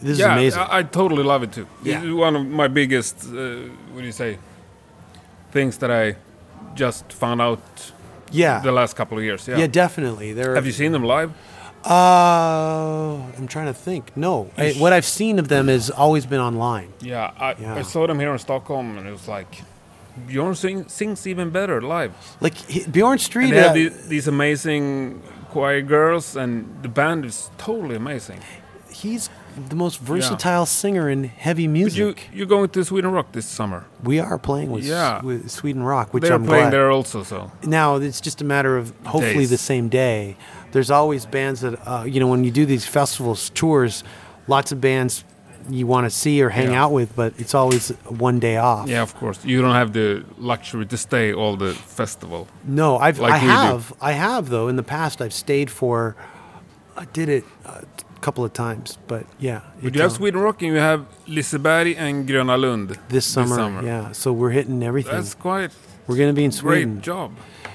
This 0.00 0.18
yeah, 0.18 0.32
is 0.32 0.32
amazing. 0.32 0.60
I, 0.60 0.78
I 0.78 0.82
totally 0.82 1.22
love 1.22 1.42
it 1.42 1.52
too. 1.52 1.66
Yeah. 1.82 2.02
It's 2.02 2.12
one 2.12 2.36
of 2.36 2.46
my 2.46 2.68
biggest, 2.68 3.24
uh, 3.24 3.68
what 3.92 4.00
do 4.00 4.06
you 4.06 4.12
say, 4.12 4.38
things 5.50 5.78
that 5.78 5.90
I 5.90 6.16
just 6.74 7.12
found 7.12 7.40
out 7.40 7.62
yeah. 8.30 8.60
the 8.60 8.72
last 8.72 8.96
couple 8.96 9.16
of 9.16 9.24
years. 9.24 9.48
Yeah. 9.48 9.58
yeah, 9.58 9.66
definitely. 9.66 10.32
There 10.32 10.54
Have 10.54 10.66
you 10.66 10.72
seen 10.72 10.92
them 10.92 11.04
live? 11.04 11.32
Uh, 11.84 13.16
I'm 13.36 13.46
trying 13.46 13.66
to 13.66 13.74
think. 13.74 14.16
No, 14.16 14.50
I, 14.56 14.72
what 14.72 14.92
I've 14.92 15.04
seen 15.04 15.38
of 15.38 15.48
them 15.48 15.68
has 15.68 15.90
always 15.90 16.24
been 16.24 16.40
online. 16.40 16.92
Yeah, 17.00 17.30
I, 17.38 17.54
Yeah. 17.58 17.74
I 17.74 17.82
saw 17.82 18.06
them 18.06 18.18
here 18.18 18.32
in 18.32 18.38
Stockholm, 18.38 18.96
and 18.96 19.06
it 19.06 19.12
was 19.12 19.28
like 19.28 19.62
Bjorn 20.26 20.54
sing, 20.54 20.88
sings 20.88 21.26
even 21.26 21.50
better 21.50 21.82
live. 21.82 22.12
Like 22.40 22.54
he- 22.54 22.86
Bjorn 22.86 23.18
Strid. 23.18 23.46
And 23.46 23.52
they 23.54 23.60
have 23.60 23.70
uh, 23.70 23.74
these, 23.74 24.08
these 24.08 24.28
amazing 24.28 25.22
choir 25.54 25.82
girls, 25.82 26.36
and 26.36 26.52
the 26.82 26.88
band 26.88 27.24
is 27.24 27.50
totally 27.58 27.96
amazing. 27.96 28.40
he's 29.04 29.28
the 29.70 29.76
most 29.76 29.98
versatile 30.00 30.66
singer 30.66 31.08
in 31.14 31.24
heavy 31.46 31.68
music. 31.68 31.98
you 31.98 32.38
you're 32.38 32.46
going 32.56 32.68
to 32.70 32.84
Sweden 32.84 33.12
Rock 33.12 33.28
this 33.32 33.46
summer. 33.46 33.80
we 34.02 34.18
are 34.18 34.38
playing 34.38 34.70
with, 34.74 34.84
Yeah. 34.84 35.22
with 35.22 35.48
Sweden 35.50 35.82
Rock, 35.84 36.12
which 36.14 36.22
They're 36.24 36.34
I'm 36.34 36.44
playing 36.44 36.70
glad. 36.70 36.72
there 36.72 36.90
also, 36.90 37.22
so 37.22 37.50
now 37.62 37.96
it's 37.96 38.20
just 38.20 38.40
a 38.40 38.44
matter 38.44 38.76
of 38.76 38.92
hopefully 39.04 39.44
Days. 39.46 39.50
the 39.50 39.64
same 39.72 39.88
day. 39.88 40.36
There's 40.72 40.90
always 40.90 41.24
bands 41.26 41.60
that 41.60 41.74
uh, 41.86 42.04
you 42.12 42.18
know 42.20 42.26
when 42.32 42.42
you 42.46 42.50
do 42.50 42.64
these 42.66 42.86
festivals 42.98 43.50
tours, 43.50 44.02
lots 44.48 44.72
of 44.72 44.80
bands 44.80 45.24
you 45.70 45.86
want 45.86 46.04
to 46.04 46.10
see 46.10 46.42
or 46.42 46.50
hang 46.50 46.70
Yeah. 46.70 46.82
out 46.84 46.92
with, 46.92 47.14
but 47.16 47.32
it's 47.38 47.54
always 47.54 47.88
one 48.08 48.38
day 48.38 48.56
off. 48.56 48.88
yeah, 48.88 49.02
of 49.02 49.14
course. 49.16 49.38
You 49.44 49.62
don't 49.62 49.74
have 49.74 49.92
the 49.92 50.24
luxury 50.38 50.86
to 50.86 50.96
stay 50.96 51.32
all 51.32 51.56
the 51.56 51.72
festival. 51.74 52.46
No, 52.64 52.98
I've 52.98 53.18
Like 53.18 53.32
I 53.32 53.36
we 53.40 53.46
do. 53.46 53.52
have 53.52 53.92
I 54.00 54.12
have 54.12 54.48
though 54.50 54.68
in 54.68 54.76
the 54.76 54.82
past 54.82 55.20
I've 55.20 55.32
stayed 55.34 55.70
for 55.70 56.16
I 56.96 57.06
did 57.12 57.28
it 57.28 57.44
a 57.64 57.84
couple 58.20 58.44
of 58.44 58.52
times, 58.52 58.98
but 59.08 59.24
yeah. 59.38 59.60
But 59.82 59.94
you 59.94 60.00
have 60.02 60.12
uh, 60.12 60.14
Sweden 60.14 60.40
Rock, 60.40 60.62
and 60.62 60.72
you 60.72 60.78
have 60.78 61.06
Liseberg 61.26 61.96
and 61.98 62.28
Gröna 62.28 62.56
Lund 62.60 62.96
this 63.08 63.26
summer, 63.26 63.82
Yeah, 63.82 64.12
so 64.12 64.32
we're 64.32 64.50
hitting 64.52 64.82
everything. 64.82 65.12
That's 65.12 65.34
quite 65.34 65.70
we're 66.06 66.16
gonna 66.16 66.32
be 66.32 66.44
in 66.44 66.52
Sweden. 66.52 66.94
great 66.94 67.02
job. 67.02 67.32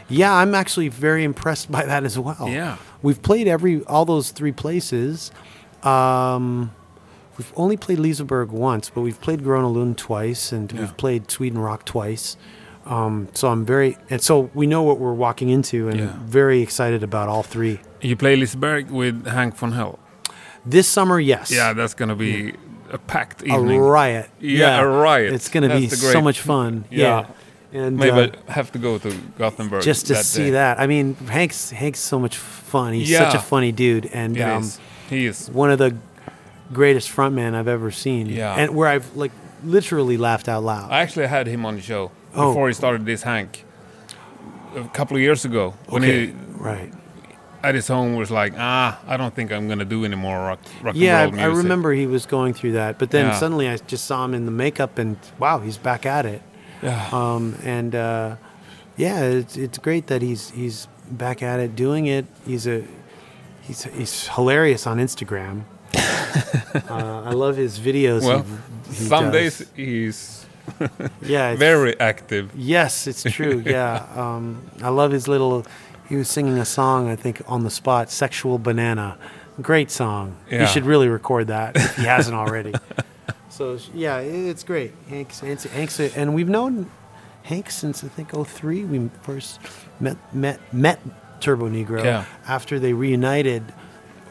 Yeah, 0.07 0.33
I'm 0.33 0.55
actually 0.55 0.87
very 0.89 1.23
impressed 1.23 1.69
by 1.71 1.85
that 1.85 2.03
as 2.03 2.17
well. 2.17 2.47
Yeah. 2.49 2.77
We've 3.01 3.21
played 3.21 3.47
every 3.47 3.83
all 3.85 4.05
those 4.05 4.31
three 4.31 4.51
places. 4.53 5.31
Um, 5.83 6.71
we've 7.39 7.51
only 7.55 7.77
played 7.77 7.97
Liseberg 7.97 8.49
once, 8.49 8.91
but 8.93 9.01
we've 9.01 9.19
played 9.19 9.41
Gröna 9.41 9.73
Lund 9.73 9.97
twice, 9.97 10.51
and 10.51 10.71
Yeah. 10.71 10.81
we've 10.81 10.97
played 10.97 11.31
Sweden 11.31 11.57
Rock 11.59 11.85
twice. 11.85 12.37
Um, 12.85 13.27
so 13.33 13.47
I'm 13.49 13.65
very 13.65 13.97
and 14.09 14.21
so 14.21 14.49
we 14.53 14.65
know 14.67 14.83
what 14.83 14.99
we're 14.99 15.13
walking 15.13 15.49
into, 15.49 15.87
and 15.89 15.99
Yeah. 15.99 16.13
very 16.25 16.61
excited 16.61 17.01
about 17.03 17.27
all 17.29 17.43
three. 17.43 17.79
You 18.01 18.15
play 18.15 18.35
Liseberg 18.37 18.89
with 18.91 19.25
Hank 19.27 19.55
von 19.57 19.71
Hell. 19.71 19.97
This 20.65 20.87
summer, 20.87 21.19
yes. 21.19 21.51
Yeah, 21.51 21.73
that's 21.73 21.93
gonna 21.93 22.15
be 22.15 22.53
a 22.91 22.97
packed 22.97 23.43
evening. 23.43 23.79
a 23.79 23.83
riot. 23.83 24.29
Yeah, 24.39 24.81
a 24.81 24.87
riot. 24.87 25.33
It's 25.33 25.47
going 25.49 25.69
to 25.69 25.75
be 25.75 25.85
That's 25.85 26.01
the 26.01 26.11
so 26.11 26.21
much 26.21 26.39
fun. 26.41 26.85
Yeah. 26.89 27.25
Yeah. 27.71 27.81
And 27.81 27.97
Maybe 27.97 28.19
uh, 28.19 28.29
I 28.47 28.51
have 28.53 28.71
to 28.71 28.79
go 28.79 28.97
to 28.97 29.13
Gothenburg 29.37 29.83
just 29.83 30.07
to 30.07 30.13
that 30.13 30.25
see 30.25 30.45
day. 30.45 30.49
that. 30.51 30.79
I 30.79 30.87
mean, 30.87 31.13
Hank's 31.29 31.69
Hank's 31.69 31.99
so 31.99 32.17
much 32.19 32.35
fun. 32.35 32.93
He's 32.93 33.07
Yeah. 33.11 33.19
such 33.29 33.35
a 33.35 33.43
funny 33.43 33.71
dude, 33.71 34.07
and 34.11 34.41
um, 34.41 34.63
is. 34.63 34.79
He 35.07 35.27
is. 35.27 35.49
one 35.53 35.69
of 35.69 35.77
the 35.77 35.95
greatest 36.73 37.09
frontman 37.09 37.55
I've 37.55 37.67
ever 37.67 37.91
seen. 37.91 38.27
Yeah. 38.27 38.55
and 38.55 38.75
where 38.75 38.87
I've 38.87 39.15
like 39.15 39.31
literally 39.63 40.17
laughed 40.17 40.47
out 40.47 40.63
loud. 40.63 40.91
I 40.91 41.01
actually 41.01 41.27
had 41.27 41.47
him 41.47 41.65
on 41.65 41.75
the 41.75 41.81
show 41.81 42.11
Oh. 42.35 42.49
before 42.51 42.67
he 42.67 42.73
started 42.73 43.05
this 43.05 43.23
Hank 43.23 43.65
a 44.75 44.83
couple 44.89 45.17
of 45.17 45.21
years 45.23 45.45
ago 45.45 45.73
when 45.87 46.03
okay, 46.03 46.27
he 46.27 46.33
right. 46.57 46.93
at 47.63 47.73
his 47.75 47.87
home 47.87 48.15
was 48.15 48.29
like, 48.29 48.53
ah, 48.57 48.99
I 49.07 49.17
don't 49.17 49.33
think 49.33 49.51
I'm 49.51 49.67
gonna 49.67 49.83
do 49.85 50.05
any 50.05 50.15
more 50.15 50.37
rock, 50.37 50.59
rock 50.83 50.95
Yeah, 50.95 51.23
and 51.23 51.33
roll 51.33 51.41
I, 51.41 51.45
I 51.45 51.47
remember 51.47 51.91
he 51.91 52.05
was 52.05 52.25
going 52.27 52.53
through 52.53 52.73
that, 52.73 52.99
but 52.99 53.09
then 53.11 53.25
Yeah. 53.27 53.33
suddenly 53.39 53.67
I 53.67 53.77
just 53.77 54.05
saw 54.05 54.23
him 54.25 54.33
in 54.35 54.45
the 54.45 54.51
makeup, 54.51 54.97
and 54.99 55.17
wow, 55.39 55.59
he's 55.59 55.77
back 55.77 56.05
at 56.05 56.25
it. 56.27 56.41
Yeah. 56.83 57.09
Um, 57.11 57.55
and 57.63 57.95
uh, 57.95 58.35
yeah, 58.95 59.21
it's, 59.23 59.57
it's 59.57 59.77
great 59.79 60.07
that 60.07 60.21
he's 60.21 60.51
he's 60.51 60.87
back 61.09 61.41
at 61.41 61.59
it, 61.59 61.75
doing 61.75 62.05
it. 62.05 62.25
He's 62.45 62.67
a 62.67 62.83
he's 63.63 63.83
he's 63.85 64.27
hilarious 64.29 64.85
on 64.85 64.99
Instagram. 64.99 65.63
uh, 66.89 67.23
I 67.25 67.31
love 67.31 67.57
his 67.57 67.79
videos. 67.79 68.23
well, 68.23 68.43
he- 68.43 68.93
he 68.95 69.03
some 69.05 69.25
does. 69.31 69.33
days 69.59 69.71
he's 69.75 70.45
yeah, 71.21 71.55
very 71.69 71.99
active. 71.99 72.51
Yes, 72.55 73.07
it's 73.07 73.23
true. 73.23 73.61
Yeah, 73.65 74.05
um, 74.15 74.63
I 74.81 74.89
love 74.89 75.11
his 75.11 75.27
little. 75.27 75.65
He 76.07 76.15
was 76.15 76.27
singing 76.29 76.57
a 76.57 76.65
song, 76.65 77.07
I 77.09 77.15
think, 77.15 77.41
on 77.47 77.63
the 77.63 77.69
spot, 77.69 78.09
"Sexual 78.11 78.57
Banana." 78.59 79.17
Great 79.61 79.91
song. 79.91 80.37
Yeah. 80.49 80.61
He 80.61 80.67
should 80.67 80.85
really 80.85 81.07
record 81.09 81.47
that 81.47 81.75
if 81.75 81.95
he 81.97 82.03
hasn't 82.05 82.35
already. 82.35 82.73
so 83.49 83.77
yeah, 83.93 84.19
it's 84.19 84.63
great. 84.63 84.93
Hank's, 85.09 85.41
Hank's, 85.41 85.65
Hank's 85.65 85.99
and 85.99 86.33
we've 86.33 86.47
known 86.49 86.89
Hank 87.43 87.69
since 87.69 88.03
I 88.03 88.07
think 88.07 88.31
03. 88.31 88.85
We 88.85 89.09
first 89.21 89.59
met 89.99 90.17
met 90.33 90.59
met 90.73 90.99
Turbo 91.41 91.67
Negro. 91.69 92.03
Yeah. 92.03 92.23
After 92.47 92.79
they 92.79 92.93
reunited, 92.93 93.63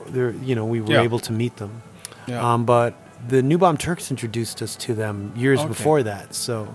there 0.06 0.30
you 0.30 0.54
know 0.54 0.64
we 0.64 0.80
were 0.80 0.92
Yeah. 0.94 1.02
able 1.02 1.18
to 1.20 1.32
meet 1.32 1.56
them. 1.58 1.82
Yeah. 2.28 2.52
Um, 2.54 2.64
but 2.64 2.94
the 3.28 3.42
New 3.42 3.58
Bomb 3.58 3.76
Turks 3.78 4.10
introduced 4.10 4.62
us 4.62 4.76
to 4.76 4.94
them 4.94 5.32
years 5.36 5.58
Okay. 5.60 5.68
before 5.68 6.02
that, 6.04 6.34
so 6.34 6.74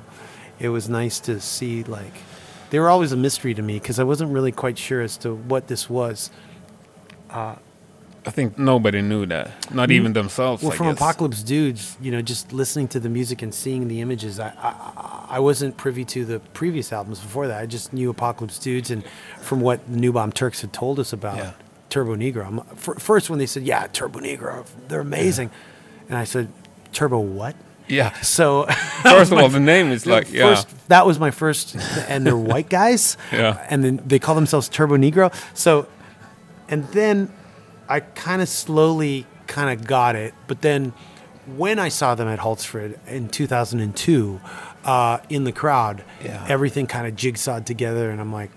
it 0.59 0.69
was 0.69 0.89
nice 0.89 1.19
to 1.21 1.39
see. 1.39 1.83
Like, 1.83 2.13
they 2.71 2.79
were 2.79 2.89
always 2.89 3.11
a 3.11 3.17
mystery 3.17 3.53
to 3.53 3.61
me 3.61 3.75
because 3.79 3.99
I 3.99 4.03
wasn't 4.03 4.31
really 4.33 4.51
quite 4.51 4.77
sure 4.77 5.01
as 5.01 5.15
to 5.17 5.33
what 5.33 5.67
this 5.67 5.89
was. 5.89 6.31
I 8.25 8.29
think 8.29 8.57
nobody 8.57 9.01
knew 9.01 9.25
that, 9.25 9.51
not 9.73 9.91
even 9.91 10.13
themselves. 10.13 10.63
Well, 10.63 10.71
I 10.71 10.75
from 10.75 10.87
guess. 10.87 10.97
Apocalypse 10.97 11.43
Dudes, 11.43 11.97
you 12.01 12.09
know, 12.11 12.21
just 12.21 12.53
listening 12.53 12.87
to 12.89 12.99
the 12.99 13.09
music 13.09 13.41
and 13.41 13.53
seeing 13.53 13.89
the 13.89 13.99
images, 13.99 14.39
I, 14.39 14.53
I 14.61 15.35
I 15.35 15.39
wasn't 15.39 15.75
privy 15.77 16.05
to 16.05 16.23
the 16.25 16.39
previous 16.53 16.93
albums 16.93 17.19
before 17.19 17.47
that. 17.47 17.59
I 17.61 17.65
just 17.65 17.91
knew 17.91 18.09
Apocalypse 18.09 18.59
Dudes, 18.59 18.91
and 18.91 19.03
from 19.41 19.59
what 19.61 19.85
the 19.91 19.97
New 19.97 20.13
Bomb 20.13 20.31
Turks 20.31 20.61
had 20.61 20.71
told 20.71 20.99
us 20.99 21.11
about 21.11 21.37
Yeah. 21.37 21.51
Turbo 21.93 22.15
Negro. 22.15 22.65
First, 22.99 23.29
when 23.29 23.37
they 23.37 23.45
said, 23.45 23.61
"Yeah, 23.61 23.85
Turbo 23.85 24.19
Negro, 24.19 24.65
they're 24.87 24.99
amazing," 25.01 25.51
and 26.09 26.17
I 26.17 26.23
said, 26.23 26.47
"Turbo 26.91 27.19
what?" 27.19 27.55
Yeah. 27.87 28.19
So 28.21 28.65
First 29.03 29.31
of 29.31 29.37
all, 29.37 29.47
the 29.59 29.59
name 29.59 29.91
is 29.91 30.07
like 30.07 30.31
yeah. 30.33 30.55
first, 30.55 30.67
that 30.89 31.05
was 31.05 31.19
my 31.19 31.29
first, 31.29 31.75
and 32.09 32.25
they're 32.25 32.35
white 32.53 32.67
guys. 32.67 33.15
Yeah. 33.31 33.63
And 33.69 33.83
then 33.83 34.01
they 34.07 34.17
call 34.17 34.33
themselves 34.33 34.69
Turbo 34.69 34.97
Negro. 34.97 35.31
So, 35.53 35.85
and 36.67 36.83
then 36.85 37.31
I 37.87 37.99
kind 37.99 38.41
of 38.41 38.49
slowly 38.49 39.27
kind 39.45 39.69
of 39.79 39.85
got 39.85 40.15
it. 40.15 40.33
But 40.47 40.61
then 40.61 40.93
when 41.45 41.77
I 41.77 41.89
saw 41.89 42.15
them 42.15 42.27
at 42.27 42.39
Hultsfred 42.39 42.97
in 43.07 43.29
2002 43.29 44.41
uh, 44.85 45.19
in 45.29 45.43
the 45.43 45.51
crowd, 45.51 46.03
Yeah. 46.23 46.43
everything 46.49 46.87
kind 46.87 47.05
of 47.05 47.15
jigsawed 47.15 47.67
together. 47.67 48.09
And 48.09 48.19
I'm 48.19 48.33
like, 48.33 48.49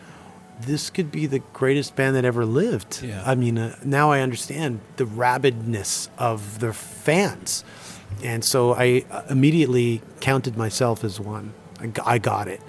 this 0.61 0.90
could 0.90 1.11
be 1.11 1.27
the 1.27 1.40
greatest 1.53 1.97
band 1.97 2.16
that 2.16 2.25
ever 2.25 2.45
lived. 2.45 3.03
Yeah. 3.03 3.23
I 3.27 3.35
mean, 3.35 3.59
uh, 3.59 3.77
now 3.85 4.11
I 4.11 4.21
understand 4.21 4.81
the 4.97 5.05
rabidness 5.05 6.09
of 6.19 6.61
their 6.61 6.73
fans. 6.73 7.64
And 8.23 8.45
so 8.45 8.75
I 8.75 9.05
uh, 9.11 9.23
immediately 9.29 10.01
counted 10.21 10.57
myself 10.57 11.05
as 11.05 11.21
one. 11.21 11.53
I 12.05 12.19
got 12.19 12.49
it. 12.49 12.61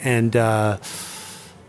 And 0.00 0.34
uh, 0.34 0.78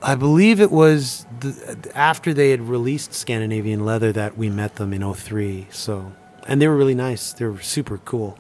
I 0.02 0.16
believe 0.16 0.62
it 0.62 0.72
was 0.72 1.26
the, 1.40 1.92
after 1.94 2.34
they 2.34 2.52
had 2.52 2.62
released 2.62 3.14
Scandinavian 3.14 3.86
Leather 3.86 4.12
that 4.14 4.38
we 4.38 4.50
met 4.50 4.76
them 4.76 4.94
in 4.94 5.14
03. 5.14 5.68
So, 5.72 6.14
and 6.48 6.62
they 6.62 6.68
were 6.68 6.76
really 6.78 6.96
nice. 6.96 7.34
They 7.34 7.46
were 7.46 7.60
super 7.60 7.98
cool, 8.00 8.38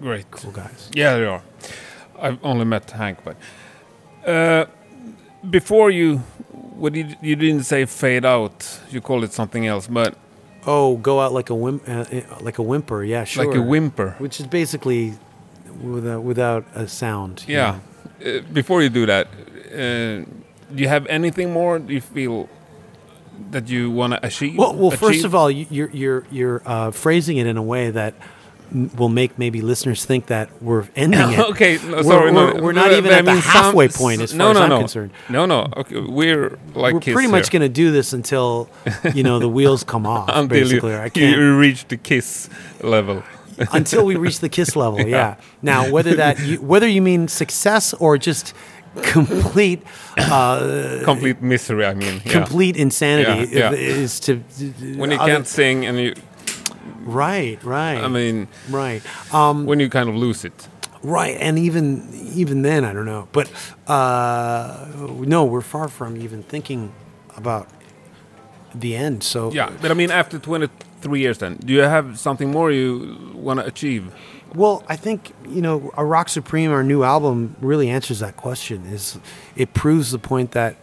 Great. 0.00 0.30
cool 0.30 0.52
guys. 0.52 0.90
Yeah, 0.94 1.16
they 1.18 1.26
are. 1.26 1.42
I've 2.18 2.42
only 2.44 2.64
met 2.64 2.90
Hank, 2.90 3.18
but 3.24 3.36
uh, 4.26 4.66
before 5.48 5.90
you, 5.90 6.22
what 6.80 6.92
did 6.92 7.16
you 7.22 7.36
didn't 7.36 7.64
say 7.64 7.84
fade 7.86 8.24
out? 8.24 8.80
You 8.90 9.00
called 9.00 9.24
it 9.24 9.32
something 9.32 9.66
else, 9.66 9.86
but 9.86 10.14
Oh, 10.66 10.96
go 10.98 11.20
out 11.20 11.32
like 11.32 11.48
a 11.50 11.54
whim, 11.54 11.80
uh, 11.88 11.92
uh, 11.92 12.20
like 12.46 12.58
a 12.58 12.62
whimper. 12.62 13.02
Yeah, 13.04 13.24
sure. 13.24 13.44
like 13.46 13.56
a 13.56 13.62
whimper. 13.62 14.14
which 14.18 14.40
is 14.40 14.46
basically 14.46 15.14
without 15.82 16.22
without 16.22 16.64
a 16.74 16.86
sound. 16.86 17.44
you 17.46 17.54
Yeah. 17.56 17.70
know. 17.70 17.78
Uh, 18.38 18.40
before 18.52 18.82
you 18.82 18.90
do 18.90 19.06
that, 19.06 19.26
uh, 19.72 20.24
do 20.74 20.82
you 20.84 20.88
have 20.88 21.06
anything 21.08 21.52
more? 21.52 21.78
Do 21.78 21.92
you 21.94 22.02
feel 22.02 22.48
that 23.52 23.68
you 23.70 23.90
want 23.90 24.12
to 24.12 24.18
achieve? 24.26 24.58
Well, 24.58 24.74
well, 24.76 24.90
first 24.90 25.24
of 25.24 25.34
all, 25.34 25.50
you- 25.50 25.66
you're 25.70 25.90
you're 25.92 26.24
you're 26.30 26.62
uh, 26.66 26.90
phrasing 26.90 27.38
it 27.38 27.46
in 27.46 27.56
a 27.56 27.62
way 27.62 27.90
that 27.90 28.12
will 28.72 29.08
make 29.08 29.38
maybe 29.38 29.60
listeners 29.62 30.04
think 30.04 30.26
that 30.26 30.48
we're 30.62 30.86
ending 30.96 31.20
it. 31.32 31.38
okay, 31.50 31.78
no, 31.84 31.90
We're- 31.92 32.02
sorry, 32.04 32.32
we're- 32.32 32.60
we're 32.60 32.72
not 32.72 32.92
even 32.92 33.10
at 33.12 33.24
the 33.24 33.34
halfway 33.40 33.88
some- 33.88 34.00
point 34.02 34.20
as 34.22 34.32
no, 34.34 34.44
far 34.44 34.50
as 34.52 34.56
no, 34.58 34.62
I'm 34.64 34.68
no. 34.70 34.78
concerned. 34.78 35.10
No, 35.28 35.46
no. 35.46 35.68
Okay, 35.76 36.00
we're 36.00 36.58
like 36.74 36.94
we're 36.94 37.00
pretty 37.00 37.28
much 37.28 37.50
going 37.50 37.62
to 37.62 37.68
do 37.68 37.90
this 37.90 38.12
until 38.12 38.68
you 39.14 39.22
know 39.22 39.38
the 39.38 39.48
wheels 39.56 39.84
come 39.84 40.06
off. 40.06 40.28
until 40.28 40.46
basically, 40.48 40.92
you, 40.92 40.98
I 40.98 41.08
can't 41.08 41.36
you 41.38 41.58
reach 41.58 41.86
the 41.88 41.96
Kiss 41.96 42.48
level. 42.82 43.22
until 43.72 44.06
we 44.06 44.16
reach 44.16 44.38
the 44.40 44.48
kiss 44.48 44.74
level. 44.74 45.00
Yeah. 45.06 45.36
Now, 45.60 45.90
whether 45.90 46.14
that 46.14 46.38
you, 46.40 46.56
whether 46.62 46.88
you 46.88 47.02
mean 47.02 47.28
success 47.28 47.92
or 47.94 48.16
just 48.16 48.54
complete 49.02 49.82
uh, 50.16 51.00
Complete 51.04 51.42
misery. 51.42 51.84
I 51.84 51.94
mean, 51.94 52.22
yeah. 52.24 52.32
complete 52.32 52.76
insanity 52.76 53.52
Yeah, 53.54 53.70
yeah. 53.70 53.76
is 53.76 54.18
to 54.20 54.36
when 54.96 55.10
you 55.10 55.18
other- 55.18 55.32
can't 55.32 55.46
sing 55.46 55.84
and 55.86 55.98
you, 55.98 56.14
right, 57.00 57.62
right. 57.64 57.98
I 57.98 58.08
mean, 58.08 58.48
right. 58.70 59.02
Um, 59.34 59.66
when 59.66 59.80
you 59.80 59.88
kind 59.88 60.08
of 60.08 60.14
lose 60.14 60.44
it. 60.44 60.68
Right, 61.02 61.36
and 61.40 61.58
even 61.58 62.08
even 62.34 62.62
then, 62.62 62.84
I 62.84 62.92
don't 62.92 63.06
know. 63.06 63.26
But 63.32 63.50
uh, 63.86 64.86
no, 65.20 65.44
we're 65.44 65.62
far 65.62 65.88
from 65.88 66.16
even 66.16 66.42
thinking 66.42 66.92
about 67.36 67.68
the 68.74 68.96
end. 68.96 69.22
So 69.22 69.50
Yeah, 69.50 69.70
but 69.80 69.90
I 69.90 69.94
mean, 69.94 70.10
after 70.10 70.38
23 70.38 71.20
years, 71.20 71.38
then 71.38 71.56
do 71.56 71.72
you 71.72 71.80
have 71.80 72.18
something 72.18 72.50
more 72.50 72.70
you 72.70 73.32
want 73.34 73.60
to 73.60 73.66
achieve? 73.66 74.12
well, 74.54 74.82
I 74.88 74.96
think 74.96 75.32
you 75.48 75.62
know, 75.62 75.90
a 75.96 76.04
Rock 76.04 76.28
Supreme, 76.28 76.70
our 76.70 76.82
new 76.82 77.02
album, 77.02 77.56
really 77.60 77.88
answers 77.88 78.18
that 78.20 78.36
question. 78.36 78.84
Is 78.86 79.18
it 79.56 79.74
proves 79.74 80.10
the 80.10 80.18
point 80.18 80.52
that 80.52 80.76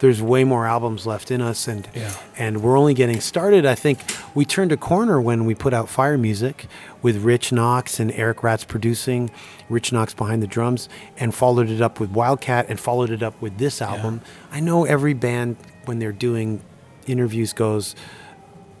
there's 0.00 0.20
way 0.20 0.44
more 0.44 0.66
albums 0.66 1.06
left 1.06 1.30
in 1.30 1.40
us, 1.40 1.68
and 1.68 1.88
Yeah. 1.94 2.10
and 2.36 2.62
we're 2.62 2.76
only 2.78 2.94
getting 2.94 3.20
started. 3.20 3.64
I 3.64 3.74
think 3.74 3.98
we 4.34 4.44
turned 4.44 4.72
a 4.72 4.76
corner 4.76 5.20
when 5.20 5.44
we 5.44 5.54
put 5.54 5.72
out 5.72 5.88
Fire 5.88 6.18
Music 6.18 6.66
with 7.02 7.18
Rich 7.22 7.52
Knox 7.52 8.00
and 8.00 8.10
Eric 8.12 8.42
Ratz 8.42 8.64
producing, 8.64 9.30
Rich 9.68 9.92
Knox 9.92 10.12
behind 10.14 10.42
the 10.42 10.46
drums, 10.46 10.88
and 11.18 11.34
followed 11.34 11.70
it 11.70 11.80
up 11.80 12.00
with 12.00 12.10
Wildcat, 12.10 12.66
and 12.68 12.80
followed 12.80 13.10
it 13.10 13.22
up 13.22 13.40
with 13.40 13.58
this 13.58 13.80
album. 13.80 14.20
I 14.50 14.60
know 14.60 14.84
every 14.84 15.14
band 15.14 15.56
when 15.84 15.98
they're 15.98 16.12
doing 16.12 16.60
interviews 17.06 17.52
goes 17.52 17.94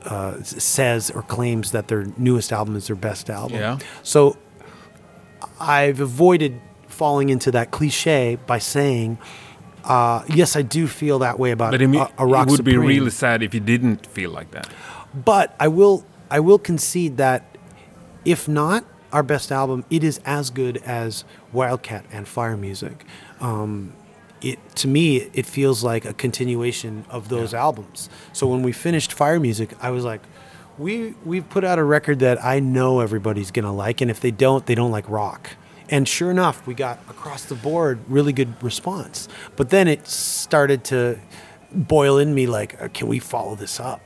uh, 0.06 0.42
says 0.42 1.10
or 1.10 1.20
claims 1.22 1.72
that 1.72 1.88
their 1.88 2.06
newest 2.16 2.52
album 2.52 2.74
is 2.76 2.86
their 2.86 2.96
best 2.96 3.28
album. 3.28 3.58
Yeah. 3.58 3.78
So 4.02 4.36
I've 5.60 6.00
avoided 6.00 6.58
falling 6.88 7.28
into 7.28 7.50
that 7.50 7.70
cliche 7.70 8.38
by 8.46 8.58
saying, 8.58 9.18
uh, 9.84 10.24
yes, 10.28 10.56
I 10.56 10.62
do 10.62 10.86
feel 10.86 11.20
that 11.20 11.38
way 11.38 11.50
about 11.50 11.72
But 11.72 11.82
I 11.82 11.86
mean, 11.86 12.00
a, 12.00 12.10
a 12.18 12.26
Rock 12.26 12.48
it 12.48 12.50
would 12.50 12.64
be 12.64 12.76
really 12.76 13.10
sad 13.10 13.42
if 13.42 13.54
you 13.54 13.60
didn't 13.60 14.06
feel 14.06 14.30
like 14.30 14.50
that. 14.52 14.68
But 15.14 15.54
I 15.58 15.68
will 15.68 16.04
I 16.30 16.40
will 16.40 16.58
concede 16.58 17.16
that 17.16 17.56
if 18.24 18.48
not 18.48 18.84
our 19.12 19.22
best 19.22 19.50
album, 19.50 19.84
it 19.90 20.04
is 20.04 20.20
as 20.24 20.50
good 20.50 20.76
as 20.78 21.24
Wildcat 21.52 22.04
and 22.12 22.28
Fire 22.28 22.56
Music. 22.56 23.04
Um, 23.40 23.94
it 24.40 24.58
to 24.76 24.88
me 24.88 25.28
it 25.34 25.46
feels 25.46 25.82
like 25.84 26.04
a 26.04 26.14
continuation 26.14 27.04
of 27.10 27.28
those 27.28 27.52
albums. 27.52 28.08
So 28.32 28.46
when 28.46 28.62
we 28.62 28.72
finished 28.72 29.12
Fire 29.12 29.40
Music, 29.40 29.74
I 29.80 29.90
was 29.90 30.04
like, 30.04 30.22
we 30.78 31.14
we've 31.24 31.48
put 31.48 31.64
out 31.64 31.78
a 31.78 31.84
record 31.84 32.20
that 32.20 32.42
I 32.44 32.60
know 32.60 33.00
everybody's 33.00 33.50
gonna 33.50 33.74
like, 33.74 34.00
and 34.00 34.10
if 34.10 34.20
they 34.20 34.30
don't, 34.30 34.64
they 34.66 34.74
don't 34.74 34.90
like 34.92 35.08
rock. 35.08 35.50
And 35.90 36.08
sure 36.08 36.30
enough, 36.30 36.66
we 36.66 36.74
got 36.74 37.00
across 37.10 37.44
the 37.44 37.56
board 37.56 37.98
really 38.08 38.32
good 38.32 38.62
response. 38.62 39.28
But 39.56 39.70
then 39.70 39.88
it 39.88 40.06
started 40.06 40.84
to 40.84 41.18
boil 41.72 42.18
in 42.18 42.32
me 42.32 42.46
like, 42.46 42.80
uh, 42.80 42.88
can 42.94 43.08
we 43.08 43.18
follow 43.18 43.56
this 43.56 43.80
up? 43.80 44.00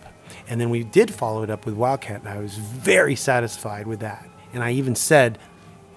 And 0.48 0.60
then 0.60 0.70
we 0.70 0.82
did 0.82 1.12
follow 1.12 1.42
it 1.42 1.50
up 1.50 1.66
with 1.66 1.74
Wildcat, 1.74 2.20
and 2.20 2.28
I 2.28 2.38
was 2.38 2.56
very 2.56 3.16
satisfied 3.16 3.86
with 3.86 4.00
that. 4.00 4.26
And 4.52 4.62
I 4.62 4.72
even 4.72 4.94
said, 4.94 5.38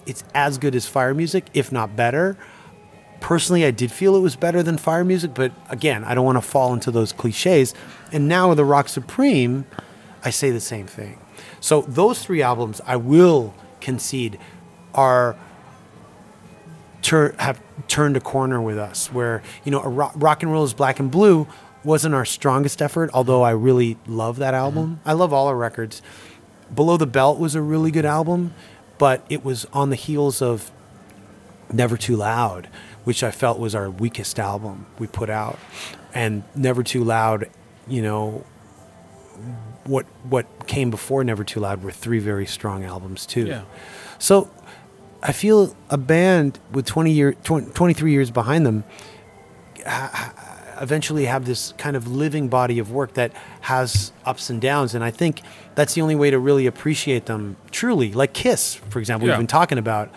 it's 0.05 0.23
as 0.33 0.57
good 0.57 0.75
as 0.75 0.87
Fire 0.87 1.13
Music, 1.13 1.45
if 1.53 1.71
not 1.71 1.95
better. 1.95 2.37
Personally, 3.19 3.65
I 3.65 3.71
did 3.71 3.91
feel 3.91 4.15
it 4.15 4.21
was 4.21 4.35
better 4.35 4.63
than 4.63 4.77
Fire 4.77 5.03
Music, 5.03 5.33
but 5.33 5.51
again, 5.69 6.03
I 6.03 6.15
don't 6.15 6.25
want 6.25 6.37
to 6.37 6.41
fall 6.41 6.73
into 6.73 6.91
those 6.91 7.11
cliches. 7.11 7.73
And 8.11 8.27
now 8.27 8.49
with 8.49 8.57
the 8.57 8.65
Rock 8.65 8.89
Supreme, 8.89 9.65
I 10.23 10.29
say 10.29 10.51
the 10.51 10.59
same 10.59 10.87
thing. 10.87 11.19
So 11.59 11.81
those 11.81 12.23
three 12.23 12.41
albums, 12.41 12.79
I 12.85 12.95
will 12.95 13.53
concede, 13.81 14.39
are 14.93 15.35
tur- 17.01 17.35
have 17.39 17.61
turned 17.87 18.17
a 18.17 18.21
corner 18.21 18.61
with 18.61 18.77
us 18.77 19.11
where 19.11 19.41
you 19.63 19.71
know 19.71 19.81
a 19.81 19.89
rock, 19.89 20.13
rock 20.15 20.43
and 20.43 20.51
roll 20.51 20.63
is 20.63 20.73
black 20.73 20.99
and 20.99 21.11
blue 21.11 21.47
wasn't 21.83 22.13
our 22.13 22.25
strongest 22.25 22.81
effort, 22.81 23.09
although 23.13 23.43
I 23.43 23.51
really 23.51 23.97
love 24.07 24.37
that 24.37 24.53
mm-hmm. 24.53 24.63
album. 24.63 24.99
I 25.05 25.13
love 25.13 25.31
all 25.31 25.47
our 25.47 25.55
records. 25.55 26.01
Below 26.73 26.97
the 26.97 27.07
Belt 27.07 27.39
was 27.39 27.55
a 27.55 27.61
really 27.61 27.91
good 27.91 28.05
album, 28.05 28.53
but 28.97 29.25
it 29.29 29.43
was 29.45 29.65
on 29.71 29.89
the 29.89 29.95
heels 29.95 30.41
of 30.41 30.69
Never 31.71 31.95
Too 31.95 32.17
Loud, 32.17 32.67
which 33.05 33.23
I 33.23 33.31
felt 33.31 33.57
was 33.57 33.73
our 33.73 33.89
weakest 33.89 34.37
album 34.37 34.85
we 34.99 35.07
put 35.07 35.29
out. 35.29 35.57
And 36.13 36.43
Never 36.55 36.83
Too 36.83 37.03
Loud, 37.03 37.49
you 37.87 38.01
know, 38.01 38.43
what 39.85 40.05
what 40.23 40.67
came 40.67 40.89
before 40.91 41.23
Never 41.23 41.45
Too 41.45 41.61
Loud 41.61 41.83
were 41.83 41.91
three 41.91 42.19
very 42.19 42.45
strong 42.45 42.83
albums 42.83 43.25
too. 43.25 43.45
Yeah. 43.45 43.61
So 44.19 44.49
I 45.21 45.31
feel 45.31 45.75
a 45.89 45.97
band 45.97 46.59
with 46.71 46.85
20 46.85 47.11
year 47.11 47.33
20, 47.33 47.71
23 47.71 48.11
years 48.11 48.31
behind 48.31 48.65
them 48.65 48.83
ha- 49.85 50.33
eventually 50.79 51.25
have 51.25 51.45
this 51.45 51.73
kind 51.77 51.95
of 51.95 52.07
living 52.07 52.49
body 52.49 52.77
of 52.79 52.91
work 52.91 53.13
that 53.15 53.31
has 53.61 54.11
ups 54.25 54.49
and 54.49 54.61
downs 54.61 54.93
and 54.93 55.03
I 55.03 55.11
think 55.11 55.41
that's 55.75 55.93
the 55.95 56.01
only 56.01 56.15
way 56.15 56.29
to 56.29 56.39
really 56.39 56.67
appreciate 56.67 57.25
them 57.25 57.55
truly. 57.71 58.11
Like 58.13 58.33
Kiss, 58.33 58.75
for 58.75 58.99
example, 58.99 59.27
Yeah. 59.27 59.33
we've 59.35 59.39
been 59.39 59.47
talking 59.47 59.77
about. 59.77 60.09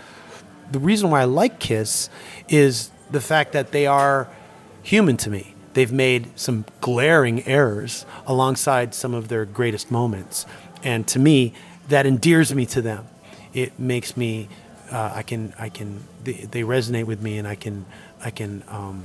The 0.71 0.79
reason 0.79 1.11
why 1.11 1.23
I 1.23 1.25
like 1.25 1.59
Kiss 1.59 2.09
is 2.49 2.91
the 3.11 3.21
fact 3.21 3.53
that 3.53 3.73
they 3.73 3.87
are 3.87 4.29
human 4.83 5.17
to 5.19 5.31
me. 5.31 5.55
They've 5.75 5.93
made 5.93 6.29
some 6.39 6.65
glaring 6.81 7.45
errors 7.47 8.07
alongside 8.27 8.95
some 8.95 9.13
of 9.15 9.29
their 9.29 9.45
greatest 9.45 9.91
moments. 9.91 10.47
And 10.83 11.07
to 11.09 11.19
me, 11.19 11.53
that 11.89 12.07
endears 12.07 12.55
me 12.55 12.67
to 12.67 12.81
them. 12.81 13.07
It 13.53 13.79
makes 13.79 14.17
me, 14.17 14.49
uh, 14.91 15.13
I 15.15 15.23
can, 15.23 15.55
I 15.59 15.69
can, 15.69 16.05
they, 16.25 16.33
they 16.51 16.63
resonate 16.63 17.05
with 17.05 17.21
me 17.23 17.39
and 17.39 17.47
I 17.49 17.55
can, 17.55 17.85
I 18.25 18.31
can, 18.31 18.63
um, 18.69 19.05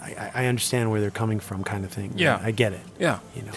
I, 0.00 0.10
I- 0.14 0.30
I 0.34 0.46
understand 0.46 0.90
where 0.90 1.00
they're 1.00 1.10
coming 1.10 1.40
from 1.40 1.62
kind 1.64 1.84
of 1.84 1.92
thing. 1.92 2.12
Yeah. 2.16 2.40
I 2.42 2.50
get 2.50 2.72
it. 2.72 2.80
Yeah. 2.98 3.18
You 3.36 3.42
know. 3.42 3.52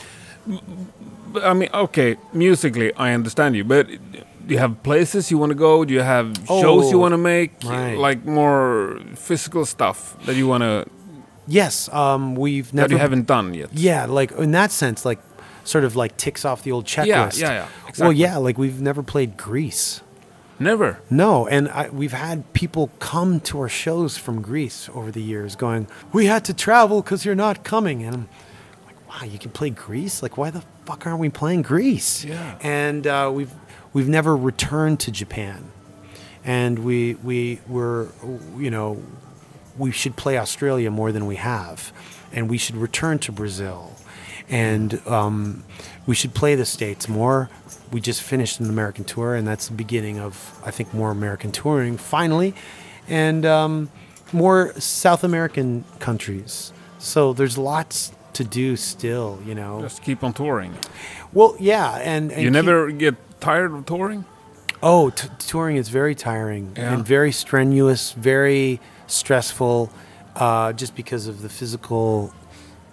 I 1.44 1.54
mean, 1.54 1.70
okay, 1.74 2.18
musically, 2.34 2.94
I 2.94 3.14
understand 3.14 3.56
you, 3.56 3.64
but 3.64 3.88
do 3.88 4.54
you 4.54 4.60
have 4.60 4.84
places 4.84 5.32
you 5.32 5.38
want 5.40 5.50
to 5.50 5.56
go? 5.56 5.84
Do 5.86 5.94
you 5.94 6.02
have 6.02 6.36
shows 6.48 6.92
you 6.92 6.98
Oh, 6.98 7.02
want 7.02 7.14
to 7.14 7.18
make? 7.18 7.52
right. 7.66 7.98
Like 7.98 8.26
more 8.26 9.00
physical 9.16 9.66
stuff 9.66 10.16
that 10.26 10.36
you 10.36 10.48
want 10.48 10.62
to, 10.62 10.86
Yes. 11.48 11.90
Um, 11.94 12.36
we've 12.36 12.74
never, 12.74 12.88
that 12.88 12.94
you 12.94 13.00
haven't 13.00 13.28
done 13.28 13.54
yet? 13.54 13.70
Yeah, 13.74 14.06
like 14.06 14.32
in 14.32 14.52
that 14.52 14.72
sense, 14.72 15.06
like 15.06 15.20
sort 15.64 15.84
of 15.84 15.96
like 15.96 16.16
ticks 16.18 16.44
off 16.46 16.62
the 16.64 16.72
old 16.72 16.86
checklist. 16.86 17.40
Yeah, 17.40 17.52
yeah, 17.52 17.68
yeah, 17.88 17.92
Well, 18.00 18.12
yeah, 18.14 18.38
like 18.38 18.58
we've 18.58 18.82
never 18.82 19.04
played 19.04 19.36
Greece. 19.38 20.02
Never. 20.60 21.00
No, 21.10 21.48
and 21.48 21.68
I, 21.70 21.90
we've 21.90 22.14
had 22.14 22.52
people 22.54 22.90
come 23.00 23.40
to 23.42 23.60
our 23.60 23.70
shows 23.70 24.18
from 24.18 24.42
Greece 24.42 24.90
over 24.94 25.12
the 25.12 25.22
years, 25.22 25.56
going, 25.56 25.88
"We 26.14 26.28
had 26.28 26.46
to 26.46 26.54
travel 26.54 27.02
because 27.02 27.26
you're 27.26 27.36
not 27.36 27.64
coming," 27.64 28.04
and 28.04 28.16
I'm 28.16 28.30
like, 28.86 29.10
"Wow, 29.10 29.28
you 29.28 29.38
can 29.38 29.52
play 29.52 29.70
Greece? 29.70 30.24
Like, 30.24 30.38
why 30.38 30.52
the 30.52 30.64
fuck 30.86 31.06
aren't 31.06 31.20
we 31.20 31.30
playing 31.30 31.64
Greece?" 31.64 32.24
Yeah. 32.24 32.58
And 32.62 33.06
uh, 33.06 33.32
we've 33.34 33.52
we've 33.92 34.08
never 34.08 34.36
returned 34.36 35.02
to 35.02 35.12
Japan, 35.12 35.72
and 36.46 36.80
we 36.80 37.16
we 37.16 37.60
were, 37.68 38.08
you 38.58 38.72
know, 38.72 39.04
we 39.78 39.92
should 39.92 40.16
play 40.16 40.38
Australia 40.38 40.90
more 40.90 41.12
than 41.12 41.26
we 41.26 41.36
have, 41.36 41.92
and 42.32 42.50
we 42.50 42.58
should 42.58 42.78
return 42.78 43.20
to 43.20 43.32
Brazil, 43.34 43.94
and 44.48 45.06
um, 45.06 45.66
we 46.06 46.16
should 46.16 46.34
play 46.34 46.56
the 46.56 46.66
states 46.66 47.10
more. 47.10 47.50
We 47.92 48.02
just 48.02 48.22
finished 48.22 48.60
an 48.60 48.70
American 48.70 49.04
tour, 49.06 49.36
and 49.36 49.48
that's 49.48 49.68
the 49.68 49.74
beginning 49.76 50.20
of 50.20 50.60
I 50.66 50.72
think 50.72 50.94
more 50.94 51.12
American 51.12 51.52
touring 51.52 51.98
finally, 51.98 52.54
and 53.08 53.46
um, 53.46 53.90
more 54.34 54.74
South 54.80 55.24
American 55.24 55.84
countries. 56.00 56.74
So 57.00 57.34
there's 57.34 57.58
lots 57.58 58.12
to 58.34 58.44
do 58.44 58.76
still, 58.76 59.40
you 59.46 59.56
know. 59.56 59.82
Just 59.82 60.02
keep 60.04 60.24
on 60.24 60.34
touring. 60.34 60.74
well, 61.32 61.56
yeah, 61.60 61.96
and, 61.98 62.32
and 62.32 62.42
you 62.44 62.50
never 62.52 62.92
get 62.92 63.16
tired 63.40 63.72
of 63.72 63.86
touring? 63.86 64.26
Oh, 64.84 65.10
t- 65.12 65.30
touring 65.40 65.78
is 65.78 65.88
very 65.90 66.16
tiring 66.16 66.74
Yeah. 66.76 66.94
and 66.94 67.06
very 67.06 67.32
strenuous, 67.32 68.12
very 68.12 68.80
stressful, 69.08 69.90
uh, 70.36 70.74
just 70.74 70.96
because 70.96 71.28
of 71.28 71.42
the 71.42 71.50
physical 71.50 72.34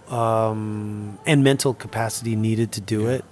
um, 0.08 1.18
and 1.26 1.42
mental 1.42 1.74
capacity 1.74 2.36
needed 2.36 2.72
to 2.72 2.80
do 2.80 3.08
it. 3.08 3.24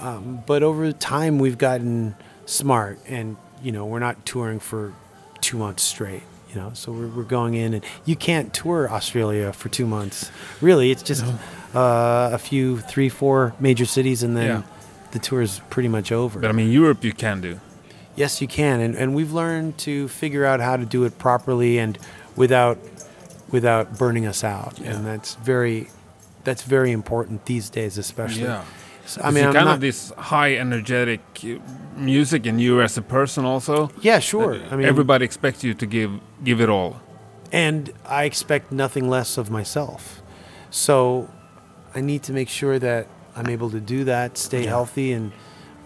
Um, 0.00 0.42
but 0.46 0.62
over 0.62 0.92
time, 0.92 1.38
we've 1.38 1.58
gotten 1.58 2.14
smart, 2.46 2.98
and 3.06 3.36
you 3.62 3.70
know, 3.72 3.84
we're 3.86 3.98
not 3.98 4.24
touring 4.24 4.58
for 4.60 4.92
two 5.40 5.58
months 5.58 5.82
straight. 5.82 6.22
You 6.48 6.56
know, 6.56 6.70
so 6.74 6.90
we're, 6.90 7.06
we're 7.06 7.22
going 7.22 7.54
in, 7.54 7.74
and 7.74 7.84
you 8.04 8.16
can't 8.16 8.52
tour 8.52 8.90
Australia 8.90 9.52
for 9.52 9.68
two 9.68 9.86
months. 9.86 10.32
Really, 10.60 10.90
it's 10.90 11.02
just 11.02 11.24
uh, 11.74 12.30
a 12.32 12.38
few, 12.38 12.78
three, 12.78 13.08
four 13.08 13.54
major 13.60 13.84
cities, 13.86 14.22
and 14.24 14.36
then 14.36 14.46
Yeah. 14.46 14.62
the 15.12 15.20
tour 15.20 15.42
is 15.42 15.60
pretty 15.70 15.88
much 15.88 16.10
over. 16.10 16.40
But 16.40 16.48
I 16.50 16.52
mean, 16.52 16.70
Europe 16.72 17.04
you 17.04 17.12
can 17.12 17.40
do. 17.40 17.60
Yes, 18.16 18.40
you 18.42 18.48
can, 18.48 18.80
and 18.80 18.96
and 18.96 19.14
we've 19.14 19.32
learned 19.32 19.78
to 19.78 20.08
figure 20.08 20.44
out 20.44 20.58
how 20.60 20.76
to 20.76 20.84
do 20.84 21.04
it 21.04 21.18
properly 21.18 21.78
and 21.78 21.96
without 22.36 22.78
without 23.50 23.96
burning 23.98 24.26
us 24.26 24.42
out, 24.42 24.78
Yeah. 24.78 24.92
and 24.96 25.06
that's 25.06 25.36
very 25.36 25.88
that's 26.42 26.62
very 26.62 26.90
important 26.90 27.44
these 27.46 27.70
days, 27.70 27.98
especially. 27.98 28.42
Yeah. 28.44 28.64
So, 29.10 29.20
I 29.24 29.30
mean, 29.32 29.44
I'm 29.46 29.52
kind 29.52 29.64
not, 29.66 29.74
of 29.74 29.80
this 29.80 30.12
high 30.16 30.54
energetic 30.54 31.20
music 31.96 32.46
in 32.46 32.58
you 32.60 32.80
as 32.80 32.96
a 32.96 33.02
person 33.02 33.44
also. 33.44 33.90
yeah, 34.02 34.20
sure. 34.20 34.54
I 34.70 34.76
mean, 34.76 34.86
everybody 34.86 35.24
expects 35.24 35.64
you 35.64 35.74
to 35.74 35.86
give 35.86 36.10
give 36.44 36.60
it 36.60 36.68
all. 36.68 37.00
and 37.52 37.92
I 38.06 38.22
expect 38.24 38.70
nothing 38.70 39.10
less 39.10 39.36
of 39.38 39.50
myself. 39.50 40.22
So 40.70 41.28
I 41.96 42.00
need 42.00 42.22
to 42.28 42.32
make 42.32 42.48
sure 42.48 42.78
that 42.78 43.06
I'm 43.36 43.48
able 43.48 43.70
to 43.70 43.80
do 43.80 44.04
that, 44.04 44.38
stay 44.38 44.62
Yeah. 44.62 44.68
healthy, 44.76 45.12
and 45.12 45.32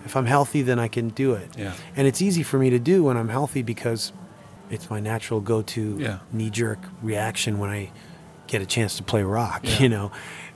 if 0.05 0.15
I'm 0.17 0.27
healthy, 0.27 0.61
then 0.63 0.79
I 0.79 0.89
can 0.89 1.09
do 1.09 1.33
it. 1.33 1.49
Yeah. 1.57 1.73
And 1.97 2.07
it's 2.07 2.21
easy 2.21 2.43
for 2.43 2.59
me 2.59 2.69
to 2.71 2.79
do 2.79 3.05
when 3.05 3.17
I'm 3.17 3.31
healthy 3.31 3.63
because 3.63 4.13
it's 4.71 4.91
my 4.91 5.01
natural 5.01 5.41
go-to 5.41 5.97
Yeah. 5.99 6.19
knee-jerk 6.33 6.79
reaction 7.03 7.59
when 7.59 7.71
I 7.71 7.91
get 8.47 8.61
a 8.61 8.67
chance 8.67 8.97
to 8.99 9.03
play 9.03 9.23
rock, 9.23 9.63
you 9.81 9.89
know. 9.89 10.11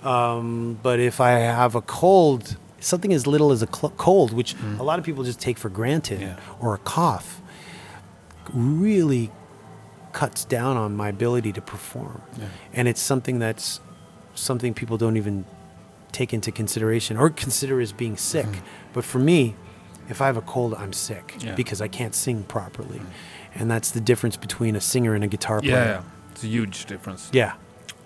Um, 0.05 0.79
but 0.83 1.01
if 1.01 1.21
I 1.21 1.31
have 1.31 1.75
a 1.75 1.81
cold, 1.83 2.57
something 2.81 3.13
as 3.13 3.27
little 3.27 3.51
as 3.51 3.63
a 3.63 3.67
cl- 3.67 3.93
cold, 3.97 4.33
which 4.33 4.55
a 4.79 4.83
lot 4.83 4.99
of 4.99 5.05
people 5.05 5.25
just 5.25 5.41
take 5.41 5.59
for 5.59 5.69
granted, 5.69 6.21
Mm. 6.21 6.23
Yeah. 6.23 6.37
or 6.61 6.75
a 6.75 6.79
cough, 6.79 7.41
really 8.53 9.31
cuts 10.13 10.45
down 10.45 10.77
on 10.77 10.97
my 10.97 11.09
ability 11.09 11.53
to 11.53 11.61
perform. 11.61 12.23
Yeah. 12.39 12.47
And 12.73 12.89
it's 12.89 13.01
something 13.01 13.39
that's 13.39 13.81
something 14.35 14.73
people 14.75 14.97
don't 14.97 15.17
even 15.17 15.45
take 16.13 16.33
into 16.33 16.51
consideration 16.51 17.17
or 17.17 17.29
consider 17.31 17.81
as 17.81 17.93
being 17.93 18.17
sick. 18.17 18.47
But 18.93 19.05
for 19.05 19.19
me, 19.19 19.55
if 20.09 20.23
I 20.23 20.27
have 20.27 20.37
a 20.37 20.41
cold, 20.43 20.75
I'm 20.75 20.93
sick 20.93 21.35
Yeah. 21.41 21.55
because 21.55 21.81
I 21.83 21.89
can't 21.89 22.15
sing 22.15 22.45
properly. 22.45 23.01
And 23.55 23.71
that's 23.71 23.91
the 23.91 24.01
difference 24.01 24.37
between 24.37 24.77
a 24.77 24.81
singer 24.81 25.15
and 25.15 25.23
a 25.25 25.27
guitar 25.27 25.61
Yeah, 25.63 25.71
player. 25.73 25.85
yeah, 25.87 26.01
it's 26.33 26.45
a 26.45 26.47
huge 26.47 26.87
difference. 26.87 27.29
Yeah. 27.33 27.53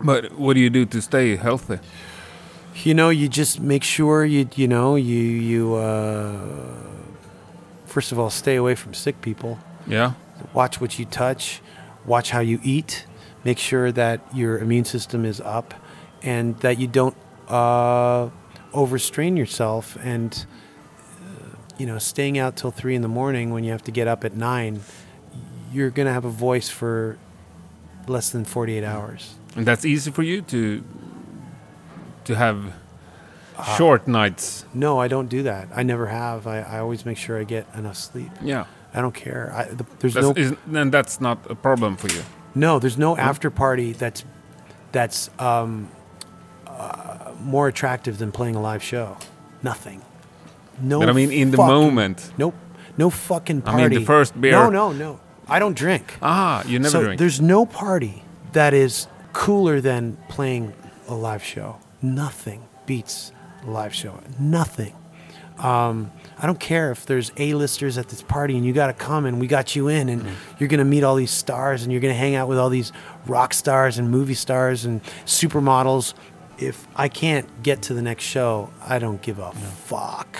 But 0.04 0.32
what 0.38 0.54
do 0.54 0.60
you 0.60 0.70
do 0.70 0.84
to 0.86 1.00
stay 1.00 1.36
healthy? 1.36 1.78
You 2.84 2.94
know, 2.94 3.10
you 3.10 3.28
just 3.28 3.60
make 3.60 3.84
sure 3.84 4.24
you 4.24 4.48
you 4.56 4.66
know 4.66 4.96
you 4.96 5.18
you 5.18 5.74
uh, 5.74 6.32
first 7.86 8.12
of 8.12 8.18
all 8.18 8.30
stay 8.30 8.56
away 8.56 8.74
from 8.74 8.94
sick 8.94 9.20
people. 9.20 9.58
Yeah, 9.86 10.12
Watch 10.54 10.80
what 10.80 10.98
you 10.98 11.04
touch. 11.04 11.60
Watch 12.06 12.30
how 12.30 12.40
you 12.40 12.58
eat. 12.62 13.06
Make 13.44 13.58
sure 13.58 13.92
that 13.92 14.20
your 14.34 14.58
immune 14.58 14.84
system 14.84 15.24
is 15.24 15.40
up, 15.40 15.74
and 16.22 16.56
that 16.60 16.78
you 16.78 16.86
don't 16.86 17.16
uh, 17.48 18.30
overstrain 18.72 19.36
yourself. 19.36 19.98
And 20.02 20.46
uh, 21.20 21.56
you 21.78 21.86
know, 21.86 21.98
staying 21.98 22.38
out 22.38 22.56
till 22.56 22.70
three 22.70 22.94
in 22.94 23.02
the 23.02 23.08
morning 23.08 23.50
when 23.52 23.64
you 23.64 23.70
have 23.72 23.84
to 23.84 23.92
get 23.92 24.08
up 24.08 24.24
at 24.24 24.34
nine, 24.34 24.80
you're 25.72 25.90
gonna 25.90 26.12
have 26.12 26.24
a 26.24 26.30
voice 26.30 26.68
for 26.68 27.18
less 28.08 28.30
than 28.30 28.44
forty-eight 28.44 28.84
hours. 28.84 29.34
And 29.56 29.66
that's 29.66 29.84
easy 29.84 30.10
for 30.10 30.22
you 30.22 30.42
to 30.42 30.82
to 32.24 32.34
have 32.34 32.56
Uh, 33.58 33.76
short 33.76 34.08
nights. 34.08 34.64
No, 34.72 34.98
I 35.04 35.08
don't 35.08 35.28
do 35.28 35.42
that. 35.42 35.68
I 35.76 35.82
never 35.82 36.06
have. 36.06 36.46
I, 36.46 36.60
I 36.76 36.78
always 36.80 37.04
make 37.04 37.18
sure 37.18 37.38
I 37.40 37.44
get 37.44 37.66
enough 37.76 37.96
sleep. 37.96 38.30
Yeah, 38.42 38.64
I 38.94 39.00
don't 39.02 39.14
care. 39.14 39.52
I, 39.54 39.64
the, 39.74 39.84
there's 39.98 40.14
that's, 40.14 40.26
no 40.26 40.32
is, 40.32 40.52
then 40.66 40.90
that's 40.90 41.20
not 41.20 41.38
a 41.50 41.54
problem 41.54 41.96
for 41.96 42.08
you. 42.08 42.22
no. 42.54 42.78
There's 42.78 42.96
no 42.98 43.16
after 43.16 43.50
party 43.50 43.92
that's 43.92 44.24
that's 44.92 45.30
um, 45.38 45.88
uh, 46.66 47.32
more 47.44 47.68
attractive 47.68 48.16
than 48.18 48.32
playing 48.32 48.56
a 48.56 48.60
live 48.60 48.82
show. 48.82 49.16
Nothing. 49.62 50.00
No. 50.80 50.98
but 51.00 51.08
I 51.10 51.12
mean, 51.12 51.30
in 51.30 51.50
the 51.50 51.58
moment. 51.58 52.32
Nope. 52.38 52.54
No 52.96 53.10
fucking 53.10 53.62
I 53.66 53.76
mean, 53.76 53.90
the 54.00 54.04
first 54.04 54.32
beer- 54.40 54.52
No, 54.52 54.70
no, 54.70 54.92
no. 54.92 55.18
I 55.48 55.58
don't 55.58 55.76
drink. 55.76 56.04
Ah, 56.22 56.62
you 56.66 56.78
never 56.78 56.90
so 56.90 57.02
drink. 57.02 57.18
there's 57.18 57.40
no 57.40 57.66
party 57.66 58.22
that 58.52 58.72
is 58.74 59.06
cooler 59.32 59.80
than 59.80 60.16
playing 60.28 60.72
a 61.08 61.14
live 61.14 61.42
show. 61.42 61.78
Nothing 62.00 62.68
beats 62.86 63.32
a 63.66 63.70
live 63.70 63.94
show. 63.94 64.20
Nothing. 64.38 64.94
Um, 65.58 66.10
I 66.38 66.46
don't 66.46 66.58
care 66.58 66.90
if 66.90 67.06
there's 67.06 67.30
A-listers 67.36 67.98
at 67.98 68.08
this 68.08 68.22
party 68.22 68.56
and 68.56 68.66
you 68.66 68.72
got 68.72 68.88
to 68.88 68.92
come 68.92 69.26
and 69.26 69.38
we 69.38 69.46
got 69.46 69.76
you 69.76 69.88
in 69.88 70.08
and 70.08 70.26
you're 70.58 70.68
going 70.68 70.78
to 70.78 70.84
meet 70.84 71.04
all 71.04 71.14
these 71.14 71.30
stars 71.30 71.82
and 71.82 71.92
you're 71.92 72.00
going 72.00 72.12
to 72.12 72.18
hang 72.18 72.34
out 72.34 72.48
with 72.48 72.58
all 72.58 72.68
these 72.68 72.90
rock 73.26 73.54
stars 73.54 73.98
and 73.98 74.10
movie 74.10 74.34
stars 74.34 74.84
and 74.84 75.02
supermodels. 75.24 76.14
if 76.58 76.86
I 76.96 77.08
can't 77.08 77.62
get 77.62 77.82
to 77.82 77.94
the 77.94 78.02
next 78.02 78.24
show, 78.24 78.70
I 78.82 78.98
don't 78.98 79.22
give 79.22 79.38
a 79.38 79.52
fuck. 79.52 80.38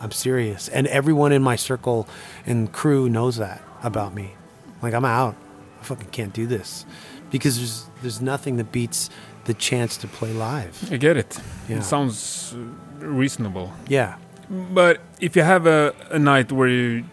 I'm 0.00 0.10
serious, 0.10 0.68
and 0.68 0.88
everyone 0.88 1.30
in 1.30 1.42
my 1.42 1.54
circle 1.54 2.08
and 2.44 2.72
crew 2.72 3.08
knows 3.08 3.36
that 3.36 3.62
about 3.84 4.14
me. 4.14 4.34
Like 4.82 4.94
I'm 4.94 5.04
out. 5.04 5.36
I 5.80 5.84
fucking 5.84 6.08
can't 6.08 6.32
do 6.32 6.46
this 6.46 6.86
because 7.32 7.56
there's 7.58 7.86
there's 8.02 8.20
nothing 8.20 8.56
that 8.58 8.70
beats 8.72 9.10
the 9.44 9.54
chance 9.54 9.96
to 9.96 10.06
play 10.06 10.32
live. 10.32 10.74
I 10.92 10.96
get 10.98 11.16
it. 11.16 11.40
Yeah. 11.68 11.78
It 11.78 11.84
sounds 11.84 12.54
uh, 12.54 13.06
reasonable. 13.06 13.72
Yeah. 13.88 14.14
But 14.74 15.00
if 15.20 15.34
you 15.36 15.42
have 15.42 15.66
a, 15.66 15.92
a 16.10 16.18
night 16.18 16.52
where 16.52 16.68
you 16.68 17.04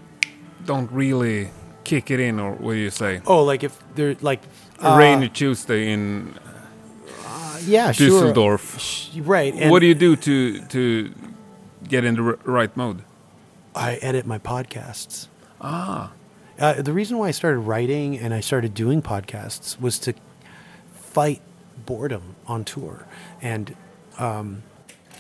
don't 0.66 0.92
really 0.92 1.50
kick 1.84 2.12
it 2.12 2.20
in, 2.20 2.40
or 2.40 2.52
what 2.52 2.74
do 2.74 2.80
you 2.80 2.92
say? 2.92 3.22
Oh, 3.26 3.44
like 3.44 3.64
if 3.66 3.74
they're 3.96 4.16
like 4.22 4.42
A 4.82 4.98
rainy 4.98 5.30
Tuesday 5.30 5.92
in 5.92 6.34
uh, 7.26 7.58
yeah. 7.66 7.92
Düsseldorf. 7.94 8.78
Sh- 8.80 9.10
Right. 9.26 9.54
And 9.56 9.72
what 9.72 9.80
do 9.80 9.86
you 9.88 9.96
do 9.96 10.16
to 10.16 10.60
to 10.68 11.12
get 11.88 12.04
in 12.04 12.16
the 12.16 12.22
r- 12.24 12.40
right 12.46 12.76
mode? 12.78 13.02
I 13.76 13.96
edit 14.02 14.26
my 14.26 14.38
podcasts. 14.40 15.28
Ah, 15.62 16.12
Uh, 16.60 16.82
the 16.82 16.92
reason 16.92 17.18
why 17.18 17.30
I 17.30 17.32
started 17.32 17.60
writing 17.60 18.20
and 18.20 18.34
I 18.34 18.42
started 18.42 18.74
doing 18.74 19.02
podcasts 19.02 19.80
was 19.80 19.98
to 20.00 20.14
fight 20.94 21.42
boredom 21.86 22.36
on 22.48 22.66
tour 22.66 23.06
and 23.42 23.76
um, 24.18 24.64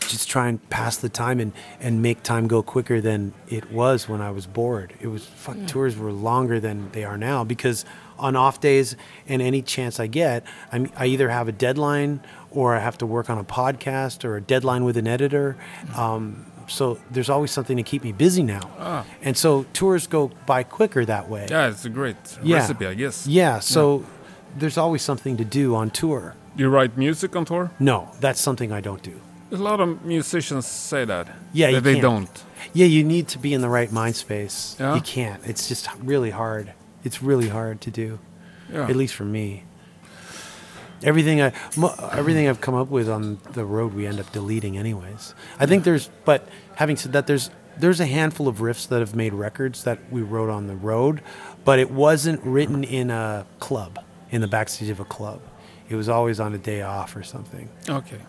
just 0.01 0.27
try 0.27 0.49
and 0.49 0.69
pass 0.69 0.97
the 0.97 1.07
time 1.07 1.39
and, 1.39 1.53
and 1.79 2.01
make 2.01 2.23
time 2.23 2.47
go 2.47 2.61
quicker 2.61 2.99
than 2.99 3.33
it 3.47 3.71
was 3.71 4.09
when 4.09 4.21
I 4.21 4.31
was 4.31 4.47
bored. 4.47 4.93
It 4.99 5.07
was 5.07 5.25
fuck 5.25 5.57
tours 5.65 5.95
were 5.95 6.11
longer 6.11 6.59
than 6.59 6.91
they 6.91 7.05
are 7.05 7.17
now 7.17 7.45
because 7.45 7.85
on 8.17 8.35
off 8.35 8.59
days 8.59 8.97
and 9.27 9.41
any 9.41 9.61
chance 9.61 9.97
I 9.99 10.07
get, 10.07 10.43
I'm, 10.73 10.91
I 10.97 11.05
either 11.05 11.29
have 11.29 11.47
a 11.47 11.53
deadline 11.53 12.21
or 12.51 12.75
I 12.75 12.79
have 12.79 12.97
to 12.97 13.05
work 13.05 13.29
on 13.29 13.37
a 13.37 13.43
podcast 13.45 14.25
or 14.25 14.35
a 14.35 14.41
deadline 14.41 14.83
with 14.83 14.97
an 14.97 15.07
editor. 15.07 15.55
Um, 15.95 16.48
so 16.69 16.97
there's 17.11 17.29
always 17.29 17.51
something 17.51 17.77
to 17.77 17.83
keep 17.83 18.03
me 18.03 18.11
busy 18.11 18.43
now. 18.43 18.69
Ah. 18.79 19.05
And 19.21 19.35
so 19.37 19.65
tours 19.73 20.07
go 20.07 20.31
by 20.45 20.63
quicker 20.63 21.03
that 21.05 21.29
way. 21.29 21.47
yeah, 21.49 21.69
it's 21.69 21.85
a 21.85 21.89
great 21.89 22.15
Yeah. 22.43 22.57
recipe, 22.57 22.85
I 22.85 22.93
guess. 22.93 23.27
Yeah, 23.27 23.59
so 23.59 24.05
there's 24.57 24.77
always 24.77 25.01
something 25.01 25.37
to 25.37 25.45
do 25.45 25.75
on 25.75 25.89
tour. 25.89 26.35
You 26.55 26.69
write 26.69 26.97
music 26.97 27.35
on 27.35 27.45
tour? 27.45 27.71
No, 27.79 28.09
that's 28.19 28.39
something 28.41 28.71
I 28.71 28.81
don't 28.81 29.01
do. 29.03 29.19
A 29.51 29.55
lot 29.55 29.79
of 29.79 30.03
musicians 30.05 30.65
say 30.67 31.05
that. 31.05 31.27
Yeah, 31.53 31.69
you 31.69 31.75
that 31.75 31.83
they 31.83 31.93
can't. 31.93 32.01
don't. 32.03 32.43
Yeah, 32.73 32.85
you 32.87 33.03
need 33.03 33.27
to 33.29 33.39
be 33.39 33.53
in 33.53 33.61
the 33.61 33.69
right 33.69 33.91
mind 33.91 34.15
space. 34.15 34.75
Yeah? 34.79 34.95
You 34.95 35.01
can't. 35.01 35.41
It's 35.45 35.67
just 35.67 35.87
really 36.03 36.29
hard. 36.31 36.73
It's 37.03 37.23
really 37.23 37.49
hard 37.49 37.79
to 37.81 37.89
do, 37.91 38.19
Yeah. 38.71 38.87
at 38.89 38.95
least 38.95 39.15
for 39.15 39.25
me. 39.25 39.63
Everything 41.03 41.41
I, 41.41 41.53
everything 42.11 42.47
I've 42.47 42.61
come 42.61 42.75
up 42.75 42.89
with 42.89 43.09
on 43.09 43.39
the 43.53 43.63
road, 43.63 43.93
we 43.93 44.05
end 44.05 44.19
up 44.19 44.31
deleting 44.31 44.77
anyways. 44.77 45.33
I 45.59 45.65
think 45.65 45.83
there's, 45.85 46.09
but 46.25 46.47
having 46.75 46.97
said 46.97 47.13
that, 47.13 47.27
there's 47.27 47.49
there's 47.79 48.01
a 48.01 48.05
handful 48.05 48.47
of 48.47 48.57
riffs 48.57 48.87
that 48.89 48.99
have 48.99 49.15
made 49.15 49.33
records 49.33 49.83
that 49.85 49.99
we 50.11 50.21
wrote 50.21 50.49
on 50.49 50.67
the 50.67 50.75
road, 50.75 51.21
but 51.63 51.79
it 51.79 51.89
wasn't 51.89 52.43
written 52.43 52.83
in 52.83 53.09
a 53.09 53.45
club, 53.59 53.99
in 54.31 54.41
the 54.41 54.47
backstage 54.47 54.89
of 54.89 54.99
a 54.99 55.05
club. 55.05 55.41
It 55.87 55.95
was 55.95 56.09
always 56.09 56.39
on 56.39 56.53
a 56.53 56.57
day 56.57 56.81
off 56.81 57.15
or 57.15 57.23
something. 57.23 57.69
Okay. 57.87 58.19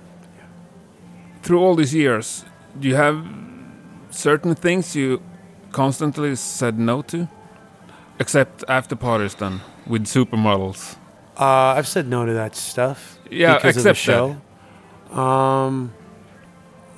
Through 1.42 1.60
all 1.60 1.74
these 1.74 1.94
years, 1.94 2.44
do 2.78 2.88
you 2.88 2.94
have 2.94 3.26
certain 4.10 4.54
things 4.54 4.94
you 4.94 5.20
constantly 5.72 6.36
said 6.36 6.78
no 6.78 7.02
to? 7.02 7.28
Except 8.18 8.62
after 8.68 8.94
parties 8.94 9.34
then, 9.34 9.60
with 9.86 10.04
supermodels. 10.04 10.96
Uh, 11.40 11.74
I've 11.76 11.88
said 11.88 12.06
no 12.06 12.26
to 12.26 12.34
that 12.34 12.54
stuff. 12.54 13.18
Yeah, 13.30 13.54
because 13.54 13.78
of 13.78 13.82
the 13.84 13.90
except 13.90 14.06
that. 14.06 14.36
show. 15.10 15.18
Um, 15.18 15.92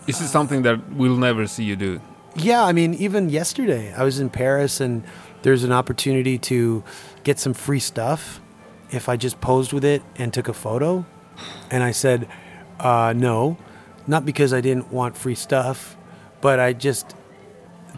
Is 0.09 0.21
it 0.21 0.29
something 0.29 0.63
that 0.63 0.93
we'll 0.93 1.17
never 1.17 1.47
see 1.47 1.65
you 1.65 1.77
do? 1.77 2.01
yeah, 2.35 2.65
I 2.65 2.73
mean, 2.73 2.95
even 2.95 3.29
yesterday, 3.29 3.93
I 3.95 4.03
was 4.05 4.19
in 4.19 4.31
Paris, 4.31 4.81
and 4.81 5.05
there's 5.43 5.65
an 5.65 5.73
opportunity 5.73 6.39
to 6.39 6.83
get 7.25 7.39
some 7.39 7.53
free 7.55 7.79
stuff 7.79 8.41
if 8.91 9.09
I 9.09 9.17
just 9.17 9.41
posed 9.41 9.73
with 9.73 9.85
it 9.85 10.03
and 10.17 10.33
took 10.35 10.49
a 10.49 10.53
photo. 10.55 11.05
And 11.71 11.83
I 11.83 11.93
said, 11.93 12.27
uh, 12.81 13.13
no, 13.17 13.57
not 14.07 14.25
because 14.25 14.53
I 14.53 14.61
didn't 14.61 14.91
want 14.93 15.17
free 15.17 15.35
stuff, 15.35 15.97
but 16.41 16.59
I 16.59 16.73
just 16.73 17.15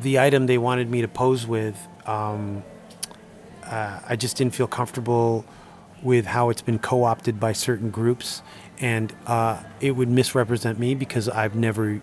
the 0.02 0.18
item 0.18 0.46
they 0.46 0.58
wanted 0.58 0.90
me 0.90 1.00
to 1.02 1.08
pose 1.08 1.46
with. 1.46 1.76
Um, 2.06 2.62
uh, 3.64 4.00
I 4.08 4.16
just 4.16 4.36
didn't 4.36 4.54
feel 4.54 4.66
comfortable 4.66 5.44
with 6.04 6.26
how 6.26 6.50
it's 6.50 6.62
been 6.62 6.78
co-opted 6.78 7.40
by 7.40 7.52
certain 7.52 7.90
groups, 7.90 8.42
and 8.78 9.12
uh, 9.26 9.62
it 9.80 9.92
would 9.92 10.08
misrepresent 10.08 10.78
me 10.78 10.94
because 10.94 11.28
I've 11.28 11.54
never 11.56 12.00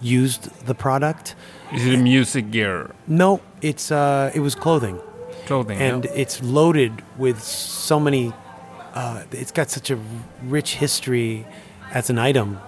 used 0.00 0.66
the 0.66 0.74
product. 0.74 1.34
Is 1.72 1.86
it 1.86 1.94
a 1.94 1.98
music 2.02 2.50
gear, 2.50 2.90
No, 3.06 3.40
it's 3.62 3.90
uh, 3.90 4.30
it 4.34 4.40
was 4.40 4.54
clothing, 4.54 4.98
clothing? 5.46 5.78
and 5.80 6.04
yeah? 6.04 6.10
it's 6.14 6.42
loaded 6.42 7.02
with 7.16 7.42
so 7.42 7.98
many. 8.00 8.32
Uh, 8.94 9.22
it's 9.32 9.52
got 9.52 9.70
such 9.70 9.90
a 9.90 9.98
rich 10.42 10.74
history 10.76 11.46
as 11.92 12.10
an 12.10 12.18
item, 12.18 12.58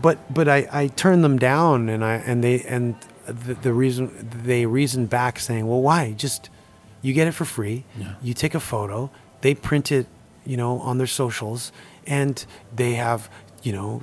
but 0.00 0.18
but 0.32 0.48
I, 0.48 0.68
I 0.72 0.86
turned 0.88 1.22
them 1.24 1.38
down, 1.38 1.88
and 1.88 2.04
I 2.04 2.14
and 2.14 2.42
they 2.44 2.62
and 2.62 2.94
the, 3.26 3.54
the 3.54 3.72
reason 3.72 4.10
they 4.44 4.66
reasoned 4.66 5.08
back 5.10 5.38
saying, 5.40 5.66
well, 5.66 5.80
why 5.82 6.12
just 6.12 6.48
you 7.02 7.12
get 7.14 7.26
it 7.28 7.32
for 7.32 7.44
free, 7.44 7.84
you 8.22 8.34
take 8.34 8.54
a 8.54 8.60
photo, 8.60 9.10
they 9.40 9.54
print 9.54 9.90
it, 9.92 10.06
you 10.44 10.56
know, 10.56 10.78
on 10.80 10.98
their 10.98 11.06
socials, 11.06 11.72
and 12.06 12.44
they 12.74 12.94
have 12.94 13.28
you 13.62 13.72
know. 13.72 14.02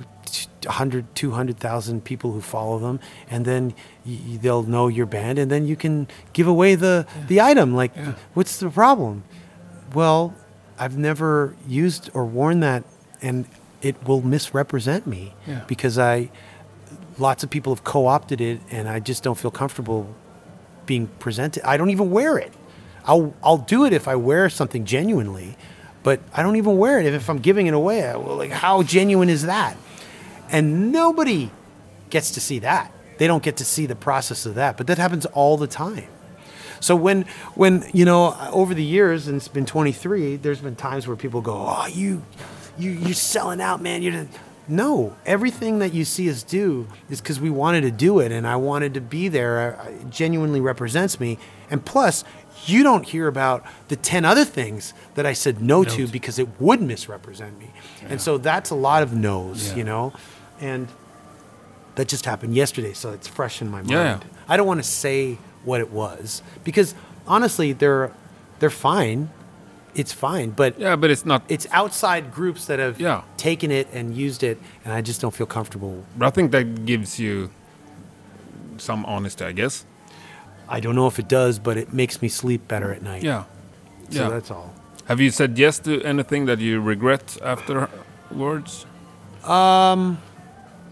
100 0.64 1.14
200,000 1.14 2.04
people 2.04 2.32
who 2.32 2.40
follow 2.40 2.78
them 2.78 3.00
and 3.30 3.44
then 3.46 3.72
y- 4.04 4.18
they'll 4.42 4.64
know 4.64 4.88
your 4.88 5.06
band 5.06 5.38
and 5.38 5.50
then 5.50 5.66
you 5.66 5.74
can 5.76 6.06
give 6.34 6.46
away 6.46 6.74
the 6.74 7.06
the 7.28 7.40
item 7.40 7.74
like 7.74 7.92
Yeah. 7.96 8.12
what's 8.34 8.58
the 8.58 8.68
problem 8.68 9.22
well 9.94 10.34
i've 10.78 10.98
never 10.98 11.54
used 11.66 12.10
or 12.12 12.24
worn 12.26 12.60
that 12.60 12.82
and 13.22 13.46
it 13.80 13.96
will 14.06 14.20
misrepresent 14.20 15.06
me 15.06 15.32
Yeah. 15.46 15.62
because 15.66 15.96
i 15.98 16.28
lots 17.18 17.42
of 17.44 17.48
people 17.50 17.74
have 17.74 17.84
co-opted 17.84 18.40
it 18.40 18.60
and 18.70 18.86
i 18.88 18.98
just 19.00 19.22
don't 19.22 19.38
feel 19.38 19.52
comfortable 19.52 20.14
being 20.86 21.06
presented 21.20 21.62
i 21.64 21.76
don't 21.78 21.90
even 21.90 22.10
wear 22.10 22.36
it 22.36 22.52
i'll 23.08 23.34
i'll 23.42 23.58
do 23.58 23.84
it 23.84 23.92
if 23.92 24.06
i 24.06 24.14
wear 24.14 24.48
something 24.48 24.84
genuinely 24.84 25.56
but 26.02 26.20
i 26.32 26.42
don't 26.42 26.56
even 26.56 26.76
wear 26.78 27.00
it 27.00 27.06
if, 27.06 27.14
if 27.14 27.28
i'm 27.28 27.38
giving 27.38 27.66
it 27.66 27.74
away. 27.74 28.04
I, 28.04 28.16
well, 28.16 28.36
like 28.36 28.50
how 28.50 28.82
genuine 28.82 29.28
is 29.28 29.42
that? 29.46 29.76
And 30.50 30.92
nobody 30.92 31.50
gets 32.08 32.30
to 32.32 32.40
see 32.40 32.60
that. 32.60 32.90
They 33.18 33.26
don't 33.26 33.42
get 33.42 33.58
to 33.58 33.64
see 33.64 33.84
the 33.86 33.96
process 33.96 34.46
of 34.46 34.54
that 34.54 34.76
but 34.76 34.86
that 34.86 34.98
happens 34.98 35.26
all 35.26 35.56
the 35.56 35.66
time. 35.66 36.08
So 36.80 36.94
when 36.94 37.22
when 37.54 37.84
you 37.92 38.04
know 38.04 38.36
over 38.52 38.74
the 38.74 38.84
years 38.84 39.26
and 39.26 39.36
it's 39.36 39.48
been 39.48 39.66
23 39.66 40.36
there's 40.36 40.60
been 40.60 40.76
times 40.76 41.08
where 41.08 41.16
people 41.16 41.40
go 41.40 41.54
oh 41.56 41.86
you 41.86 42.22
you 42.78 42.92
you're 42.92 43.14
selling 43.14 43.60
out 43.60 43.82
man. 43.82 44.02
You're 44.02 44.12
the-" 44.12 44.28
no. 44.68 45.16
Everything 45.24 45.78
that 45.80 45.94
you 45.94 46.04
see 46.04 46.30
us 46.30 46.42
do 46.42 46.86
is 47.10 47.20
because 47.20 47.40
we 47.40 47.50
wanted 47.50 47.80
to 47.80 47.90
do 47.90 48.20
it 48.20 48.30
and 48.30 48.46
i 48.46 48.56
wanted 48.56 48.94
to 48.94 49.00
be 49.00 49.28
there. 49.28 49.80
It 49.88 50.10
genuinely 50.10 50.60
represents 50.60 51.18
me. 51.18 51.38
And 51.70 51.84
plus 51.84 52.24
you 52.66 52.82
don't 52.82 53.04
hear 53.06 53.28
about 53.28 53.64
the 53.88 53.96
10 53.96 54.24
other 54.24 54.44
things 54.44 54.92
that 55.14 55.24
i 55.26 55.32
said 55.32 55.60
no, 55.62 55.84
to 55.84 55.90
to. 55.90 56.06
because 56.08 56.38
it 56.38 56.48
would 56.60 56.80
misrepresent 56.82 57.58
me 57.58 57.70
and 58.08 58.20
so 58.20 58.38
that's 58.38 58.70
a 58.70 58.74
lot 58.74 59.02
of 59.02 59.12
no's 59.12 59.68
Yeah. 59.70 59.76
you 59.76 59.84
know 59.84 60.12
and 60.60 60.88
that 61.94 62.06
just 62.06 62.26
happened 62.26 62.54
yesterday, 62.54 62.92
so 62.92 63.10
it's 63.10 63.26
fresh 63.26 63.60
in 63.60 63.68
my 63.72 63.78
mind. 63.78 63.90
Yeah. 63.90 64.20
I 64.48 64.56
don't 64.56 64.68
want 64.68 64.78
to 64.78 64.88
say 64.88 65.36
what 65.64 65.80
it 65.80 65.90
was 65.90 66.42
because 66.62 66.94
honestly, 67.26 67.72
they're 67.72 68.12
they're 68.60 68.70
fine. 68.70 69.30
It's 69.96 70.12
fine, 70.12 70.50
but 70.50 70.78
yeah, 70.78 70.94
but 70.94 71.10
it's 71.10 71.26
not. 71.26 71.42
it's 71.48 71.66
outside 71.72 72.32
groups 72.32 72.66
that 72.66 72.78
have 72.78 73.00
Yeah. 73.00 73.22
taken 73.36 73.72
it 73.72 73.88
and 73.92 74.14
used 74.16 74.44
it, 74.44 74.58
and 74.84 74.92
I 74.94 75.00
just 75.00 75.20
don't 75.20 75.34
feel 75.34 75.46
comfortable. 75.48 76.04
But 76.16 76.26
I 76.26 76.30
think 76.30 76.52
that 76.52 76.84
gives 76.86 77.18
you 77.18 77.50
some 78.76 79.04
honesty, 79.04 79.44
I 79.44 79.50
guess. 79.52 79.84
I 80.68 80.80
don't 80.80 80.94
know 80.94 81.06
if 81.06 81.18
it 81.18 81.28
does, 81.28 81.58
but 81.58 81.76
it 81.76 81.92
makes 81.92 82.20
me 82.22 82.28
sleep 82.28 82.68
better 82.68 82.92
at 82.92 83.02
night. 83.02 83.22
Yeah. 83.22 83.44
So 84.10 84.22
yeah. 84.22 84.28
that's 84.30 84.50
all. 84.50 84.72
Have 85.06 85.20
you 85.20 85.30
said 85.30 85.58
yes 85.58 85.78
to 85.80 86.02
anything 86.02 86.46
that 86.46 86.58
you 86.58 86.80
regret 86.80 87.38
afterwards? 87.42 88.86
Um, 89.44 90.18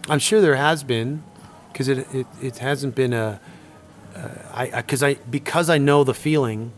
I'm 0.09 0.19
sure 0.19 0.41
there 0.41 0.55
has 0.55 0.83
been, 0.83 1.23
because 1.71 1.87
it, 1.87 2.07
it 2.13 2.27
it 2.41 2.57
hasn't 2.57 2.95
been 2.95 3.13
a. 3.13 3.39
Uh, 4.15 4.27
I 4.53 4.81
because 4.81 5.03
I 5.03 5.15
because 5.29 5.69
I 5.69 5.77
know 5.77 6.03
the 6.03 6.13
feeling. 6.13 6.71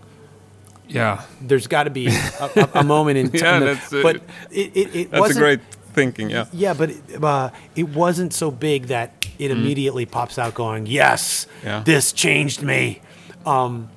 Yeah. 0.88 1.22
There's 1.40 1.68
got 1.68 1.84
to 1.84 1.92
be 1.92 2.08
a, 2.08 2.12
a, 2.56 2.70
a 2.80 2.84
moment 2.96 3.18
in 3.20 3.30
Yeah, 3.32 3.40
time. 3.40 3.62
that- 3.66 3.78
that's, 3.90 3.92
but 4.04 4.16
it, 4.52 4.76
it, 4.76 4.96
it 4.96 5.12
That's 5.12 5.18
a 5.18 5.22
wasn't. 5.22 5.40
great 5.40 5.60
thinking, 5.94 6.32
yeah. 6.32 6.46
Yeah, 6.52 6.74
but 6.74 6.90
it, 6.90 7.24
uh, 7.24 7.52
it 7.76 7.90
wasn't 7.90 8.34
so 8.34 8.50
big 8.50 8.88
that 8.88 9.19
it 9.40 9.50
immediately 9.52 10.06
pops 10.06 10.38
out 10.38 10.54
going, 10.54 10.86
yes, 10.86 11.48
Mm. 11.62 11.66
Yeah. 11.66 11.80
this 11.84 12.12
changed 12.14 12.62
me. 12.62 13.02
Um, 13.46 13.90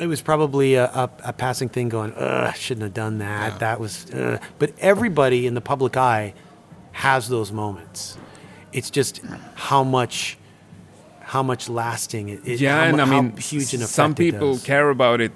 it 0.00 0.06
was 0.08 0.20
probably 0.20 0.74
a, 0.74 0.86
a, 0.86 1.10
a 1.24 1.32
passing 1.32 1.68
thing 1.68 1.88
going, 1.88 2.12
ugh, 2.16 2.54
shouldn't 2.56 2.82
have 2.82 2.94
done 2.94 3.18
that. 3.18 3.52
Yeah. 3.52 3.58
That 3.58 3.80
was, 3.80 4.10
uh. 4.12 4.38
but 4.58 4.72
everybody 4.80 5.46
in 5.46 5.54
the 5.54 5.60
public 5.60 5.96
eye 5.96 6.34
has 6.92 7.28
those 7.28 7.52
moments. 7.52 8.18
It's 8.72 8.90
just 8.90 9.20
how 9.54 9.84
much 9.84 10.36
how 11.20 11.42
much 11.42 11.68
lasting 11.68 12.28
it, 12.28 12.40
it 12.46 12.60
Yeah, 12.60 12.76
how, 12.76 12.84
and 12.84 12.96
mu- 12.96 13.02
I 13.02 13.06
mean, 13.06 13.36
huge 13.36 13.72
an 13.74 13.80
effect 13.80 13.90
some 13.92 14.14
people 14.14 14.58
care 14.58 14.90
about 14.90 15.20
it 15.20 15.32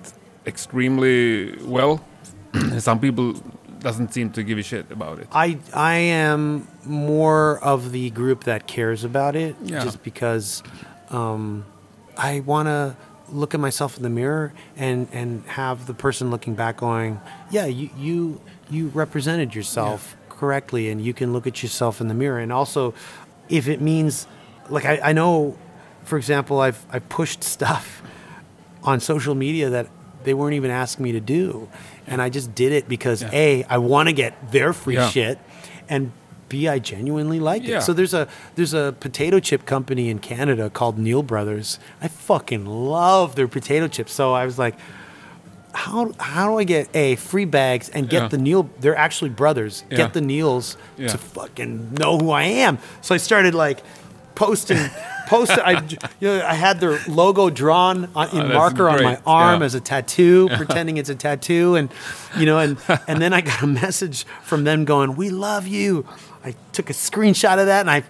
extremely 0.46 1.56
well. 1.64 2.04
some 2.78 2.98
people 2.98 3.34
doesn't 3.80 4.12
seem 4.12 4.30
to 4.32 4.42
give 4.42 4.58
a 4.58 4.62
shit 4.62 4.90
about 4.90 5.18
it. 5.20 5.28
I 5.32 5.58
I 5.72 5.94
am 5.94 6.66
more 6.86 7.58
of 7.62 7.92
the 7.92 8.10
group 8.10 8.44
that 8.44 8.66
cares 8.66 9.04
about 9.04 9.36
it, 9.36 9.56
Yeah. 9.62 9.82
just 9.84 10.02
because 10.02 10.62
um, 11.10 11.64
I 12.16 12.40
want 12.40 12.66
to 12.68 12.96
look 13.30 13.54
at 13.54 13.60
myself 13.60 13.96
in 13.96 14.02
the 14.02 14.10
mirror 14.10 14.52
and 14.76 15.08
and 15.12 15.44
have 15.46 15.86
the 15.86 15.94
person 15.94 16.30
looking 16.30 16.54
back 16.54 16.76
going, 16.78 17.20
yeah, 17.50 17.66
you 17.66 17.90
you 17.96 18.40
you 18.70 18.88
represented 18.88 19.54
yourself 19.54 20.16
correctly, 20.28 20.90
and 20.90 21.00
you 21.04 21.12
can 21.14 21.32
look 21.32 21.46
at 21.46 21.62
yourself 21.62 22.00
in 22.00 22.08
the 22.08 22.14
mirror, 22.14 22.38
and 22.38 22.52
also 22.52 22.94
if 23.48 23.68
it 23.68 23.80
means, 23.80 24.26
like 24.70 24.84
I, 24.84 25.10
I 25.10 25.12
know, 25.12 25.56
for 26.04 26.16
example, 26.18 26.60
I've 26.60 26.84
I 26.90 26.98
pushed 26.98 27.42
stuff 27.44 28.02
on 28.82 29.00
social 29.00 29.34
media 29.34 29.70
that 29.70 29.88
they 30.24 30.34
weren't 30.34 30.54
even 30.54 30.70
asking 30.70 31.04
me 31.04 31.12
to 31.12 31.20
do. 31.20 31.68
And 32.08 32.20
I 32.22 32.28
just 32.30 32.54
did 32.54 32.72
it 32.72 32.88
because 32.88 33.22
Yeah. 33.22 33.30
A, 33.32 33.64
I 33.64 33.78
want 33.78 34.08
to 34.08 34.12
get 34.12 34.50
their 34.52 34.72
free 34.72 34.94
Yeah. 34.94 35.08
shit 35.08 35.38
and 35.88 36.10
B, 36.48 36.68
I 36.68 36.78
genuinely 36.78 37.40
like 37.40 37.64
Yeah. 37.64 37.78
it. 37.78 37.82
So 37.82 37.92
there's 37.92 38.14
a 38.14 38.28
there's 38.54 38.74
a 38.74 38.94
potato 39.00 39.40
chip 39.40 39.66
company 39.66 40.08
in 40.10 40.18
Canada 40.18 40.70
called 40.70 40.98
Neal 40.98 41.22
Brothers. 41.22 41.78
I 42.00 42.08
fucking 42.08 42.66
love 42.66 43.34
their 43.34 43.48
potato 43.48 43.88
chips. 43.88 44.12
So 44.12 44.32
I 44.32 44.44
was 44.44 44.58
like, 44.58 44.76
how 45.74 46.12
how 46.18 46.50
do 46.50 46.58
I 46.58 46.64
get 46.64 46.88
a 46.94 47.16
free 47.16 47.44
bags 47.44 47.88
and 47.90 48.08
get 48.08 48.22
Yeah. 48.22 48.28
the 48.28 48.38
Neal? 48.38 48.70
They're 48.80 48.96
actually 48.96 49.30
brothers. 49.30 49.84
Yeah. 49.90 49.96
Get 49.98 50.12
the 50.14 50.20
Neals 50.20 50.76
Yeah. 50.96 51.08
to 51.08 51.18
fucking 51.18 51.94
know 51.98 52.18
who 52.18 52.30
I 52.30 52.44
am. 52.44 52.78
So 53.02 53.14
I 53.14 53.18
started 53.18 53.54
like 53.54 53.82
posting. 54.34 54.78
Posted, 55.26 55.58
I, 55.58 55.82
you 56.20 56.28
know, 56.28 56.46
I 56.46 56.54
had 56.54 56.78
their 56.78 57.00
logo 57.08 57.50
drawn 57.50 58.08
on, 58.14 58.28
in 58.30 58.42
Oh, 58.42 58.54
marker 58.54 58.88
on 58.88 59.02
my 59.02 59.18
arm 59.26 59.58
Yeah. 59.58 59.66
as 59.66 59.74
a 59.74 59.80
tattoo, 59.80 60.48
pretending 60.56 60.98
it's 60.98 61.08
a 61.08 61.16
tattoo, 61.16 61.74
and 61.74 61.88
you 62.38 62.46
know, 62.46 62.60
and 62.60 62.76
and 63.08 63.20
then 63.20 63.32
I 63.32 63.40
got 63.40 63.60
a 63.60 63.66
message 63.66 64.24
from 64.44 64.62
them 64.62 64.84
going, 64.84 65.16
"We 65.16 65.30
love 65.30 65.66
you." 65.66 66.06
I 66.46 66.54
took 66.72 66.88
a 66.90 66.92
screenshot 66.94 67.58
of 67.58 67.66
that 67.66 67.80
and 67.80 67.90
I 67.90 68.02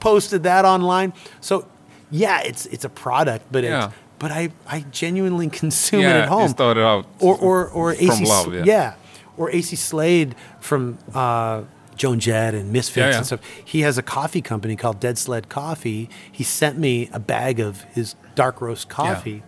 posted 0.00 0.42
that 0.44 0.64
online. 0.64 1.12
So, 1.40 1.66
yeah, 2.10 2.40
it's 2.42 2.66
it's 2.66 2.84
a 2.84 2.88
product, 2.88 3.44
but 3.52 3.62
Yeah. 3.64 3.86
it's, 3.86 3.94
but 4.18 4.30
I 4.30 4.50
I 4.66 4.84
genuinely 4.90 5.48
consume 5.62 6.00
it 6.00 6.16
at 6.16 6.28
home 6.28 6.48
started 6.48 6.82
out 6.84 7.06
or 7.20 7.36
or 7.36 7.68
or 7.68 7.92
AC 7.92 8.24
love, 8.26 8.54
yeah. 8.54 8.64
yeah. 8.64 8.94
or 9.36 9.50
Acey 9.50 9.76
Slade 9.76 10.34
from 10.60 10.98
uh, 11.14 11.62
Joan 11.96 12.18
Jett 12.20 12.54
and 12.54 12.72
Misfits 12.72 12.96
Yeah, 12.96 13.10
yeah. 13.10 13.16
and 13.18 13.26
stuff. 13.26 13.40
He 13.64 13.82
has 13.82 13.98
a 13.98 14.02
coffee 14.02 14.42
company 14.42 14.76
called 14.76 14.98
Dead 15.00 15.18
Sled 15.18 15.48
Coffee. 15.48 16.08
He 16.30 16.42
sent 16.44 16.78
me 16.78 17.08
a 17.12 17.18
bag 17.20 17.60
of 17.60 17.82
his 17.94 18.14
dark 18.34 18.60
roast 18.60 18.88
coffee, 18.88 19.42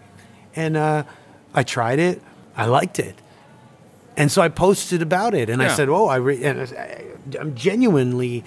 and 0.55 0.77
uh, 0.77 1.03
I 1.55 1.63
tried 1.63 1.99
it. 1.99 2.21
I 2.57 2.67
liked 2.67 2.99
it, 2.99 3.17
and 4.17 4.31
so 4.33 4.43
I 4.43 4.49
posted 4.49 5.03
about 5.03 5.35
it. 5.35 5.51
And 5.51 5.63
I 5.63 5.69
said, 5.69 5.89
"Oh, 5.89 6.07
I 6.07 6.17
re- 6.17 6.43
and 6.45 6.61
I, 6.61 7.05
I'm 7.41 7.55
genuinely 7.55 8.45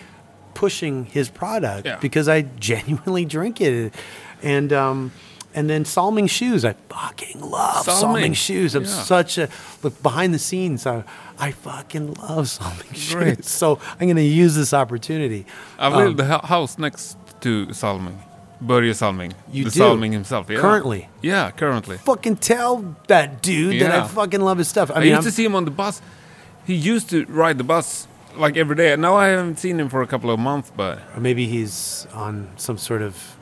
pushing 0.54 1.06
his 1.06 1.30
product 1.30 1.86
Yeah. 1.86 1.98
because 1.98 2.28
I 2.28 2.42
genuinely 2.60 3.26
drink 3.26 3.62
it." 3.62 3.94
And 4.42 4.72
um, 4.74 5.12
and 5.54 5.70
then 5.70 5.84
Salming 5.84 6.28
shoes, 6.30 6.64
I 6.64 6.74
fucking 6.90 7.42
love 7.42 7.86
Salming. 7.86 8.00
Salming 8.02 8.34
shoes. 8.36 8.76
I'm 8.76 8.84
Yeah. 8.84 8.90
such 9.04 9.38
a 9.38 9.50
look 9.84 10.02
behind 10.04 10.34
the 10.34 10.40
scenes. 10.40 10.86
I, 10.86 11.04
I 11.40 11.52
fucking 11.52 12.14
love 12.16 12.48
Salming 12.48 12.94
shoes. 12.94 13.14
Great. 13.16 13.46
So 13.60 13.80
I'm 14.00 14.06
going 14.08 14.16
to 14.16 14.22
use 14.24 14.56
this 14.56 14.74
opportunity. 14.74 15.46
I 15.80 15.88
Um, 15.88 15.94
live 15.96 16.18
the 16.18 16.38
house 16.46 16.78
next 16.78 17.18
to 17.42 17.74
Salming. 17.74 18.20
Börje 18.62 18.94
Salming. 18.94 19.34
You 19.52 19.64
the 19.66 19.70
do? 19.72 19.80
Salming 19.80 20.12
himself. 20.12 20.50
Yeah. 20.50 20.60
Currently? 20.60 21.08
Yeah, 21.22 21.52
currently. 21.52 21.98
fucking 21.98 22.38
tell 22.38 22.96
that 23.08 23.42
dude 23.42 23.82
that 23.82 23.92
I 23.92 24.08
fucking 24.08 24.42
love 24.42 24.58
his 24.58 24.68
stuff. 24.68 24.92
I, 24.92 24.96
I, 24.96 25.00
mean, 25.00 25.08
used 25.10 25.16
I'm- 25.16 25.24
to 25.24 25.32
see 25.32 25.46
him 25.46 25.56
on 25.56 25.66
the 25.66 25.72
bus. 25.72 26.02
He 26.66 26.76
used 26.76 27.10
to 27.10 27.26
ride 27.26 27.58
the 27.58 27.64
bus 27.64 28.08
like 28.36 28.58
every 28.58 28.76
day. 28.76 28.96
Now 28.96 29.16
I 29.16 29.28
haven't 29.28 29.58
seen 29.58 29.80
him 29.80 29.90
for 29.90 30.02
a 30.02 30.08
couple 30.08 30.30
of 30.30 30.40
months, 30.40 30.72
but 30.76 31.00
or 31.16 31.20
maybe 31.20 31.48
he's 31.48 32.06
on 32.14 32.50
some 32.58 32.78
sort 32.78 33.02
of 33.02 33.38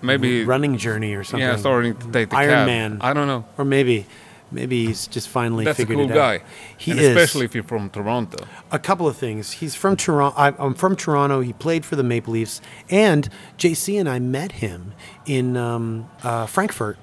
maybe 0.00 0.44
running 0.44 0.76
journey 0.78 1.14
or 1.14 1.24
something. 1.24 1.46
yeah, 1.48 1.56
starting 1.56 1.96
to 1.96 2.12
take 2.12 2.30
the 2.30 2.36
Iron 2.36 2.50
cab. 2.50 2.66
Man. 2.66 2.98
I 3.00 3.12
don't 3.14 3.26
know. 3.26 3.44
Or 3.58 3.64
maybe, 3.64 4.06
maybe 4.52 4.86
he's 4.86 5.06
just 5.06 5.28
finally 5.28 5.64
That's 5.64 5.78
a 5.80 5.86
cool 5.86 6.00
it 6.00 6.10
out. 6.10 6.14
guy. 6.14 6.42
He 6.76 6.90
and 6.92 7.00
is. 7.00 7.08
especially 7.08 7.44
if 7.44 7.54
you're 7.54 7.64
from 7.64 7.90
Toronto. 7.90 8.44
a 8.70 8.78
couple 8.78 9.08
of 9.08 9.16
things. 9.16 9.52
He's 9.52 9.74
from 9.74 9.96
Toronto. 9.96 10.36
I'm 10.38 10.74
from 10.74 10.94
Toronto. 10.96 11.40
He 11.40 11.52
played 11.52 11.84
for 11.84 11.96
the 11.96 12.02
Maple 12.02 12.32
Leafs, 12.34 12.60
and 12.90 13.28
JC 13.58 13.98
and 13.98 14.08
I 14.08 14.18
met 14.18 14.52
him 14.52 14.92
in 15.26 15.56
um, 15.56 16.08
uh, 16.22 16.46
Frankfurt 16.46 16.98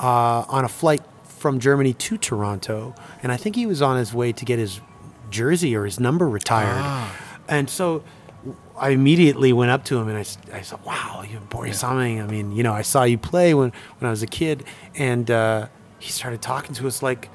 uh, 0.00 0.44
on 0.48 0.64
a 0.64 0.68
flight 0.68 1.02
from 1.24 1.60
Germany 1.60 1.92
to 1.92 2.16
Toronto, 2.16 2.94
and 3.22 3.30
I 3.30 3.36
think 3.36 3.56
he 3.56 3.66
was 3.66 3.82
on 3.82 3.96
his 3.98 4.12
way 4.14 4.32
to 4.32 4.44
get 4.44 4.58
his 4.58 4.80
jersey 5.30 5.76
or 5.76 5.84
his 5.84 6.00
number 6.00 6.28
retired, 6.28 6.80
Ah. 6.82 7.16
and 7.48 7.68
so. 7.70 8.02
I 8.78 8.90
immediately 8.90 9.54
went 9.54 9.70
up 9.70 9.84
to 9.86 9.96
him 9.98 10.06
and 10.08 10.18
I 10.18 10.22
said, 10.22 10.78
"Wow, 10.84 11.24
you're 11.28 11.40
Boris 11.40 11.80
Salming. 11.80 12.20
I 12.20 12.26
mean, 12.26 12.52
you 12.52 12.62
know, 12.62 12.74
I 12.74 12.82
saw 12.82 13.04
you 13.04 13.16
play 13.16 13.54
when, 13.54 13.72
when 13.98 14.06
I 14.06 14.10
was 14.10 14.22
a 14.22 14.26
kid." 14.26 14.64
And 14.94 15.30
uh, 15.30 15.68
he 15.98 16.10
started 16.12 16.42
talking 16.42 16.74
to 16.76 16.86
us 16.86 17.02
like 17.02 17.28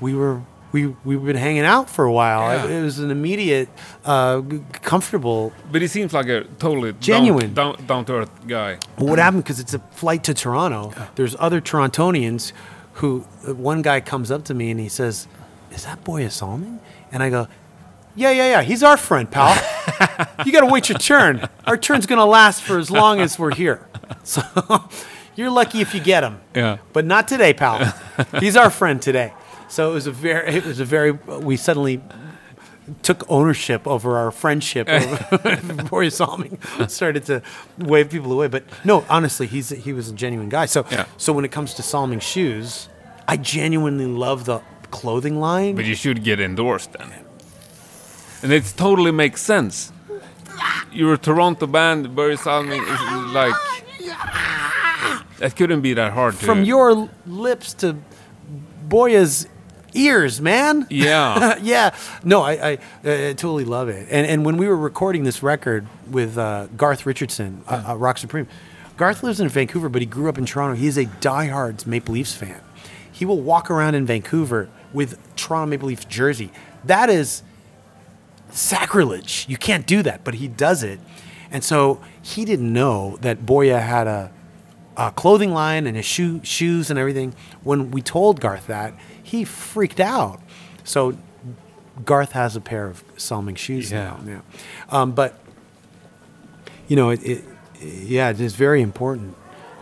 we 0.00 0.14
were 0.14 0.42
we 0.72 0.86
we've 1.04 1.24
been 1.24 1.36
hanging 1.36 1.62
out 1.64 1.88
for 1.88 2.04
a 2.04 2.12
while. 2.12 2.50
It, 2.50 2.68
Yeah. 2.68 2.78
it 2.78 2.82
was 2.82 2.98
an 2.98 3.10
immediate, 3.10 3.68
uh, 4.04 4.42
comfortable. 4.82 5.52
But 5.72 5.80
he 5.82 5.88
seems 5.88 6.12
like 6.12 6.26
a 6.26 6.44
totally 6.58 6.92
Genuine. 7.00 7.54
down, 7.54 7.76
down, 7.76 7.86
down 7.86 8.04
to 8.06 8.12
earth 8.14 8.46
guy. 8.46 8.78
But 8.98 9.06
what 9.08 9.18
happened? 9.18 9.44
Because 9.44 9.60
it's 9.60 9.74
a 9.74 9.78
flight 9.92 10.24
to 10.24 10.34
Toronto. 10.34 10.92
There's 11.14 11.36
other 11.38 11.60
Torontonians 11.60 12.52
who 12.94 13.24
uh, 13.46 13.54
one 13.54 13.82
guy 13.82 14.00
comes 14.00 14.30
up 14.30 14.44
to 14.46 14.54
me 14.54 14.70
and 14.70 14.80
he 14.80 14.88
says, 14.88 15.28
"Is 15.70 15.84
that 15.84 16.04
Boya 16.04 16.30
Salming?" 16.30 16.80
And 17.12 17.22
I 17.22 17.30
go, 17.30 17.46
"Yeah, 18.14 18.30
yeah, 18.32 18.48
yeah. 18.48 18.62
He's 18.62 18.82
our 18.82 18.96
friend, 18.96 19.30
pal. 19.30 19.54
you 20.44 20.52
got 20.52 20.60
to 20.60 20.66
wait 20.66 20.88
your 20.88 20.98
turn. 20.98 21.48
Our 21.66 21.76
turn's 21.78 22.06
gonna 22.06 22.26
last 22.26 22.62
for 22.62 22.78
as 22.78 22.90
long 22.90 23.20
as 23.20 23.38
we're 23.38 23.54
here. 23.54 23.86
So 24.22 24.42
you're 25.36 25.50
lucky 25.50 25.80
if 25.80 25.94
you 25.94 26.00
get 26.00 26.24
him. 26.24 26.40
Yeah. 26.54 26.78
But 26.92 27.04
not 27.04 27.28
today, 27.28 27.52
pal. 27.54 27.94
He's 28.40 28.56
our 28.56 28.70
friend 28.70 29.00
today. 29.00 29.32
So 29.68 29.90
it 29.90 29.94
was 29.94 30.06
a 30.06 30.12
very, 30.12 30.54
it 30.56 30.64
was 30.64 30.80
a 30.80 30.84
very. 30.84 31.12
We 31.12 31.56
suddenly 31.56 32.00
took 33.02 33.24
ownership 33.28 33.86
over 33.86 34.16
our 34.16 34.30
friendship. 34.30 34.86
Boris 35.90 36.16
Salming 36.18 36.58
started 36.88 37.24
to 37.26 37.42
wave 37.78 38.10
people 38.10 38.32
away. 38.32 38.48
But 38.48 38.64
no, 38.84 39.04
honestly, 39.08 39.46
he's 39.46 39.70
he 39.70 39.92
was 39.92 40.08
a 40.08 40.12
genuine 40.14 40.48
guy. 40.48 40.66
So 40.66 40.84
Yeah. 40.90 41.06
so 41.16 41.32
when 41.32 41.44
it 41.44 41.52
comes 41.52 41.74
to 41.74 41.82
Salming 41.82 42.20
shoes, 42.20 42.88
I 43.28 43.36
genuinely 43.36 44.06
love 44.06 44.44
the 44.44 44.60
clothing 44.90 45.40
line. 45.40 45.74
But 45.74 45.84
you 45.84 45.96
should 45.96 46.22
get 46.22 46.40
endorsed 46.40 46.92
then. 46.92 47.12
And 48.42 48.52
it 48.52 48.72
totally 48.76 49.10
makes 49.10 49.42
sense. 49.42 49.92
You're 50.92 51.14
a 51.14 51.18
Toronto 51.18 51.66
band, 51.66 52.06
Börje 52.16 52.38
Salming 52.38 52.82
is 52.82 53.32
like... 53.34 53.54
That 55.38 55.54
couldn't 55.54 55.82
be 55.82 55.94
that 55.94 56.12
hard 56.12 56.34
to... 56.34 56.44
From 56.44 56.64
your 56.64 57.10
lips 57.26 57.74
to 57.74 57.96
Boya's 58.88 59.46
ears, 59.96 60.40
man. 60.40 60.86
Yeah. 60.90 61.58
yeah. 61.62 61.94
No, 62.24 62.42
I, 62.42 62.52
I, 62.52 62.74
uh, 62.74 63.34
totally 63.34 63.64
love 63.64 63.88
it. 63.88 64.08
And 64.10 64.26
and 64.26 64.44
when 64.44 64.56
we 64.56 64.68
were 64.68 64.76
recording 64.76 65.24
this 65.24 65.42
record 65.42 65.86
with 66.10 66.38
uh, 66.38 66.66
Garth 66.76 67.06
Richardson, 67.06 67.62
uh, 67.66 67.86
uh, 67.88 67.96
Rock 67.96 68.18
Supreme, 68.18 68.46
Garth 68.96 69.22
lives 69.22 69.40
in 69.40 69.48
Vancouver, 69.48 69.88
but 69.88 70.02
he 70.02 70.06
grew 70.06 70.28
up 70.28 70.38
in 70.38 70.46
Toronto. 70.46 70.76
He 70.76 70.86
is 70.86 70.96
a 70.96 71.06
diehard 71.06 71.86
Maple 71.86 72.14
Leafs 72.14 72.34
fan. 72.34 72.60
He 73.10 73.24
will 73.24 73.40
walk 73.40 73.70
around 73.70 73.94
in 73.94 74.06
Vancouver 74.06 74.68
with 74.92 75.18
Toronto 75.36 75.70
Maple 75.70 75.88
Leafs 75.88 76.04
jersey. 76.04 76.50
That 76.84 77.10
is 77.10 77.42
sacrilege. 78.50 79.46
You 79.48 79.56
can't 79.56 79.86
do 79.86 80.02
that, 80.02 80.24
but 80.24 80.34
he 80.34 80.48
does 80.48 80.82
it. 80.82 81.00
And 81.50 81.62
so 81.64 82.00
he 82.20 82.44
didn't 82.44 82.72
know 82.72 83.18
that 83.20 83.40
Boya 83.40 83.80
had 83.80 84.06
a, 84.06 84.32
a 84.96 85.10
clothing 85.10 85.52
line 85.52 85.86
and 85.86 85.96
his 85.96 86.06
shoe, 86.06 86.40
shoes 86.42 86.90
and 86.90 86.98
everything. 86.98 87.34
When 87.62 87.90
we 87.90 88.00
told 88.02 88.40
Garth 88.40 88.66
that, 88.68 88.94
he 89.22 89.44
freaked 89.44 90.00
out. 90.00 90.40
So 90.84 91.16
Garth 92.04 92.32
has 92.32 92.56
a 92.56 92.60
pair 92.60 92.86
of 92.86 93.02
Salming 93.16 93.56
shoes 93.56 93.90
Yeah. 93.90 94.04
now. 94.04 94.20
Yeah. 94.26 94.40
Um, 94.90 95.12
but, 95.12 95.38
you 96.88 96.96
know, 96.96 97.10
it, 97.10 97.22
it, 97.24 97.44
yeah, 97.82 98.30
it 98.30 98.40
is 98.40 98.54
very 98.54 98.80
important 98.82 99.34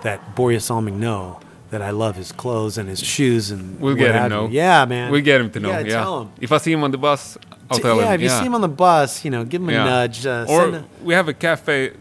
that 0.03 0.35
Boya 0.35 0.61
Salming 0.61 0.99
know 0.99 1.41
that 1.71 1.83
I 1.83 1.91
love 1.91 2.17
his 2.17 2.31
clothes 2.33 2.79
and 2.79 2.89
his 2.89 3.01
shoes 3.03 3.51
and 3.51 3.81
We'll 3.81 3.95
get 3.97 4.11
him 4.11 4.15
have 4.15 4.31
know. 4.31 4.49
Yeah, 4.49 4.85
man. 4.85 5.11
We'll 5.11 5.23
get 5.23 5.41
him 5.41 5.51
to 5.53 5.61
know. 5.61 5.71
Yeah, 5.71 5.81
Yeah. 5.81 5.93
tell 6.03 6.21
him. 6.23 6.31
If 6.41 6.53
I 6.53 6.59
see 6.59 6.73
him 6.73 6.85
on 6.85 6.91
the 6.93 6.99
bus, 6.99 7.37
I'll 7.71 7.77
T- 7.79 7.83
tell 7.83 7.97
yeah, 7.97 8.09
him. 8.09 8.15
if 8.15 8.21
you 8.21 8.29
see 8.29 8.45
him 8.45 8.55
on 8.55 8.61
the 8.61 8.69
bus, 8.69 9.25
you 9.25 9.31
know, 9.31 9.45
give 9.45 9.61
him 9.63 9.71
a 9.71 9.73
Yeah. 9.73 9.85
nudge. 9.85 10.27
Uh, 10.27 10.47
or 10.49 10.69
a- 10.69 10.85
we 11.03 11.15
have 11.15 11.29
a 11.29 11.35
cafe 11.35 11.93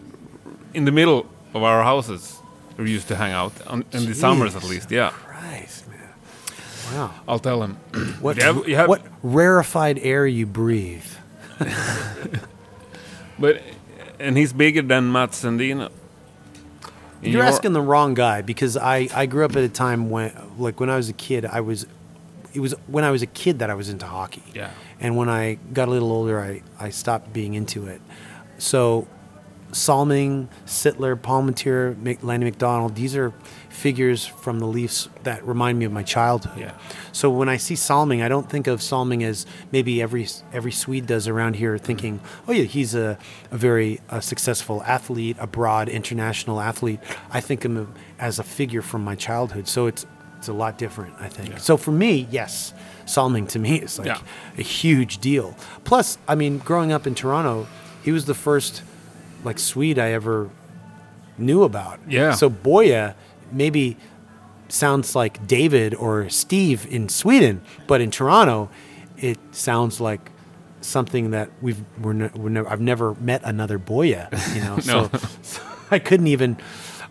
in 0.74 0.86
the 0.86 0.91
middle 0.91 1.26
of 1.53 1.64
our 1.64 1.84
houses. 1.84 2.38
We 2.78 2.92
used 2.92 3.08
to 3.10 3.16
hang 3.16 3.32
out 3.34 3.54
on, 3.68 3.86
in 3.92 4.06
the 4.06 4.16
summers 4.16 4.56
at 4.56 4.64
least. 4.64 4.90
Yeah, 4.92 5.10
Christ, 5.12 5.88
man. 5.90 6.00
Wow. 6.94 7.14
I'll 7.28 7.40
tell 7.40 7.62
him. 7.64 7.78
What, 8.22 8.38
You 8.38 8.44
have- 8.44 8.68
you 8.68 8.76
have- 8.76 8.90
what 8.90 9.02
rarefied 9.22 10.00
air 10.00 10.26
you 10.26 10.46
breathe. 10.46 11.06
But 13.40 13.62
and 14.20 14.38
he's 14.38 14.54
bigger 14.54 14.82
than 14.82 15.12
Mats 15.12 15.42
Sundin. 15.44 15.90
In 17.22 17.32
You're 17.32 17.42
your- 17.42 17.44
asking 17.44 17.74
the 17.74 17.82
wrong 17.82 18.14
guy 18.14 18.42
because 18.42 18.78
I, 18.78 19.08
I 19.14 19.26
grew 19.26 19.44
up 19.46 19.56
at 19.56 19.64
a 19.64 19.70
time 19.70 20.10
when 20.10 20.32
like 20.58 20.80
when 20.80 20.90
I 20.90 20.96
was 20.98 21.10
a 21.10 21.14
kid 21.14 21.46
I 21.46 21.62
was 21.62 21.86
it 22.54 22.60
was 22.60 22.74
when 22.88 23.04
I 23.04 23.12
was 23.12 23.22
a 23.22 23.26
kid 23.28 23.60
that 23.60 23.70
I 23.70 23.74
was 23.74 23.90
into 23.90 24.06
hockey. 24.06 24.44
Yeah. 24.54 24.72
And 25.00 25.18
when 25.18 25.30
I 25.30 25.56
got 25.74 25.88
a 25.88 25.92
little 25.92 26.12
older 26.12 26.40
I, 26.40 26.62
I 26.80 26.90
stopped 26.90 27.34
being 27.34 27.54
into 27.56 27.88
it. 27.88 28.02
So 28.58 29.08
Salming, 29.74 30.50
Sittler, 30.66 31.16
Palmateer, 31.16 32.24
Lanny 32.24 32.46
McDonald, 32.46 32.96
these 32.96 33.16
are 33.16 33.32
figures 33.70 34.26
from 34.26 34.60
the 34.60 34.68
Leafs 34.68 35.10
that 35.24 35.44
remind 35.46 35.80
me 35.80 35.86
of 35.86 35.92
my 35.92 36.04
childhood. 36.04 36.58
Yeah. 36.60 36.74
So 37.12 37.30
when 37.30 37.50
I 37.50 37.58
see 37.58 37.76
Salming, 37.76 38.22
I 38.22 38.30
don't 38.30 38.50
think 38.50 38.68
of 38.68 38.82
Salming 38.82 39.24
as 39.24 39.46
maybe 39.72 40.02
every 40.02 40.28
every 40.52 40.72
Swede 40.72 41.08
does 41.08 41.28
around 41.28 41.56
here, 41.56 41.78
thinking, 41.78 42.20
oh 42.48 42.52
yeah, 42.52 42.64
he's 42.66 42.94
a, 42.96 43.18
a 43.52 43.58
very 43.58 44.00
uh, 44.10 44.20
successful 44.20 44.84
athlete, 44.84 45.38
a 45.40 45.48
broad 45.48 45.90
international 45.90 46.62
athlete. 46.62 47.00
I 47.32 47.42
think 47.42 47.66
of 47.66 47.72
him 47.76 47.94
as 48.20 48.40
a 48.40 48.44
figure 48.44 48.82
from 48.82 49.04
my 49.04 49.16
childhood. 49.16 49.68
So 49.68 49.88
it's 49.88 50.06
it's 50.38 50.50
a 50.50 50.54
lot 50.54 50.78
different, 50.78 51.16
I 51.20 51.30
think. 51.30 51.58
So 51.60 51.78
for 51.78 51.92
me, 51.92 52.28
yes, 52.30 52.74
Salming 53.06 53.48
to 53.48 53.60
me 53.60 53.78
is 53.80 53.98
like 53.98 54.08
Yeah. 54.08 54.20
a 54.58 54.62
huge 54.62 55.20
deal. 55.20 55.56
Plus, 55.86 56.18
I 56.28 56.36
mean, 56.36 56.58
growing 56.60 56.92
up 56.92 57.08
in 57.08 57.16
Toronto, 57.16 57.66
he 58.04 58.12
was 58.12 58.26
the 58.26 58.34
first 58.34 58.84
like 59.44 59.60
Swede 59.60 60.00
I 60.00 60.12
ever 60.12 60.50
knew 61.38 61.64
about. 61.64 62.00
Yeah. 62.08 62.34
So 62.34 62.50
Boya 62.50 63.16
maybe 63.52 63.98
sounds 64.70 65.16
like 65.16 65.46
David 65.48 65.94
or 65.96 66.30
Steve 66.30 66.86
in 66.89 67.10
Sweden, 67.10 67.62
but 67.88 68.02
in 68.02 68.12
Toronto, 68.12 68.70
it 69.18 69.38
sounds 69.52 70.00
like 70.02 70.32
something 70.82 71.32
that 71.32 71.50
we've 71.62 71.82
we're, 72.02 72.14
ne- 72.14 72.32
we're 72.36 72.50
never, 72.50 72.70
I've 72.70 72.82
never 72.82 73.16
met 73.16 73.41
another 73.44 73.80
Boya. 73.80 74.30
You 74.56 74.62
know, 74.62 74.80
so, 74.80 75.10
so 75.41 75.62
I 75.91 76.00
couldn't 76.00 76.28
even. 76.28 76.58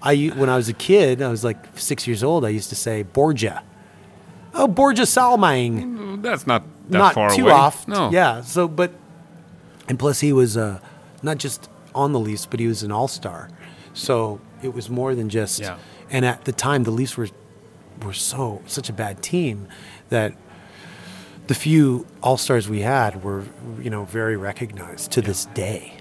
I 0.04 0.26
when 0.34 0.48
I 0.48 0.56
was 0.56 0.68
a 0.68 0.72
kid, 0.72 1.22
I 1.22 1.28
was 1.28 1.44
like 1.44 1.78
six 1.78 2.06
years 2.08 2.24
old. 2.24 2.44
I 2.44 2.48
used 2.48 2.70
to 2.70 2.74
say 2.76 3.04
Borgia. 3.04 3.62
Oh, 4.54 4.66
Borgia 4.68 5.06
Salming 5.06 6.20
That's 6.22 6.46
not 6.46 6.64
that 6.90 6.98
not 6.98 7.14
far 7.14 7.30
too 7.30 7.44
away. 7.44 7.52
off. 7.52 7.86
No. 7.86 8.10
Yeah. 8.10 8.42
So, 8.42 8.66
but 8.68 8.92
and 9.88 9.98
plus 9.98 10.20
he 10.20 10.32
was 10.32 10.56
uh, 10.56 10.80
not 11.22 11.38
just 11.38 11.70
on 11.94 12.12
the 12.12 12.20
Leafs, 12.20 12.46
but 12.46 12.60
he 12.60 12.66
was 12.66 12.82
an 12.82 12.92
All 12.92 13.08
Star. 13.08 13.48
So 13.94 14.40
it 14.62 14.74
was 14.74 14.88
more 14.88 15.14
than 15.14 15.28
just. 15.28 15.60
Yeah. 15.60 15.78
And 16.10 16.24
at 16.24 16.44
the 16.44 16.52
time, 16.52 16.84
the 16.84 16.90
Leafs 16.90 17.16
were 17.16 17.28
were 18.02 18.12
so 18.12 18.62
such 18.66 18.88
a 18.88 18.92
bad 18.92 19.22
team 19.22 19.68
that 20.08 20.34
the 21.46 21.54
few 21.54 22.06
All 22.22 22.36
Stars 22.36 22.68
we 22.68 22.80
had 22.80 23.22
were 23.22 23.44
you 23.80 23.90
know 23.90 24.04
very 24.04 24.36
recognized 24.36 25.10
to 25.12 25.22
this 25.22 25.46
day. 25.46 25.94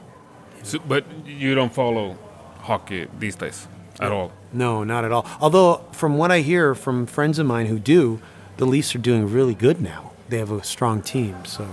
So, 0.64 0.80
but 0.80 1.06
you 1.26 1.56
don't 1.56 1.74
follow 1.74 2.18
hockey 2.62 3.08
these 3.20 3.36
days 3.36 3.68
at 4.00 4.12
all. 4.12 4.32
No, 4.54 4.84
not 4.84 5.06
at 5.06 5.12
all. 5.12 5.26
Although 5.40 5.86
from 5.92 6.18
what 6.18 6.32
I 6.32 6.42
hear 6.42 6.76
from 6.76 7.06
friends 7.06 7.40
of 7.40 7.46
mine 7.46 7.68
who 7.68 7.80
do, 7.80 8.22
the 8.58 8.66
Leafs 8.66 8.96
are 8.96 9.00
doing 9.00 9.32
really 9.32 9.56
good 9.56 9.82
now. 9.82 10.12
They 10.30 10.38
have 10.38 10.52
a 10.52 10.64
strong 10.64 11.02
team. 11.02 11.46
So 11.46 11.68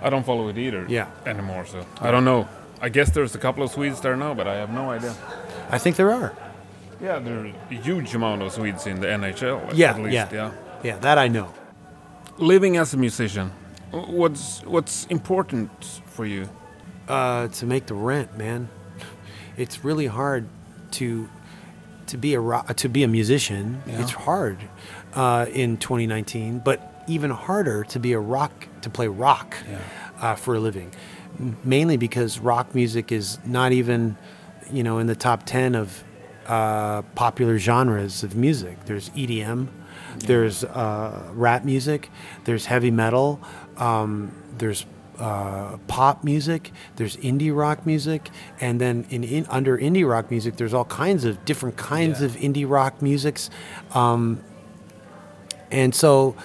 I 0.00 0.10
don't 0.10 0.24
follow 0.24 0.48
it 0.48 0.58
either. 0.58 0.86
Yeah. 0.88 1.08
Anymore, 1.26 1.66
so 1.66 1.86
I 2.00 2.10
don't 2.10 2.24
know. 2.24 2.48
I 2.82 2.88
guess 2.88 3.10
there's 3.10 3.34
a 3.34 3.38
couple 3.38 3.62
of 3.62 3.70
Swedes 3.70 4.00
there 4.00 4.16
now, 4.16 4.34
but 4.34 4.46
I 4.48 4.56
have 4.56 4.70
no 4.70 4.90
idea. 4.90 5.14
I 5.70 5.78
think 5.78 5.96
there 5.96 6.10
are. 6.12 6.34
Yeah, 7.00 7.18
there's 7.20 7.54
a 7.70 7.74
huge 7.74 8.14
amount 8.14 8.42
of 8.42 8.52
Swedes 8.52 8.86
in 8.86 9.00
the 9.00 9.06
NHL. 9.06 9.72
Yeah, 9.74 9.90
at 9.92 10.00
least, 10.02 10.12
yeah, 10.14 10.28
yeah. 10.32 10.50
yeah. 10.82 10.98
That 10.98 11.16
I 11.18 11.28
know. 11.28 11.52
Living 12.38 12.76
as 12.76 12.92
a 12.94 12.96
musician, 12.96 13.50
what's 13.90 14.62
what's 14.64 15.06
important 15.06 15.70
for 16.06 16.26
you? 16.26 16.48
uh, 17.08 17.48
to 17.48 17.66
make 17.66 17.86
the 17.86 17.94
rent, 17.94 18.36
man. 18.38 18.68
It's 19.56 19.84
really 19.84 20.06
hard 20.06 20.46
to 20.92 21.28
to 22.06 22.16
be 22.16 22.34
a 22.34 22.40
ro- 22.40 22.64
to 22.76 22.88
be 22.88 23.02
a 23.04 23.08
musician. 23.08 23.82
Yeah. 23.86 24.00
It's 24.02 24.12
hard 24.12 24.58
uh, 25.14 25.46
in 25.52 25.76
2019, 25.76 26.60
but 26.64 26.78
even 27.06 27.30
harder 27.30 27.84
to 27.84 27.98
be 27.98 28.12
a 28.12 28.20
rock 28.20 28.52
to 28.82 28.90
play 28.90 29.08
rock 29.08 29.54
Yeah. 29.70 29.78
uh, 30.20 30.34
for 30.36 30.54
a 30.54 30.60
living. 30.60 30.90
Mainly 31.64 31.96
because 31.96 32.38
rock 32.38 32.74
music 32.74 33.10
is 33.10 33.38
not 33.44 33.72
even, 33.72 34.16
you 34.72 34.82
know, 34.82 34.98
in 34.98 35.06
the 35.06 35.16
top 35.16 35.44
10 35.46 35.74
of 35.74 36.04
uh, 36.46 37.02
popular 37.14 37.58
genres 37.58 38.22
of 38.22 38.36
music. 38.36 38.84
There's 38.84 39.08
EDM, 39.10 39.68
there's 40.18 40.62
uh, 40.64 41.30
rap 41.32 41.64
music, 41.64 42.10
there's 42.44 42.66
heavy 42.66 42.90
metal, 42.90 43.40
um, 43.78 44.32
there's 44.58 44.84
uh, 45.18 45.76
pop 45.86 46.24
music, 46.24 46.70
there's 46.96 47.16
indie 47.18 47.54
rock 47.56 47.86
music, 47.86 48.28
and 48.60 48.80
then 48.80 49.06
in, 49.10 49.22
in 49.24 49.46
under 49.46 49.78
indie 49.78 50.08
rock 50.08 50.30
music, 50.30 50.56
there's 50.56 50.74
all 50.74 50.84
kinds 50.86 51.24
of 51.24 51.44
different 51.44 51.76
kinds 51.76 52.20
Yeah. 52.20 52.26
of 52.26 52.36
indie 52.36 52.68
rock 52.68 53.00
musics. 53.00 53.48
Um, 53.94 54.40
and 55.70 55.94
so 55.94 56.36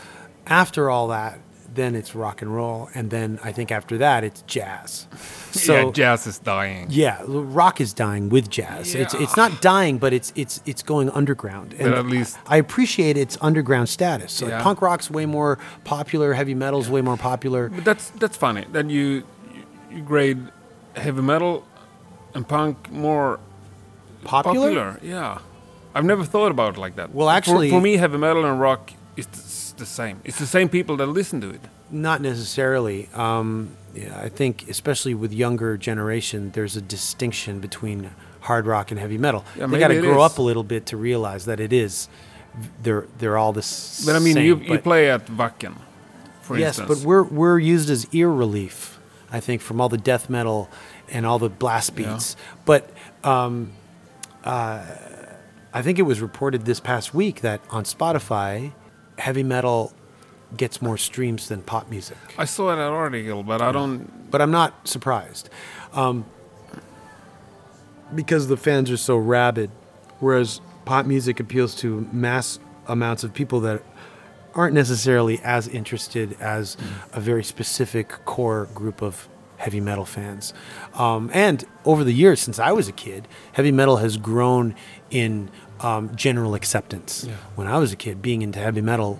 after 0.45 0.89
all 0.89 1.07
that, 1.09 1.39
then 1.77 1.95
it's 1.95 2.13
rock 2.13 2.41
and 2.41 2.53
roll, 2.53 2.89
and 2.93 3.09
then 3.09 3.39
I 3.43 3.51
think 3.53 3.71
after 3.71 3.97
that 3.99 4.23
it's 4.25 4.41
jazz. 4.43 5.07
So 5.57 5.73
yeah, 5.73 5.91
jazz 5.91 6.27
is 6.27 6.37
dying. 6.39 6.85
yeah, 6.91 7.23
rock 7.25 7.81
is 7.81 7.91
dying 7.93 8.29
with 8.29 8.47
jazz. 8.47 8.93
It's 8.93 9.13
Yeah. 9.15 9.23
it's 9.23 9.35
not 9.37 9.51
dying, 9.61 9.97
but 9.97 10.11
it's 10.13 10.31
it's 10.35 10.61
it's 10.65 10.83
going 10.83 11.09
underground. 11.11 11.73
And 11.79 11.93
at 11.95 12.05
least- 12.05 12.37
I 12.47 12.57
appreciate 12.57 13.17
its 13.17 13.37
underground 13.41 13.87
status. 13.89 14.31
So 14.33 14.47
Yeah. 14.47 14.61
punk 14.61 14.81
rock's 14.81 15.09
way 15.09 15.25
more 15.25 15.57
popular, 15.83 16.33
heavy 16.33 16.53
metal's 16.53 16.89
way 16.89 17.01
more 17.01 17.17
popular. 17.17 17.69
But 17.69 17.85
that's 17.85 18.11
that's 18.21 18.37
funny 18.37 18.65
that 18.73 18.85
you 18.89 19.23
you, 19.89 20.01
grade 20.11 20.37
heavy 20.95 21.21
metal 21.21 21.63
and 22.35 22.45
punk 22.47 22.75
more 22.91 23.39
Popular? 24.25 24.67
popular. 24.69 24.99
Yeah, 25.01 25.39
I've 25.95 26.05
never 26.05 26.23
thought 26.25 26.51
about 26.51 26.75
it 26.77 26.79
like 26.85 26.95
that. 26.97 27.15
Well, 27.15 27.27
For- 27.29 27.33
actually- 27.37 27.69
for, 27.71 27.81
me, 27.81 27.97
heavy 27.97 28.17
metal 28.17 28.45
and 28.45 28.59
rock 28.61 28.91
is 29.15 29.25
the 29.77 29.85
same. 29.85 30.19
It's 30.23 30.39
the 30.39 30.45
same 30.47 30.69
people 30.69 30.97
that 30.97 31.07
listen 31.07 31.41
to 31.41 31.49
it. 31.49 31.61
Not 31.89 32.21
necessarily. 32.21 33.07
Um, 33.13 33.69
yeah, 33.95 34.19
I 34.19 34.29
think, 34.29 34.67
especially 34.69 35.13
with 35.13 35.31
younger 35.33 35.77
generation, 35.77 36.51
there's 36.51 36.75
a 36.75 36.81
distinction 36.81 37.59
between 37.59 38.11
hard 38.41 38.65
rock 38.65 38.91
and 38.91 38.99
heavy 38.99 39.17
metal. 39.17 39.43
Yeah, 39.57 39.67
they 39.67 39.79
got 39.79 39.87
to 39.89 40.01
grow 40.01 40.23
is. 40.25 40.31
up 40.31 40.37
a 40.37 40.41
little 40.41 40.63
bit 40.63 40.85
to 40.87 40.97
realize 40.97 41.45
that 41.45 41.59
it 41.59 41.71
is. 41.73 42.09
They're 42.83 43.05
they're 43.19 43.37
all 43.37 43.53
the 43.53 43.59
s- 43.61 44.03
But 44.05 44.15
I 44.15 44.19
mean, 44.19 44.33
same. 44.33 44.45
you 44.45 44.55
you 44.57 44.79
play 44.79 45.09
at 45.11 45.25
Wacken, 45.27 45.75
for 46.41 46.57
yes, 46.57 46.79
instance. 46.79 46.99
but 47.01 47.07
we're 47.07 47.23
we're 47.23 47.59
used 47.59 47.89
as 47.89 48.07
ear 48.11 48.29
relief, 48.29 48.99
I 49.31 49.39
think, 49.39 49.61
from 49.61 49.79
all 49.79 49.89
the 49.89 49.97
death 50.11 50.29
metal 50.29 50.67
and 51.09 51.25
all 51.25 51.39
the 51.39 51.49
blast 51.49 51.93
Yeah. 51.97 52.13
beats. 52.13 52.35
But 52.65 52.89
um, 53.23 53.71
uh, 54.43 54.83
I 55.73 55.81
think 55.81 55.99
it 55.99 56.03
was 56.03 56.19
reported 56.21 56.65
this 56.65 56.79
past 56.79 57.13
week 57.13 57.41
that 57.41 57.61
on 57.69 57.83
Spotify, 57.83 58.71
heavy 59.17 59.43
metal 59.43 59.93
gets 60.55 60.81
more 60.81 60.97
streams 60.97 61.49
than 61.49 61.61
pop 61.61 61.89
music. 61.89 62.17
I 62.37 62.45
saw 62.45 62.75
that 62.75 62.79
article, 62.79 63.43
but 63.43 63.61
I 63.61 63.71
don't. 63.71 64.29
But 64.31 64.41
I'm 64.41 64.51
not 64.51 64.87
surprised, 64.87 65.49
um, 65.93 66.25
because 68.15 68.47
the 68.47 68.57
fans 68.57 68.89
are 68.91 68.97
so 68.97 69.17
rabid, 69.17 69.69
whereas 70.19 70.61
pop 70.85 71.05
music 71.05 71.39
appeals 71.39 71.75
to 71.75 72.07
mass 72.11 72.59
amounts 72.87 73.23
of 73.23 73.33
people 73.33 73.59
that 73.61 73.83
aren't 74.55 74.73
necessarily 74.73 75.39
as 75.43 75.67
interested 75.67 76.35
as 76.39 76.77
a 77.13 77.19
very 77.19 77.43
specific 77.43 78.09
core 78.25 78.67
group 78.73 79.01
of 79.01 79.27
heavy 79.57 79.79
metal 79.79 80.05
fans. 80.05 80.53
Um, 80.93 81.29
and 81.33 81.65
over 81.83 82.03
the 82.03 82.13
years, 82.13 82.39
since 82.39 82.57
I 82.57 82.71
was 82.71 82.87
a 82.87 82.91
kid, 82.91 83.27
heavy 83.53 83.71
metal 83.71 83.97
has 83.97 84.17
grown 84.17 84.75
in 85.09 85.49
um, 85.81 86.15
general 86.15 86.53
acceptance. 86.55 87.27
When 87.55 87.67
I 87.67 87.77
was 87.77 87.91
a 87.91 87.95
kid, 87.95 88.21
being 88.21 88.41
into 88.41 88.59
heavy 88.59 88.81
metal, 88.81 89.19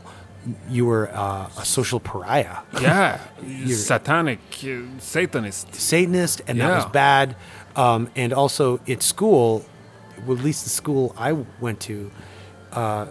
you 0.70 0.86
were 0.86 1.10
uh, 1.14 1.50
a 1.58 1.66
social 1.66 2.00
pariah. 2.00 2.58
Yeah, 2.82 3.20
satanic, 3.68 4.40
Satanist. 5.00 5.74
Satanist, 5.76 6.42
and 6.48 6.60
that 6.62 6.76
was 6.76 6.86
bad. 6.86 7.36
Um, 7.76 8.10
and 8.16 8.34
also 8.34 8.80
at 8.88 9.04
school, 9.04 9.66
well, 10.26 10.38
at 10.38 10.44
least 10.44 10.64
the 10.64 10.70
school 10.70 11.14
I 11.18 11.34
went 11.62 11.80
to, 11.82 12.12
uh, 12.72 13.08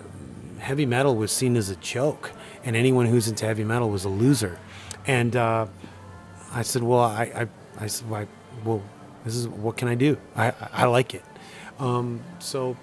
heavy 0.59 0.87
metal 0.87 1.15
was 1.15 1.31
seen 1.31 1.57
as 1.57 1.71
a 1.71 1.77
joke, 1.77 2.33
and 2.65 2.75
anyone 2.75 3.07
who's 3.07 3.29
into 3.29 3.45
heavy 3.45 3.65
metal 3.65 3.91
was 3.91 4.05
a 4.05 4.09
loser. 4.09 4.59
And 5.07 5.37
uh, 5.37 5.67
I 6.53 6.63
said, 6.63 6.83
well, 6.83 7.01
I, 7.01 7.25
I, 7.25 7.47
I 7.85 7.87
said, 7.87 8.11
well, 8.11 8.23
I, 8.23 8.27
well, 8.65 8.83
this 9.25 9.37
is 9.37 9.47
what 9.49 9.77
can 9.77 9.89
I 9.89 9.95
do? 9.95 10.17
I, 10.35 10.49
I, 10.49 10.55
I 10.73 10.85
like 10.87 11.15
it. 11.15 11.23
Um, 11.79 12.21
so 12.39 12.77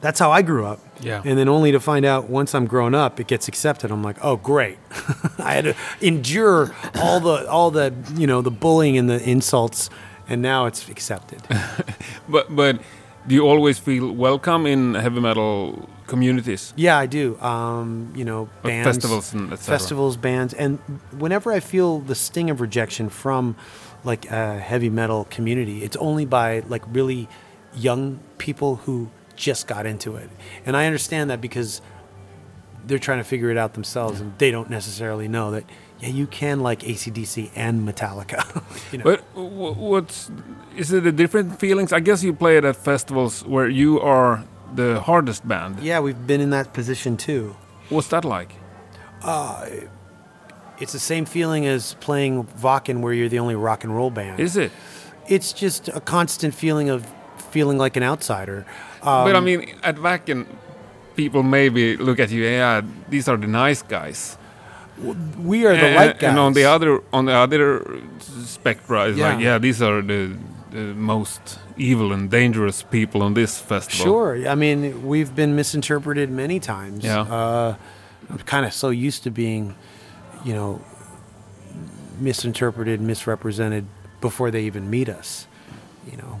that's 0.00 0.18
how 0.18 0.30
I 0.30 0.42
grew 0.42 0.66
up. 0.66 0.80
Yeah. 1.00 1.22
And 1.24 1.38
then 1.38 1.48
only 1.48 1.72
to 1.72 1.80
find 1.80 2.04
out 2.04 2.28
once 2.30 2.54
I'm 2.54 2.66
grown 2.66 2.94
up, 2.94 3.20
it 3.20 3.26
gets 3.26 3.48
accepted. 3.48 3.90
I'm 3.90 4.02
like, 4.02 4.16
oh, 4.22 4.36
great. 4.36 4.78
I 5.38 5.52
had 5.54 5.64
to 5.64 5.74
endure 6.00 6.74
all 6.96 7.20
the 7.20 7.48
all 7.48 7.70
the 7.70 7.92
you 8.14 8.26
know 8.26 8.42
the 8.42 8.50
bullying 8.50 8.96
and 8.98 9.08
the 9.08 9.22
insults, 9.28 9.90
and 10.28 10.42
now 10.42 10.66
it's 10.66 10.88
accepted. 10.88 11.42
But 12.28 12.54
but 12.54 12.80
do 13.26 13.34
you 13.34 13.46
always 13.46 13.78
feel 13.78 14.10
welcome 14.12 14.66
in 14.66 14.94
heavy 14.94 15.20
metal 15.20 15.88
communities, 16.06 16.72
Yeah, 16.76 16.98
I 16.98 17.06
do. 17.06 17.38
Um, 17.40 18.12
you 18.14 18.24
know, 18.24 18.48
bands, 18.62 18.86
festivals, 18.86 19.32
and 19.34 19.58
festivals, 19.58 20.16
bands, 20.16 20.54
and 20.54 20.78
whenever 21.18 21.52
I 21.52 21.60
feel 21.60 22.00
the 22.00 22.14
sting 22.14 22.50
of 22.50 22.60
rejection 22.60 23.08
from 23.08 23.56
like 24.04 24.30
a 24.30 24.58
heavy 24.58 24.90
metal 24.90 25.26
community, 25.30 25.82
it's 25.82 25.96
only 25.96 26.24
by 26.24 26.60
like 26.68 26.82
really 26.88 27.28
young 27.74 28.20
people 28.38 28.76
who 28.76 29.08
just 29.36 29.66
got 29.66 29.86
into 29.86 30.16
it, 30.16 30.30
and 30.64 30.76
I 30.76 30.86
understand 30.86 31.30
that 31.30 31.40
because 31.40 31.80
they're 32.86 32.98
trying 32.98 33.18
to 33.18 33.24
figure 33.24 33.50
it 33.50 33.56
out 33.56 33.74
themselves, 33.74 34.20
and 34.20 34.36
they 34.38 34.50
don't 34.50 34.70
necessarily 34.70 35.28
know 35.28 35.50
that. 35.52 35.64
Yeah, 35.98 36.08
you 36.08 36.26
can 36.26 36.60
like 36.60 36.80
ACDC 36.80 37.52
and 37.56 37.88
Metallica. 37.88 38.62
you 38.92 38.98
know? 38.98 39.04
But 39.04 39.20
what's 39.34 40.30
is 40.76 40.92
it 40.92 41.06
a 41.06 41.12
different 41.12 41.58
feelings? 41.58 41.90
I 41.90 42.00
guess 42.00 42.22
you 42.22 42.34
play 42.34 42.58
it 42.58 42.66
at 42.66 42.76
festivals 42.76 43.42
where 43.46 43.66
you 43.66 43.98
are 44.00 44.44
the 44.74 45.00
hardest 45.00 45.48
band. 45.48 45.80
yeah, 45.80 46.00
we've 46.00 46.26
been 46.26 46.42
in 46.42 46.50
that 46.50 46.74
position 46.74 47.16
too. 47.16 47.56
What's 47.88 48.08
that 48.08 48.26
like? 48.26 48.52
Uh, 49.22 49.66
it's 50.78 50.92
the 50.92 50.98
same 50.98 51.24
feeling 51.24 51.64
as 51.66 51.94
playing 51.94 52.44
Wacken, 52.60 53.00
where 53.00 53.14
you're 53.14 53.30
the 53.30 53.38
only 53.38 53.54
rock 53.54 53.82
and 53.82 53.96
roll 53.96 54.10
band. 54.10 54.38
Is 54.38 54.58
it? 54.58 54.72
it's 55.28 55.52
just 55.52 55.88
a 55.88 56.00
constant 56.00 56.54
feeling 56.54 56.88
of 56.88 57.06
feeling 57.50 57.78
like 57.78 57.96
an 57.96 58.02
outsider. 58.02 58.66
Um, 59.06 59.24
but 59.24 59.36
I 59.36 59.40
mean, 59.40 59.60
at 59.82 59.96
Wacken, 59.96 60.46
people 61.14 61.42
maybe 61.42 61.96
look 61.96 62.18
at 62.20 62.30
you. 62.30 62.42
Yeah, 62.44 62.82
these 63.08 63.28
are 63.28 63.36
the 63.36 63.46
nice 63.46 63.82
guys. 63.82 64.36
we 65.38 65.66
are 65.66 65.76
the 65.76 65.86
and, 65.86 65.94
light 65.96 66.18
guys. 66.18 66.30
and 66.30 66.38
on 66.38 66.52
the 66.54 66.64
other 66.64 67.02
on 67.12 67.26
the 67.26 67.34
other 67.34 68.00
spectra, 68.44 69.08
it's 69.08 69.18
like 69.18 69.38
Yeah. 69.40 69.52
yeah, 69.52 69.58
these 69.58 69.82
are 69.82 70.00
the, 70.02 70.32
the 70.70 70.94
most 70.94 71.58
evil 71.76 72.12
and 72.12 72.30
dangerous 72.30 72.82
people 72.82 73.22
on 73.22 73.34
this 73.34 73.58
festival. 73.60 74.04
Sure. 74.06 74.48
I 74.48 74.54
mean, 74.54 75.06
we've 75.06 75.34
been 75.34 75.54
misinterpreted 75.54 76.30
many 76.30 76.58
times. 76.60 77.04
Yeah. 77.04 77.20
Uh, 77.20 77.76
I'm 78.30 78.38
kind 78.38 78.64
of 78.66 78.72
so 78.72 78.88
used 78.88 79.22
to 79.24 79.30
being, 79.30 79.74
you 80.44 80.54
know, 80.54 80.80
misinterpreted, 82.18 83.00
misrepresented 83.00 83.86
before 84.20 84.50
they 84.50 84.62
even 84.62 84.88
meet 84.90 85.08
us, 85.08 85.46
you 86.10 86.16
know. 86.16 86.40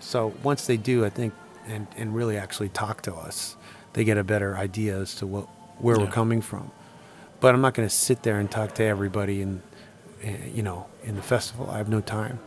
So 0.00 0.32
once 0.42 0.66
they 0.66 0.76
do, 0.76 1.04
I 1.04 1.10
think, 1.10 1.34
and, 1.68 1.86
and 1.96 2.14
really 2.14 2.36
actually 2.36 2.68
talk 2.70 3.02
to 3.02 3.14
us, 3.14 3.56
they 3.92 4.04
get 4.04 4.16
a 4.18 4.24
better 4.24 4.56
idea 4.56 4.96
as 4.98 5.14
to 5.16 5.26
what 5.26 5.46
where 5.78 5.96
Yeah. 5.96 6.04
we're 6.04 6.10
coming 6.10 6.40
from. 6.42 6.70
But 7.40 7.54
I'm 7.54 7.60
not 7.60 7.74
going 7.74 7.88
to 7.88 7.94
sit 7.94 8.22
there 8.24 8.38
and 8.40 8.50
talk 8.50 8.74
to 8.74 8.82
everybody 8.84 9.42
and, 9.42 9.62
uh, 10.24 10.30
you 10.52 10.62
know, 10.62 10.86
in 11.04 11.14
the 11.14 11.22
festival. 11.22 11.70
I 11.70 11.78
have 11.78 11.88
no 11.88 12.00
time, 12.00 12.38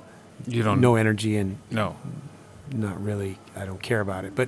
You 0.47 0.63
don't 0.63 0.81
no 0.81 0.95
energy, 0.95 1.37
and 1.37 1.57
no. 1.69 1.95
not 2.73 3.01
really 3.03 3.37
I 3.55 3.65
don't 3.65 3.81
care 3.81 3.99
about 3.99 4.23
it 4.25 4.33
but 4.33 4.47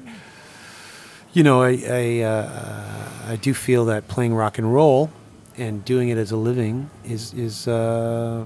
you 1.34 1.44
know 1.44 1.62
I 1.62 1.72
I, 1.90 2.20
uh, 2.22 3.32
I 3.34 3.36
do 3.36 3.54
feel 3.54 3.84
that 3.86 4.08
playing 4.08 4.34
rock 4.34 4.58
and 4.58 4.74
roll 4.74 5.10
and 5.58 5.84
doing 5.84 6.08
it 6.10 6.18
as 6.18 6.32
a 6.32 6.38
living 6.38 6.90
is 7.04 7.34
is 7.34 7.68
uh, 7.68 8.46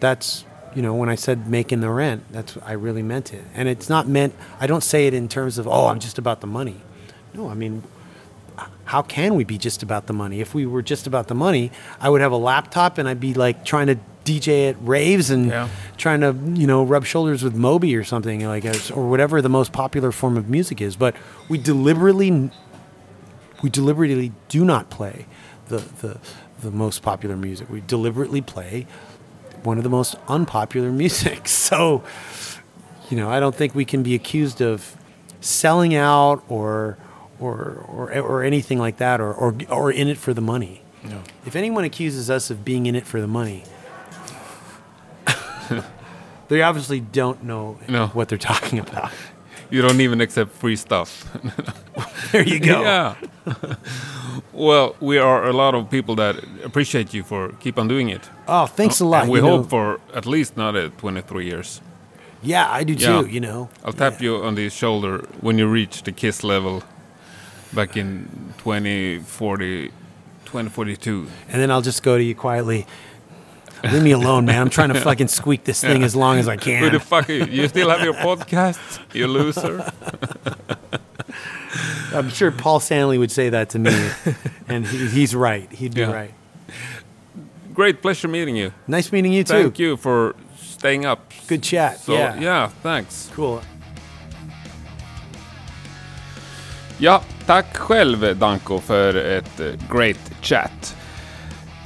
that's 0.00 0.45
you 0.76 0.82
know 0.82 0.94
when 0.94 1.08
I 1.08 1.14
said 1.16 1.48
making 1.48 1.80
the 1.80 1.90
rent 1.90 2.22
that's 2.30 2.56
I 2.64 2.72
really 2.72 3.02
meant 3.02 3.32
it 3.32 3.42
and 3.54 3.68
it's 3.68 3.88
not 3.88 4.06
meant 4.06 4.32
I 4.60 4.66
don't 4.68 4.84
say 4.84 5.06
it 5.08 5.14
in 5.14 5.26
terms 5.26 5.58
of 5.58 5.66
oh 5.66 5.86
I'm 5.86 5.98
just 5.98 6.18
about 6.18 6.40
the 6.42 6.46
money 6.46 6.76
no 7.34 7.48
I 7.48 7.54
mean 7.54 7.82
how 8.84 9.02
can 9.02 9.34
we 9.34 9.42
be 9.44 9.58
just 9.58 9.82
about 9.82 10.06
the 10.06 10.12
money 10.12 10.40
if 10.40 10.54
we 10.54 10.64
were 10.66 10.82
just 10.82 11.06
about 11.06 11.26
the 11.28 11.34
money 11.34 11.72
I 12.00 12.08
would 12.10 12.20
have 12.20 12.32
a 12.32 12.36
laptop 12.36 12.98
and 12.98 13.08
I'd 13.08 13.20
be 13.20 13.34
like 13.34 13.64
trying 13.64 13.88
to 13.88 13.98
DJ 14.24 14.70
at 14.70 14.76
raves 14.80 15.30
and 15.30 15.46
Yeah. 15.48 15.68
trying 15.96 16.20
to 16.20 16.34
you 16.60 16.66
know 16.66 16.82
rub 16.84 17.04
shoulders 17.04 17.42
with 17.42 17.54
Moby 17.54 17.94
or 17.96 18.04
something 18.04 18.44
like 18.46 18.64
or 18.94 19.08
whatever 19.08 19.40
the 19.40 19.48
most 19.48 19.72
popular 19.72 20.10
form 20.12 20.36
of 20.36 20.48
music 20.50 20.80
is. 20.80 20.96
But 20.96 21.14
we 21.48 21.58
deliberately 21.58 22.50
we 23.62 23.70
deliberately 23.70 24.32
do 24.48 24.64
not 24.64 24.90
play 24.90 25.26
the 25.68 25.78
the 26.02 26.18
the 26.60 26.70
most 26.72 27.02
popular 27.02 27.36
music. 27.36 27.68
We 27.70 27.82
deliberately 27.86 28.40
play 28.40 28.86
one 29.66 29.76
of 29.78 29.84
the 29.84 29.90
most 29.90 30.14
unpopular 30.28 30.90
music. 31.02 31.48
So 31.48 32.02
you 33.10 33.16
know 33.18 33.28
I 33.28 33.38
don't 33.40 33.54
think 33.54 33.74
we 33.74 33.84
can 33.84 34.02
be 34.02 34.14
accused 34.14 34.60
of 34.62 34.96
selling 35.40 35.94
out 35.94 36.42
or 36.48 36.96
or 37.38 37.84
or, 37.88 38.18
or 38.20 38.42
anything 38.42 38.78
like 38.78 38.96
that 38.98 39.20
or, 39.20 39.32
or 39.34 39.54
or 39.68 39.90
in 39.92 40.08
it 40.08 40.16
for 40.18 40.32
the 40.32 40.40
money. 40.40 40.80
No. 41.04 41.20
If 41.44 41.54
anyone 41.56 41.84
accuses 41.84 42.30
us 42.30 42.50
of 42.50 42.64
being 42.64 42.86
in 42.86 42.94
it 42.96 43.06
for 43.06 43.20
the 43.20 43.28
money, 43.28 43.62
they 46.48 46.62
obviously 46.62 47.00
don't 47.00 47.42
know 47.44 47.78
No. 47.88 48.08
what 48.08 48.28
they're 48.28 48.38
talking 48.38 48.78
about. 48.78 49.10
You 49.70 49.82
don't 49.82 50.00
even 50.00 50.20
accept 50.20 50.52
free 50.52 50.76
stuff. 50.76 51.28
There 52.32 52.42
you 52.42 52.58
go. 52.58 52.82
Yeah. 52.82 53.14
Well, 54.56 54.94
we 55.00 55.18
are 55.18 55.44
a 55.48 55.52
lot 55.52 55.74
of 55.74 55.88
people 55.90 56.14
that 56.16 56.36
appreciate 56.64 57.14
you 57.14 57.22
for 57.24 57.52
keep 57.60 57.78
on 57.78 57.88
doing 57.88 58.08
it. 58.10 58.30
Oh, 58.48 58.66
thanks 58.66 59.00
a 59.00 59.04
lot. 59.04 59.22
And 59.22 59.30
we 59.32 59.38
you 59.38 59.44
know. 59.44 59.58
hope 59.58 59.70
for 59.70 60.00
at 60.14 60.26
least 60.26 60.54
another 60.56 60.88
23 60.88 61.44
years. 61.44 61.80
Yeah, 62.42 62.66
I 62.70 62.84
do 62.84 62.92
Yeah. 62.92 63.22
too. 63.22 63.26
You 63.28 63.40
know. 63.40 63.68
I'll 63.84 63.92
tap 63.92 64.20
you 64.20 64.36
on 64.44 64.54
the 64.54 64.68
shoulder 64.70 65.18
when 65.40 65.58
you 65.58 65.66
reach 65.72 66.02
the 66.02 66.12
kiss 66.12 66.42
level 66.44 66.82
back 67.72 67.96
in 67.96 68.28
2040, 68.58 69.90
2042. 70.44 71.26
And 71.48 71.60
then 71.60 71.70
I'll 71.70 71.82
just 71.82 72.02
go 72.02 72.16
to 72.16 72.22
you 72.24 72.34
quietly. 72.34 72.86
Leave 73.84 74.02
me 74.02 74.12
alone, 74.12 74.44
man. 74.46 74.60
I'm 74.60 74.70
trying 74.70 74.88
to 74.92 75.00
fucking 75.08 75.28
squeak 75.28 75.64
this 75.64 75.80
thing 75.80 76.02
as 76.02 76.14
long 76.16 76.38
as 76.38 76.48
I 76.48 76.56
can. 76.56 76.82
Who 76.82 76.90
the 76.90 77.00
fuck 77.00 77.28
are 77.28 77.32
you? 77.32 77.44
You 77.44 77.68
still 77.68 77.90
have 77.90 78.02
your 78.02 78.14
podcast? 78.26 79.00
You 79.14 79.26
loser. 79.28 79.92
I'm 82.14 82.30
sure 82.30 82.50
Paul 82.50 82.80
Stanley 82.80 83.18
would 83.18 83.30
say 83.32 83.50
that 83.50 83.70
to 83.70 83.78
me, 83.78 84.10
and 84.68 84.86
he, 84.86 85.06
he's 85.08 85.34
right. 85.34 85.68
He'd 85.72 85.94
be 85.94 86.00
Yeah. 86.00 86.12
right. 86.12 86.34
Great 87.74 88.00
pleasure 88.02 88.28
meeting 88.28 88.56
you. 88.56 88.72
Nice 88.86 89.12
meeting 89.12 89.32
you 89.32 89.44
too. 89.44 89.52
Thank 89.62 89.78
you 89.78 89.96
for 89.96 90.34
staying 90.58 91.04
up. 91.06 91.18
Good 91.48 91.62
chat. 91.62 91.98
So, 92.00 92.12
yeah. 92.12 92.40
yeah, 92.40 92.70
thanks. 92.82 93.30
Cool. 93.34 93.60
Ja, 96.98 97.22
tack 97.46 97.76
själv 97.76 98.36
Danko 98.36 98.78
för 98.80 99.14
ett 99.14 99.60
eh, 99.60 99.66
great 99.92 100.30
chat. 100.42 100.96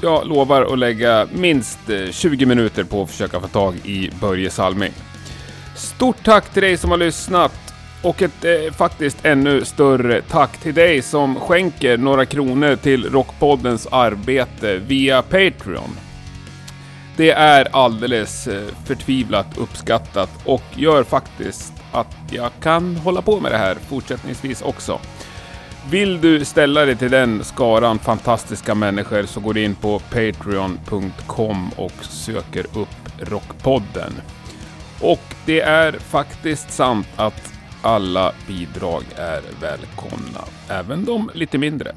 Jag 0.03 0.27
lovar 0.27 0.63
att 0.73 0.79
lägga 0.79 1.29
minst 1.33 1.79
eh, 1.91 2.11
20 2.11 2.47
minuter 2.47 2.85
på 2.85 3.03
att 3.03 3.11
försöka 3.11 3.41
få 3.41 3.49
tag 3.49 3.75
i 3.85 4.11
Börje 4.21 4.51
Salming. 4.51 4.93
Stort 5.77 6.25
tack 6.25 6.53
till 6.53 6.63
dig 6.63 6.77
som 6.77 6.91
har 6.91 6.99
lyssnat 6.99 7.70
och 8.03 8.23
ett 8.23 8.45
eh, 8.45 8.73
faktiskt 8.73 9.25
ännu 9.25 9.65
större 9.65 10.23
tack 10.23 10.59
till 10.59 10.75
dig 10.75 11.03
som 11.03 11.41
skänker 11.41 11.99
några 11.99 12.27
kronor 12.27 12.77
till 12.77 13.11
Rockpoddens 13.11 13.87
arbete 13.87 14.77
via 14.77 15.23
Patreon. 15.23 15.91
Det 17.17 17.31
är 17.31 17.69
alldeles 17.73 18.47
eh, 18.47 18.69
förtvivlat 18.87 19.59
uppskattat 19.59 20.31
och 20.45 20.63
gör 20.75 21.03
faktiskt 21.05 21.73
att 21.93 22.17
jag 22.31 22.51
kan 22.63 22.97
hålla 22.97 23.23
på 23.23 23.41
med 23.41 23.53
det 23.53 23.59
här 23.59 23.75
fortsättningsvis 23.89 24.63
också. 24.63 25.01
Vill 25.91 26.21
du 26.21 26.45
ställa 26.45 26.85
dig 26.85 26.97
till 26.97 27.11
den 27.11 27.45
skaran 27.45 27.99
fantastiska 27.99 28.75
människor 28.75 29.23
så 29.23 29.41
går 29.41 29.55
du 29.55 29.65
in 29.65 29.75
på 29.75 29.99
patreon.com 29.99 31.71
och 31.77 32.05
söker 32.05 32.67
upp 32.75 32.89
Rockpodden. 33.21 34.13
Och 35.01 35.35
det 35.47 35.61
är 35.61 35.93
faktiskt 35.93 36.71
sant 36.71 37.09
att 37.17 37.60
alla 37.83 38.33
bidrag 38.47 39.03
är 39.17 39.43
välkomna, 39.61 40.45
även 40.69 41.05
de 41.05 41.31
lite 41.35 41.59
mindre. 41.59 41.93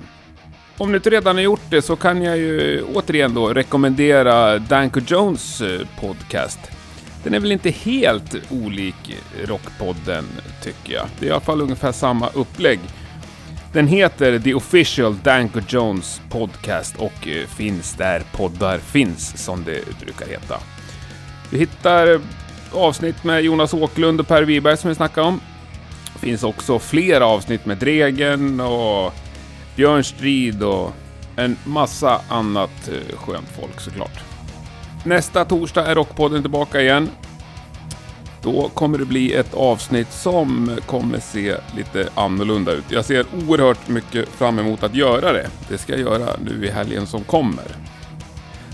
Om 0.77 0.91
ni 0.91 0.95
inte 0.95 1.09
redan 1.09 1.35
har 1.35 1.43
gjort 1.43 1.69
det 1.69 1.81
så 1.81 1.95
kan 1.95 2.21
jag 2.21 2.37
ju 2.37 2.83
återigen 2.93 3.33
då 3.33 3.53
rekommendera 3.53 4.59
Danko 4.59 4.99
Jones 5.07 5.61
eh, 5.61 5.81
podcast. 5.99 6.59
Den 7.23 7.33
är 7.33 7.39
väl 7.39 7.51
inte 7.51 7.69
helt 7.69 8.35
olik 8.51 9.15
Rockpodden 9.43 10.25
tycker 10.63 10.93
jag. 10.93 11.05
Det 11.19 11.25
är 11.25 11.29
i 11.29 11.31
alla 11.31 11.41
fall 11.41 11.61
ungefär 11.61 11.91
samma 11.91 12.29
upplägg. 12.29 12.79
Den 13.73 13.87
heter 13.87 14.39
The 14.39 14.53
Official 14.53 15.17
Danko 15.23 15.59
Jones 15.67 16.21
Podcast 16.29 16.95
och 16.97 17.27
eh, 17.27 17.47
finns 17.47 17.93
där 17.93 18.23
poddar 18.31 18.77
finns 18.77 19.43
som 19.43 19.63
det 19.63 19.99
brukar 19.99 20.27
heta. 20.27 20.55
Du 21.49 21.57
hittar 21.57 22.13
eh, 22.13 22.19
avsnitt 22.71 23.23
med 23.23 23.41
Jonas 23.41 23.73
Åkerlund 23.73 24.19
och 24.19 24.27
Per 24.27 24.43
Wiberg 24.43 24.77
som 24.77 24.89
vi 24.89 24.95
snackade 24.95 25.27
om. 25.27 25.41
Det 26.23 26.27
finns 26.29 26.43
också 26.43 26.79
flera 26.79 27.25
avsnitt 27.25 27.65
med 27.65 27.77
Dregen 27.77 28.59
och 28.59 29.13
Björn 29.75 30.03
Strid 30.03 30.63
och 30.63 30.91
en 31.35 31.57
massa 31.63 32.21
annat 32.29 32.87
eh, 32.87 33.17
skönt 33.17 33.49
folk 33.49 33.79
såklart. 33.79 34.19
Nästa 35.05 35.45
torsdag 35.45 35.85
är 35.85 35.95
Rockpodden 35.95 36.41
tillbaka 36.41 36.81
igen. 36.81 37.09
Då 38.41 38.69
kommer 38.73 38.97
det 38.97 39.05
bli 39.05 39.33
ett 39.33 39.53
avsnitt 39.53 40.11
som 40.11 40.77
kommer 40.85 41.19
se 41.19 41.55
lite 41.75 42.09
annorlunda 42.15 42.71
ut. 42.71 42.85
Jag 42.89 43.05
ser 43.05 43.25
oerhört 43.47 43.87
mycket 43.87 44.29
fram 44.29 44.59
emot 44.59 44.83
att 44.83 44.95
göra 44.95 45.33
det. 45.33 45.47
Det 45.69 45.77
ska 45.77 45.91
jag 45.91 46.01
göra 46.01 46.29
nu 46.45 46.65
i 46.65 46.69
helgen 46.69 47.07
som 47.07 47.23
kommer. 47.23 47.65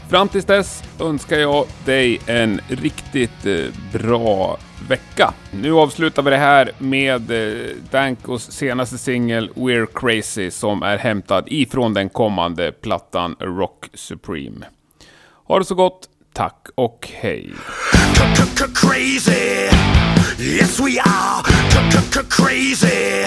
Fram 0.10 0.28
tills 0.30 0.46
dess 0.46 0.84
önskar 1.00 1.38
jag 1.38 1.66
dig 1.86 2.22
en 2.28 2.62
riktigt 2.68 3.46
eh, 3.46 3.66
bra 3.94 4.58
vecka. 4.88 5.34
Nu 5.52 5.74
avslutar 5.74 6.22
vi 6.24 6.30
det 6.30 6.38
här 6.38 6.72
med 6.78 7.32
eh, 7.32 7.76
Dankos 7.92 8.52
senaste 8.52 8.98
singel 8.98 9.50
We're 9.54 9.88
Crazy 9.94 10.52
som 10.52 10.84
är 10.84 10.98
hämtad 10.98 11.44
ifrån 11.48 11.94
den 11.94 12.10
kommande 12.10 12.72
plattan 12.72 13.36
Rock 13.40 13.86
Supreme. 13.94 14.66
Ha 15.48 15.60
det 15.60 15.66
så 15.66 15.76
gott, 15.76 16.10
tack 16.34 16.68
och 16.76 17.10
hej. 17.14 17.52
Crazy, 18.76 19.70
yes 20.40 20.80
we 20.80 21.02
are. 21.02 21.44
Crazy, 22.30 23.26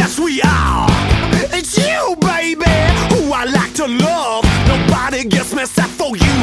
yes 0.00 0.18
we 0.18 0.40
are. 0.44 0.90
It's 1.52 1.78
you, 1.78 2.16
baby, 2.20 2.70
who 3.10 3.32
I 3.34 3.44
like 3.44 3.74
to 3.76 3.86
love. 3.86 4.41
Nobody 5.22 5.36
gets 5.36 5.54
me 5.54 5.62
except 5.62 5.90
for 5.90 6.16
you. 6.16 6.34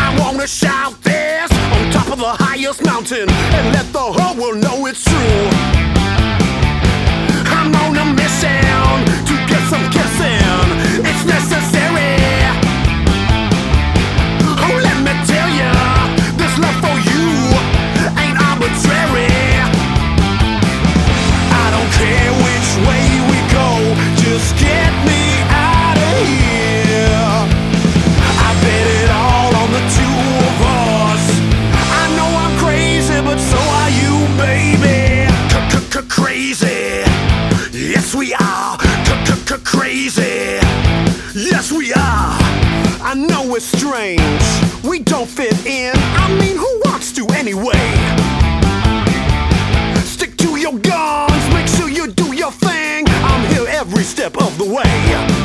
I 0.00 0.16
wanna 0.18 0.46
shout 0.46 0.94
this 1.02 1.50
on 1.52 1.90
top 1.90 2.10
of 2.10 2.18
the 2.18 2.44
highest 2.44 2.82
mountain 2.86 3.28
and 3.28 3.74
let 3.74 3.92
the 3.92 3.98
whole 3.98 4.34
world 4.40 4.62
know 4.62 4.86
it's 4.86 5.04
true. 5.04 5.50
I'm 7.52 7.74
on 7.74 7.98
a 7.98 8.04
mission 8.14 9.04
to 9.28 9.34
get 9.46 9.62
some 9.68 9.84
kissing. 9.90 11.04
It's 11.04 11.24
necessary. 11.26 11.75
We 41.86 41.92
are. 41.92 42.36
I 43.00 43.14
know 43.14 43.54
it's 43.54 43.64
strange, 43.64 44.42
we 44.82 44.98
don't 44.98 45.28
fit 45.28 45.54
in. 45.66 45.92
I 45.94 46.28
mean, 46.40 46.56
who 46.56 46.80
wants 46.84 47.12
to 47.12 47.26
anyway? 47.34 47.86
Stick 50.04 50.36
to 50.38 50.56
your 50.56 50.76
guns, 50.78 51.48
make 51.54 51.68
sure 51.68 51.88
you 51.88 52.08
do 52.08 52.34
your 52.34 52.50
thing. 52.50 53.04
I'm 53.08 53.46
here 53.54 53.66
every 53.68 54.02
step 54.02 54.36
of 54.36 54.58
the 54.58 54.64
way. 54.64 55.35